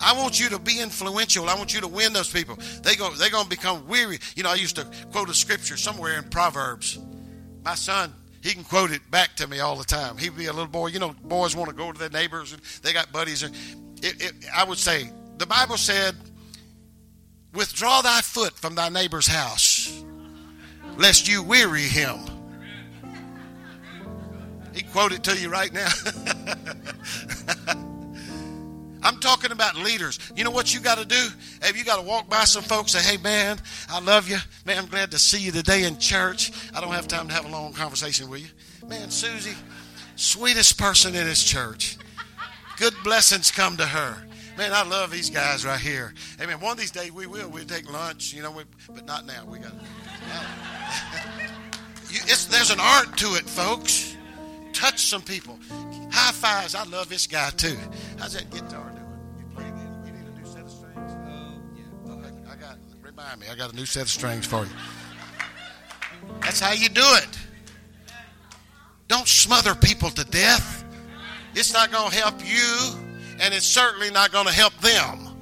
I 0.00 0.12
want 0.12 0.38
you 0.38 0.50
to 0.50 0.58
be 0.58 0.80
influential. 0.80 1.48
I 1.48 1.54
want 1.54 1.72
you 1.72 1.80
to 1.80 1.88
win 1.88 2.12
those 2.12 2.30
people. 2.30 2.58
They 2.82 2.94
go, 2.94 3.10
they're 3.14 3.30
going 3.30 3.44
to 3.44 3.50
become 3.50 3.86
weary. 3.88 4.18
You 4.36 4.42
know, 4.42 4.50
I 4.50 4.56
used 4.56 4.76
to 4.76 4.86
quote 5.12 5.30
a 5.30 5.34
scripture 5.34 5.78
somewhere 5.78 6.18
in 6.18 6.24
Proverbs. 6.24 6.98
My 7.64 7.74
son 7.74 8.12
he 8.44 8.52
can 8.52 8.62
quote 8.62 8.92
it 8.92 9.10
back 9.10 9.34
to 9.36 9.48
me 9.48 9.60
all 9.60 9.74
the 9.74 9.84
time. 9.84 10.18
He'd 10.18 10.36
be 10.36 10.46
a 10.46 10.52
little 10.52 10.68
boy. 10.68 10.88
You 10.88 10.98
know, 10.98 11.14
boys 11.24 11.56
want 11.56 11.70
to 11.70 11.74
go 11.74 11.90
to 11.90 11.98
their 11.98 12.10
neighbors 12.10 12.52
and 12.52 12.60
they 12.82 12.92
got 12.92 13.10
buddies. 13.10 13.42
It, 13.42 13.52
it, 14.02 14.32
I 14.54 14.64
would 14.64 14.76
say, 14.76 15.10
the 15.38 15.46
Bible 15.46 15.78
said, 15.78 16.14
withdraw 17.54 18.02
thy 18.02 18.20
foot 18.20 18.52
from 18.52 18.74
thy 18.74 18.90
neighbor's 18.90 19.26
house, 19.26 20.04
lest 20.98 21.26
you 21.26 21.42
weary 21.42 21.84
him. 21.84 22.18
He 24.74 24.82
quoted 24.82 25.24
to 25.24 25.40
you 25.40 25.48
right 25.48 25.72
now. 25.72 25.88
I'm 29.04 29.20
talking 29.20 29.52
about 29.52 29.76
leaders. 29.76 30.18
You 30.34 30.44
know 30.44 30.50
what 30.50 30.72
you 30.72 30.80
got 30.80 30.96
to 30.96 31.04
do? 31.04 31.28
Have 31.60 31.76
you 31.76 31.84
got 31.84 31.96
to 31.96 32.02
walk 32.02 32.28
by 32.28 32.44
some 32.44 32.62
folks 32.62 32.94
and 32.94 33.04
say, 33.04 33.12
"Hey, 33.12 33.22
man, 33.22 33.58
I 33.90 34.00
love 34.00 34.28
you. 34.28 34.38
Man, 34.64 34.78
I'm 34.78 34.86
glad 34.86 35.10
to 35.10 35.18
see 35.18 35.38
you 35.38 35.52
today 35.52 35.84
in 35.84 35.98
church. 35.98 36.52
I 36.74 36.80
don't 36.80 36.92
have 36.92 37.06
time 37.06 37.28
to 37.28 37.34
have 37.34 37.44
a 37.44 37.48
long 37.48 37.74
conversation 37.74 38.30
with 38.30 38.40
you, 38.40 38.88
man. 38.88 39.10
Susie, 39.10 39.56
sweetest 40.16 40.78
person 40.78 41.14
in 41.14 41.26
this 41.26 41.44
church. 41.44 41.98
Good 42.78 42.94
blessings 43.04 43.50
come 43.50 43.76
to 43.76 43.86
her. 43.86 44.16
Man, 44.56 44.72
I 44.72 44.84
love 44.84 45.10
these 45.10 45.30
guys 45.30 45.66
right 45.66 45.80
here. 45.80 46.14
Hey, 46.38 46.46
man, 46.46 46.60
one 46.60 46.72
of 46.72 46.78
these 46.78 46.90
days 46.90 47.12
we 47.12 47.26
will. 47.26 47.50
We'll 47.50 47.64
take 47.64 47.90
lunch, 47.92 48.32
you 48.32 48.42
know, 48.42 48.52
we, 48.52 48.62
but 48.88 49.04
not 49.04 49.26
now. 49.26 49.44
We 49.46 49.58
got. 49.58 49.72
there's 52.50 52.70
an 52.70 52.80
art 52.80 53.16
to 53.18 53.34
it, 53.34 53.48
folks. 53.48 54.16
Touch 54.72 55.06
some 55.06 55.22
people. 55.22 55.58
High 56.10 56.32
fives. 56.32 56.74
I 56.74 56.84
love 56.84 57.08
this 57.08 57.26
guy 57.26 57.50
too. 57.50 57.76
How's 58.18 58.34
that 58.34 58.50
guitar? 58.50 58.93
Me, 63.38 63.46
I 63.50 63.56
got 63.56 63.72
a 63.72 63.74
new 63.76 63.86
set 63.86 64.02
of 64.02 64.10
strings 64.10 64.46
for 64.46 64.64
you. 64.64 64.70
That's 66.40 66.60
how 66.60 66.72
you 66.72 66.88
do 66.88 67.02
it. 67.02 67.38
Don't 69.08 69.26
smother 69.26 69.74
people 69.74 70.10
to 70.10 70.24
death. 70.24 70.84
It's 71.54 71.72
not 71.72 71.90
going 71.90 72.10
to 72.10 72.16
help 72.16 72.34
you, 72.46 73.00
and 73.40 73.52
it's 73.52 73.66
certainly 73.66 74.10
not 74.10 74.30
going 74.30 74.46
to 74.46 74.52
help 74.52 74.74
them. 74.74 75.36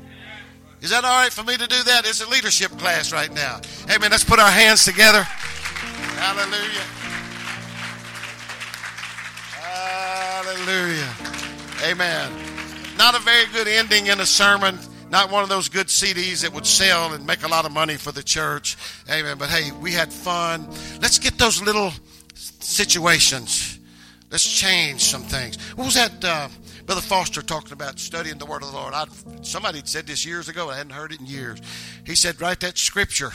Is 0.81 0.91
that 0.91 1.05
all 1.05 1.23
right 1.23 1.33
for 1.33 1.43
me 1.43 1.57
to 1.57 1.67
do 1.67 1.83
that? 1.83 2.07
It's 2.07 2.23
a 2.23 2.29
leadership 2.31 2.71
class 2.79 3.13
right 3.13 3.33
now. 3.35 3.61
Man, 3.89 4.11
let's 4.11 4.25
put 4.25 4.39
our 4.39 4.51
hands 4.51 4.85
together. 4.85 5.23
Hallelujah. 5.23 6.87
Hallelujah. 10.41 11.13
Amen. 11.85 12.33
Not 12.97 13.17
a 13.17 13.21
very 13.21 13.47
good 13.53 13.69
ending 13.69 14.07
in 14.07 14.21
a 14.21 14.27
sermon. 14.27 14.79
Not 15.13 15.31
one 15.31 15.43
of 15.43 15.51
those 15.51 15.69
good 15.69 15.89
CDs 15.89 16.41
that 16.41 16.55
would 16.55 16.67
sell 16.67 17.13
and 17.13 17.27
make 17.27 17.43
a 17.43 17.49
lot 17.49 17.67
of 17.67 17.73
money 17.73 17.97
for 17.97 18.13
the 18.13 18.23
church. 18.23 18.79
Amen. 19.11 19.37
But 19.37 19.51
hey, 19.51 19.71
we 19.73 19.93
had 19.93 20.11
fun. 20.11 20.67
Let's 21.03 21.19
get 21.19 21.37
those 21.37 21.61
little 21.61 21.93
situations. 22.35 23.79
Let's 24.31 24.51
change 24.51 25.03
some 25.03 25.23
things. 25.23 25.61
What 25.77 25.85
was 25.85 25.95
that? 25.97 26.25
Uh, 26.25 26.49
Brother 26.87 27.03
Foster 27.03 27.43
talking 27.43 27.75
about 27.75 27.99
studying 27.99 28.39
the 28.39 28.47
Word 28.47 28.63
of 28.63 28.73
the 28.73 28.75
Lord. 28.75 28.95
I, 28.95 29.05
somebody 29.43 29.79
had 29.79 29.89
said 29.89 30.07
this 30.07 30.25
years 30.25 30.49
ago. 30.49 30.71
I 30.71 30.79
hadn't 30.79 30.93
heard 30.93 31.13
it 31.13 31.21
in 31.21 31.27
years. 31.27 31.61
He 32.07 32.15
said, 32.15 32.41
write 32.41 32.61
that 32.61 32.79
scripture, 32.79 33.33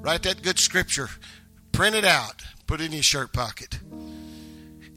write 0.00 0.22
that 0.22 0.42
good 0.42 0.58
scripture, 0.58 1.10
print 1.70 1.94
it 1.94 2.06
out, 2.06 2.42
put 2.66 2.80
it 2.80 2.86
in 2.86 2.92
your 2.92 3.02
shirt 3.02 3.34
pocket. 3.34 3.78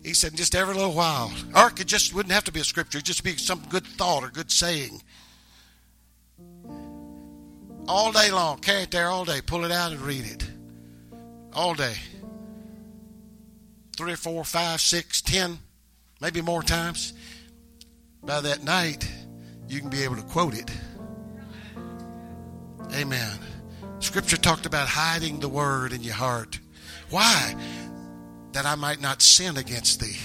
He 0.03 0.13
said, 0.13 0.35
just 0.35 0.55
every 0.55 0.73
little 0.73 0.93
while. 0.93 1.33
Or 1.53 1.67
it 1.67 1.85
just 1.85 2.13
wouldn't 2.13 2.33
have 2.33 2.45
to 2.45 2.51
be 2.53 2.61
a 2.61 2.63
scripture, 2.63 2.99
it 2.99 3.03
just 3.03 3.25
be 3.25 3.35
some 3.35 3.61
good 3.69 3.85
thought 3.85 4.23
or 4.23 4.29
good 4.29 4.49
saying 4.49 5.01
all 7.87 8.11
day 8.11 8.31
long. 8.31 8.59
Carry 8.59 8.83
it 8.83 8.91
there 8.91 9.07
all 9.07 9.25
day. 9.25 9.41
Pull 9.41 9.65
it 9.65 9.71
out 9.71 9.91
and 9.91 10.01
read 10.01 10.25
it. 10.25 10.47
All 11.53 11.73
day. 11.73 11.95
Three 13.95 14.13
or 14.13 14.17
four, 14.17 14.43
five, 14.43 14.81
six, 14.81 15.21
ten, 15.21 15.59
maybe 16.19 16.41
more 16.41 16.63
times. 16.63 17.13
By 18.23 18.41
that 18.41 18.63
night, 18.63 19.07
you 19.67 19.79
can 19.79 19.89
be 19.89 20.03
able 20.03 20.15
to 20.15 20.23
quote 20.23 20.57
it. 20.57 20.71
Amen. 22.93 23.39
Scripture 23.99 24.37
talked 24.37 24.65
about 24.65 24.87
hiding 24.87 25.39
the 25.39 25.49
word 25.49 25.93
in 25.93 26.01
your 26.01 26.13
heart. 26.13 26.59
Why? 27.09 27.55
That 28.53 28.65
I 28.65 28.75
might 28.75 29.01
not 29.01 29.21
sin 29.21 29.57
against 29.57 29.99
thee. 29.99 30.17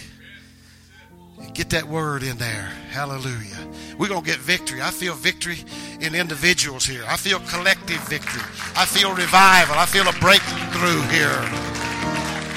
Get 1.54 1.70
that 1.70 1.88
word 1.88 2.22
in 2.22 2.36
there. 2.38 2.70
Hallelujah. 2.90 3.58
We're 3.98 4.08
going 4.08 4.22
to 4.22 4.26
get 4.26 4.38
victory. 4.38 4.80
I 4.80 4.90
feel 4.90 5.14
victory 5.14 5.58
in 6.00 6.14
individuals 6.14 6.86
here. 6.86 7.02
I 7.08 7.16
feel 7.16 7.40
collective 7.40 7.98
victory. 8.08 8.42
I 8.76 8.86
feel 8.86 9.12
revival. 9.12 9.74
I 9.74 9.86
feel 9.86 10.06
a 10.06 10.12
breakthrough 10.22 11.02
here. 11.10 11.34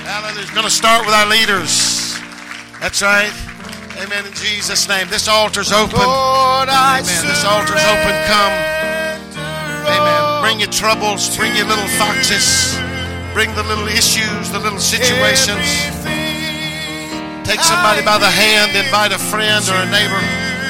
Hallelujah. 0.06 0.42
It's 0.42 0.52
going 0.52 0.66
to 0.66 0.72
start 0.72 1.06
with 1.06 1.16
our 1.16 1.26
leaders. 1.26 2.14
That's 2.80 3.02
right. 3.02 3.34
Amen. 3.98 4.26
In 4.26 4.34
Jesus' 4.34 4.88
name. 4.88 5.10
This 5.10 5.28
altar's 5.28 5.72
open. 5.72 5.98
Lord, 5.98 6.70
Amen. 6.70 7.06
This 7.06 7.44
altar's 7.44 7.82
open. 7.82 8.14
Come. 8.30 8.54
Amen. 9.90 10.42
Bring 10.42 10.60
your 10.60 10.70
troubles. 10.70 11.36
Bring 11.38 11.56
your 11.56 11.66
little 11.66 11.90
foxes. 11.98 12.78
Bring 13.34 13.54
the 13.56 13.64
little 13.64 13.88
issues, 13.88 14.52
the 14.52 14.60
little 14.60 14.80
situations. 14.80 16.31
Take 17.44 17.62
somebody 17.62 18.04
by 18.06 18.18
the 18.18 18.30
hand, 18.30 18.76
invite 18.78 19.12
a 19.12 19.18
friend 19.18 19.64
or 19.68 19.76
a 19.76 19.86
neighbor. 19.90 20.22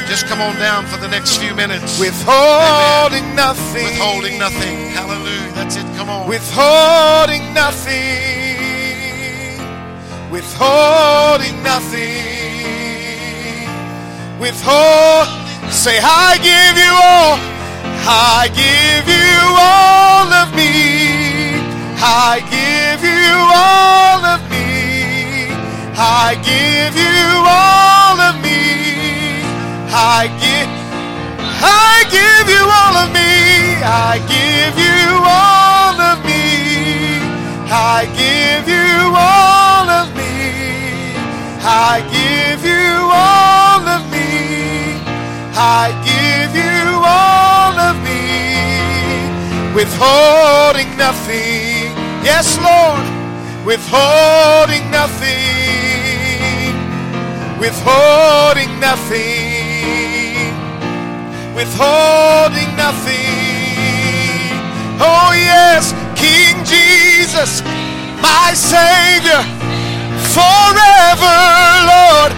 Just 0.08 0.26
come 0.28 0.42
on 0.42 0.56
down 0.58 0.86
for 0.86 0.98
the 0.98 1.08
next 1.08 1.38
few 1.38 1.54
minutes. 1.56 2.00
Withholding 2.00 3.24
Amen. 3.24 3.36
nothing. 3.36 3.84
Withholding 3.86 4.38
nothing. 4.40 4.92
Hallelujah. 4.92 5.52
That's 5.54 5.76
it. 5.78 5.86
Come 5.96 6.10
on. 6.10 6.28
Withholding 6.28 7.54
nothing. 7.54 8.52
Withholding 10.32 11.62
nothing. 11.64 12.42
Withhold. 14.40 15.28
Say, 15.72 16.00
I 16.02 16.36
give 16.44 16.76
you 16.76 16.92
all. 16.92 17.40
I 18.04 18.50
give 18.52 19.08
you 19.08 19.40
all 19.60 20.28
of 20.44 20.56
me. 20.56 21.56
I 22.04 22.42
give 22.50 23.04
you 23.04 23.36
all 23.54 24.26
of 24.26 24.42
me. 24.50 24.81
I 26.04 26.34
give 26.42 26.96
you 26.98 27.30
all 27.46 28.18
of 28.30 28.42
me. 28.42 29.46
I 29.94 30.26
give 30.42 30.70
I 31.62 31.94
give 32.10 32.48
you 32.50 32.64
all 32.66 32.96
of 33.06 33.10
me. 33.14 33.30
I 33.86 34.18
give 34.26 34.76
you 34.82 35.06
all 35.22 35.98
of 36.02 36.18
me. 36.26 37.22
I 37.70 38.10
give 38.18 38.66
you 38.66 39.14
all 39.14 39.88
of 40.02 40.08
me. 40.18 41.14
I 41.62 42.02
give 42.10 42.66
you 42.66 42.98
all 43.14 43.86
of 43.86 44.02
me. 44.10 44.98
I 45.54 45.94
give 46.02 46.52
you 46.66 46.82
all 47.06 47.78
of 47.78 47.96
me. 48.02 48.26
Withholding 49.78 50.98
nothing. 50.98 51.94
Yes, 52.26 52.58
Lord. 52.58 53.06
Withholding 53.70 54.90
nothing. 54.90 55.81
Withholding 57.62 58.80
nothing 58.80 59.82
withholding 61.62 62.76
nothing. 62.76 63.22
Oh, 64.98 65.30
yes, 65.34 65.94
King 66.16 66.58
Jesus, 66.66 67.62
my 68.22 68.54
Savior, 68.54 69.42
forever, 70.34 71.38
Lord. 71.94 72.32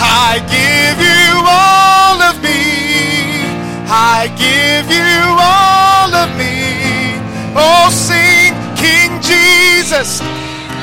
I 0.00 0.42
give 0.50 0.98
you 0.98 1.30
all 1.46 2.18
of 2.30 2.42
me. 2.42 3.46
I 3.90 4.26
give 4.34 4.86
you 4.90 5.22
all 5.38 6.10
of 6.14 6.28
me. 6.34 7.18
Oh, 7.54 7.90
sing, 7.90 8.54
King 8.74 9.20
Jesus, 9.20 10.20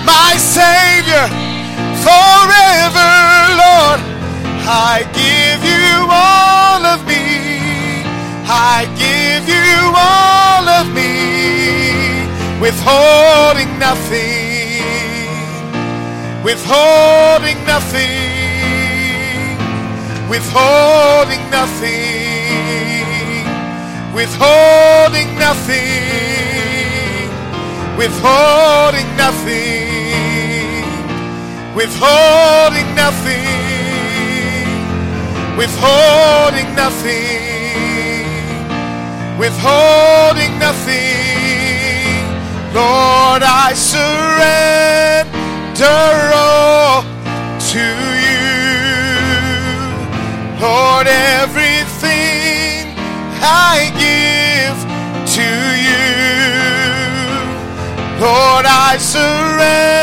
my 0.06 0.34
Savior, 0.38 1.26
forever, 2.08 3.12
Lord. 3.64 4.00
I 4.68 5.06
give 5.22 5.62
you 5.66 5.94
all 6.10 6.84
of 6.94 7.00
me. 7.08 7.26
I 8.48 8.86
give 8.96 9.50
you 9.50 9.82
all 9.98 10.70
of 10.70 10.86
me, 10.94 12.30
withholding 12.62 13.80
nothing, 13.80 14.84
withholding 16.44 17.58
nothing, 17.66 19.58
withholding 20.30 21.50
nothing, 21.50 22.46
withholding 24.14 25.30
nothing, 25.40 27.30
withholding 27.98 29.10
nothing, 29.18 29.75
withholding 31.76 32.90
nothing, 32.96 33.48
withholding 35.58 36.76
nothing 36.76 37.56
withholding 39.38 40.58
nothing. 40.60 42.24
Lord, 42.74 43.44
I 43.44 43.74
surrender 43.76 45.26
all 46.34 47.04
to 47.72 47.86
you. 48.26 48.46
Lord, 50.60 51.08
everything 51.08 52.96
I 53.42 53.92
give 54.00 54.78
to 55.36 55.50
you. 55.88 56.08
Lord, 58.20 58.66
I 58.66 58.98
surrender 58.98 59.96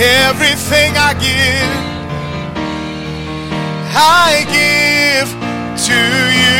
Everything 0.00 0.96
I 0.96 1.12
give. 1.14 1.88
I 3.90 4.46
give 4.46 5.28
to 5.86 5.98
you, 6.38 6.54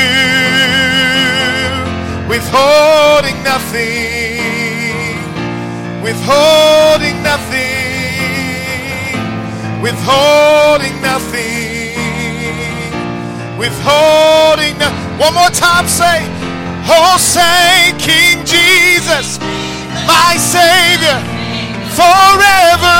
withholding 2.28 3.38
nothing, 3.44 4.42
withholding 6.02 7.22
nothing, 7.22 7.62
withholding 9.82 11.00
nothing, 11.00 11.94
withholding 13.56 14.74
One 15.18 15.34
more 15.34 15.50
time, 15.50 15.86
say, 15.86 16.26
Oh, 16.90 17.16
say, 17.18 17.92
King 17.98 18.44
Jesus, 18.44 19.38
my 20.06 20.36
Savior, 20.38 21.27
forever, 21.98 22.98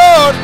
Lord, 0.00 0.34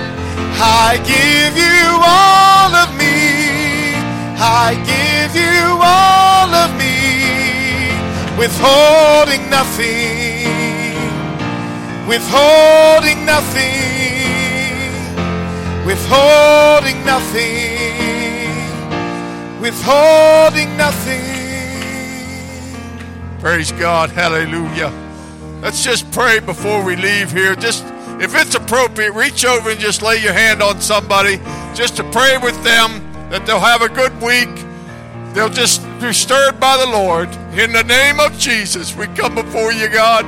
I 0.61 1.01
give 1.09 1.57
you 1.57 1.89
all 2.05 2.73
of 2.85 2.91
me. 3.01 3.97
I 4.37 4.77
give 4.93 5.33
you 5.35 5.65
all 5.81 6.51
of 6.53 6.71
me, 6.77 6.97
withholding 8.37 9.49
nothing, 9.49 10.45
withholding 12.07 13.25
nothing, 13.25 13.95
withholding 15.87 16.99
nothing, 17.07 18.61
withholding 19.63 20.77
nothing. 20.77 21.25
Praise 23.41 23.73
God. 23.73 24.11
Hallelujah. 24.11 24.93
Let's 25.63 25.83
just 25.83 26.11
pray 26.11 26.41
before 26.41 26.83
we 26.85 26.97
leave 26.97 27.33
here. 27.33 27.55
Just 27.55 27.94
if 28.21 28.35
it's 28.35 28.55
appropriate, 28.55 29.13
reach 29.13 29.45
over 29.45 29.71
and 29.71 29.81
just 29.81 30.03
lay 30.03 30.17
your 30.17 30.33
hand 30.33 30.63
on 30.63 30.81
somebody 30.81 31.39
just 31.75 31.97
to 31.97 32.05
pray 32.11 32.39
with 32.39 32.63
them 32.63 33.03
that 33.31 33.45
they'll 33.47 33.61
have 33.61 33.83
a 33.83 33.89
good 33.89 34.13
week. 34.23 34.49
They'll 35.35 35.49
just 35.49 35.83
be 36.01 36.13
stirred 36.13 36.61
by 36.61 36.77
the 36.77 36.87
Lord. 36.87 37.29
In 37.59 37.73
the 37.73 37.83
name 37.83 38.21
of 38.21 38.39
Jesus, 38.39 38.95
we 38.95 39.07
come 39.09 39.35
before 39.35 39.73
you, 39.73 39.89
God, 39.89 40.23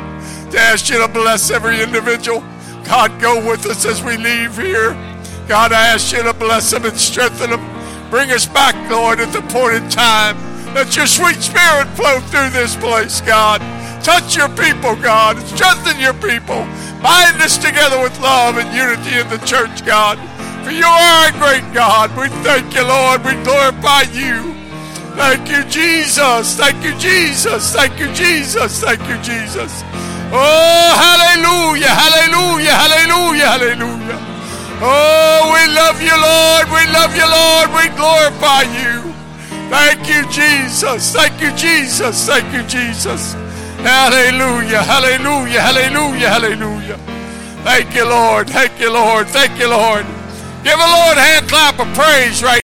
to 0.50 0.58
ask 0.58 0.88
you 0.88 0.98
to 0.98 1.08
bless 1.08 1.50
every 1.50 1.80
individual. 1.80 2.40
God, 2.84 3.20
go 3.20 3.36
with 3.48 3.66
us 3.66 3.84
as 3.84 4.02
we 4.02 4.16
leave 4.16 4.56
here. 4.56 4.90
God, 5.46 5.72
I 5.72 5.86
ask 5.88 6.12
you 6.12 6.22
to 6.24 6.34
bless 6.34 6.72
them 6.72 6.84
and 6.84 6.98
strengthen 6.98 7.50
them. 7.50 8.10
Bring 8.10 8.32
us 8.32 8.46
back, 8.46 8.74
Lord, 8.90 9.20
at 9.20 9.32
the 9.32 9.38
appointed 9.38 9.90
time. 9.90 10.36
Let 10.74 10.96
your 10.96 11.06
sweet 11.06 11.36
spirit 11.36 11.86
flow 11.94 12.20
through 12.20 12.50
this 12.50 12.74
place, 12.76 13.20
God. 13.20 13.60
Touch 14.06 14.36
your 14.36 14.48
people, 14.50 14.94
God. 15.02 15.34
Strengthen 15.50 15.98
your 15.98 16.14
people. 16.14 16.62
Bind 17.02 17.42
us 17.42 17.58
together 17.58 18.00
with 18.00 18.14
love 18.20 18.56
and 18.56 18.70
unity 18.70 19.18
in 19.18 19.26
the 19.26 19.42
church, 19.44 19.84
God. 19.84 20.14
For 20.62 20.70
you 20.70 20.86
are 20.86 21.26
a 21.26 21.32
great 21.42 21.66
God. 21.74 22.14
We 22.14 22.28
thank 22.46 22.72
you, 22.72 22.86
Lord. 22.86 23.26
We 23.26 23.34
glorify 23.42 24.02
you. 24.14 24.54
Thank 25.18 25.50
you, 25.50 25.64
Jesus. 25.66 26.54
Thank 26.54 26.84
you, 26.84 26.94
Jesus. 27.02 27.74
Thank 27.74 27.98
you, 27.98 28.06
Jesus. 28.14 28.78
Thank 28.80 29.02
you, 29.10 29.18
Jesus. 29.26 29.82
Oh, 30.30 30.90
hallelujah, 30.94 31.90
hallelujah, 31.90 32.78
hallelujah, 32.78 33.46
hallelujah. 33.58 34.18
Oh, 34.86 35.50
we 35.50 35.66
love 35.74 35.98
you, 35.98 36.14
Lord. 36.14 36.70
We 36.70 36.86
love 36.94 37.10
you, 37.18 37.26
Lord. 37.26 37.74
We 37.74 37.90
glorify 37.98 38.70
you. 38.70 39.02
Thank 39.66 40.06
you, 40.06 40.22
Jesus. 40.30 41.12
Thank 41.12 41.40
you, 41.40 41.50
Jesus. 41.56 42.24
Thank 42.24 42.54
you, 42.54 42.62
Jesus. 42.68 43.34
Hallelujah, 43.82 44.82
hallelujah, 44.82 45.60
hallelujah, 45.60 46.28
hallelujah. 46.28 46.96
Thank 47.62 47.94
you, 47.94 48.08
Lord. 48.08 48.48
Thank 48.48 48.78
you, 48.80 48.92
Lord. 48.92 49.26
Thank 49.28 49.58
you, 49.58 49.68
Lord. 49.68 50.06
Give 50.62 50.78
a 50.78 50.86
Lord 50.86 51.16
a 51.16 51.20
hand 51.20 51.48
clap 51.48 51.78
of 51.78 51.92
praise 51.94 52.42
right 52.42 52.62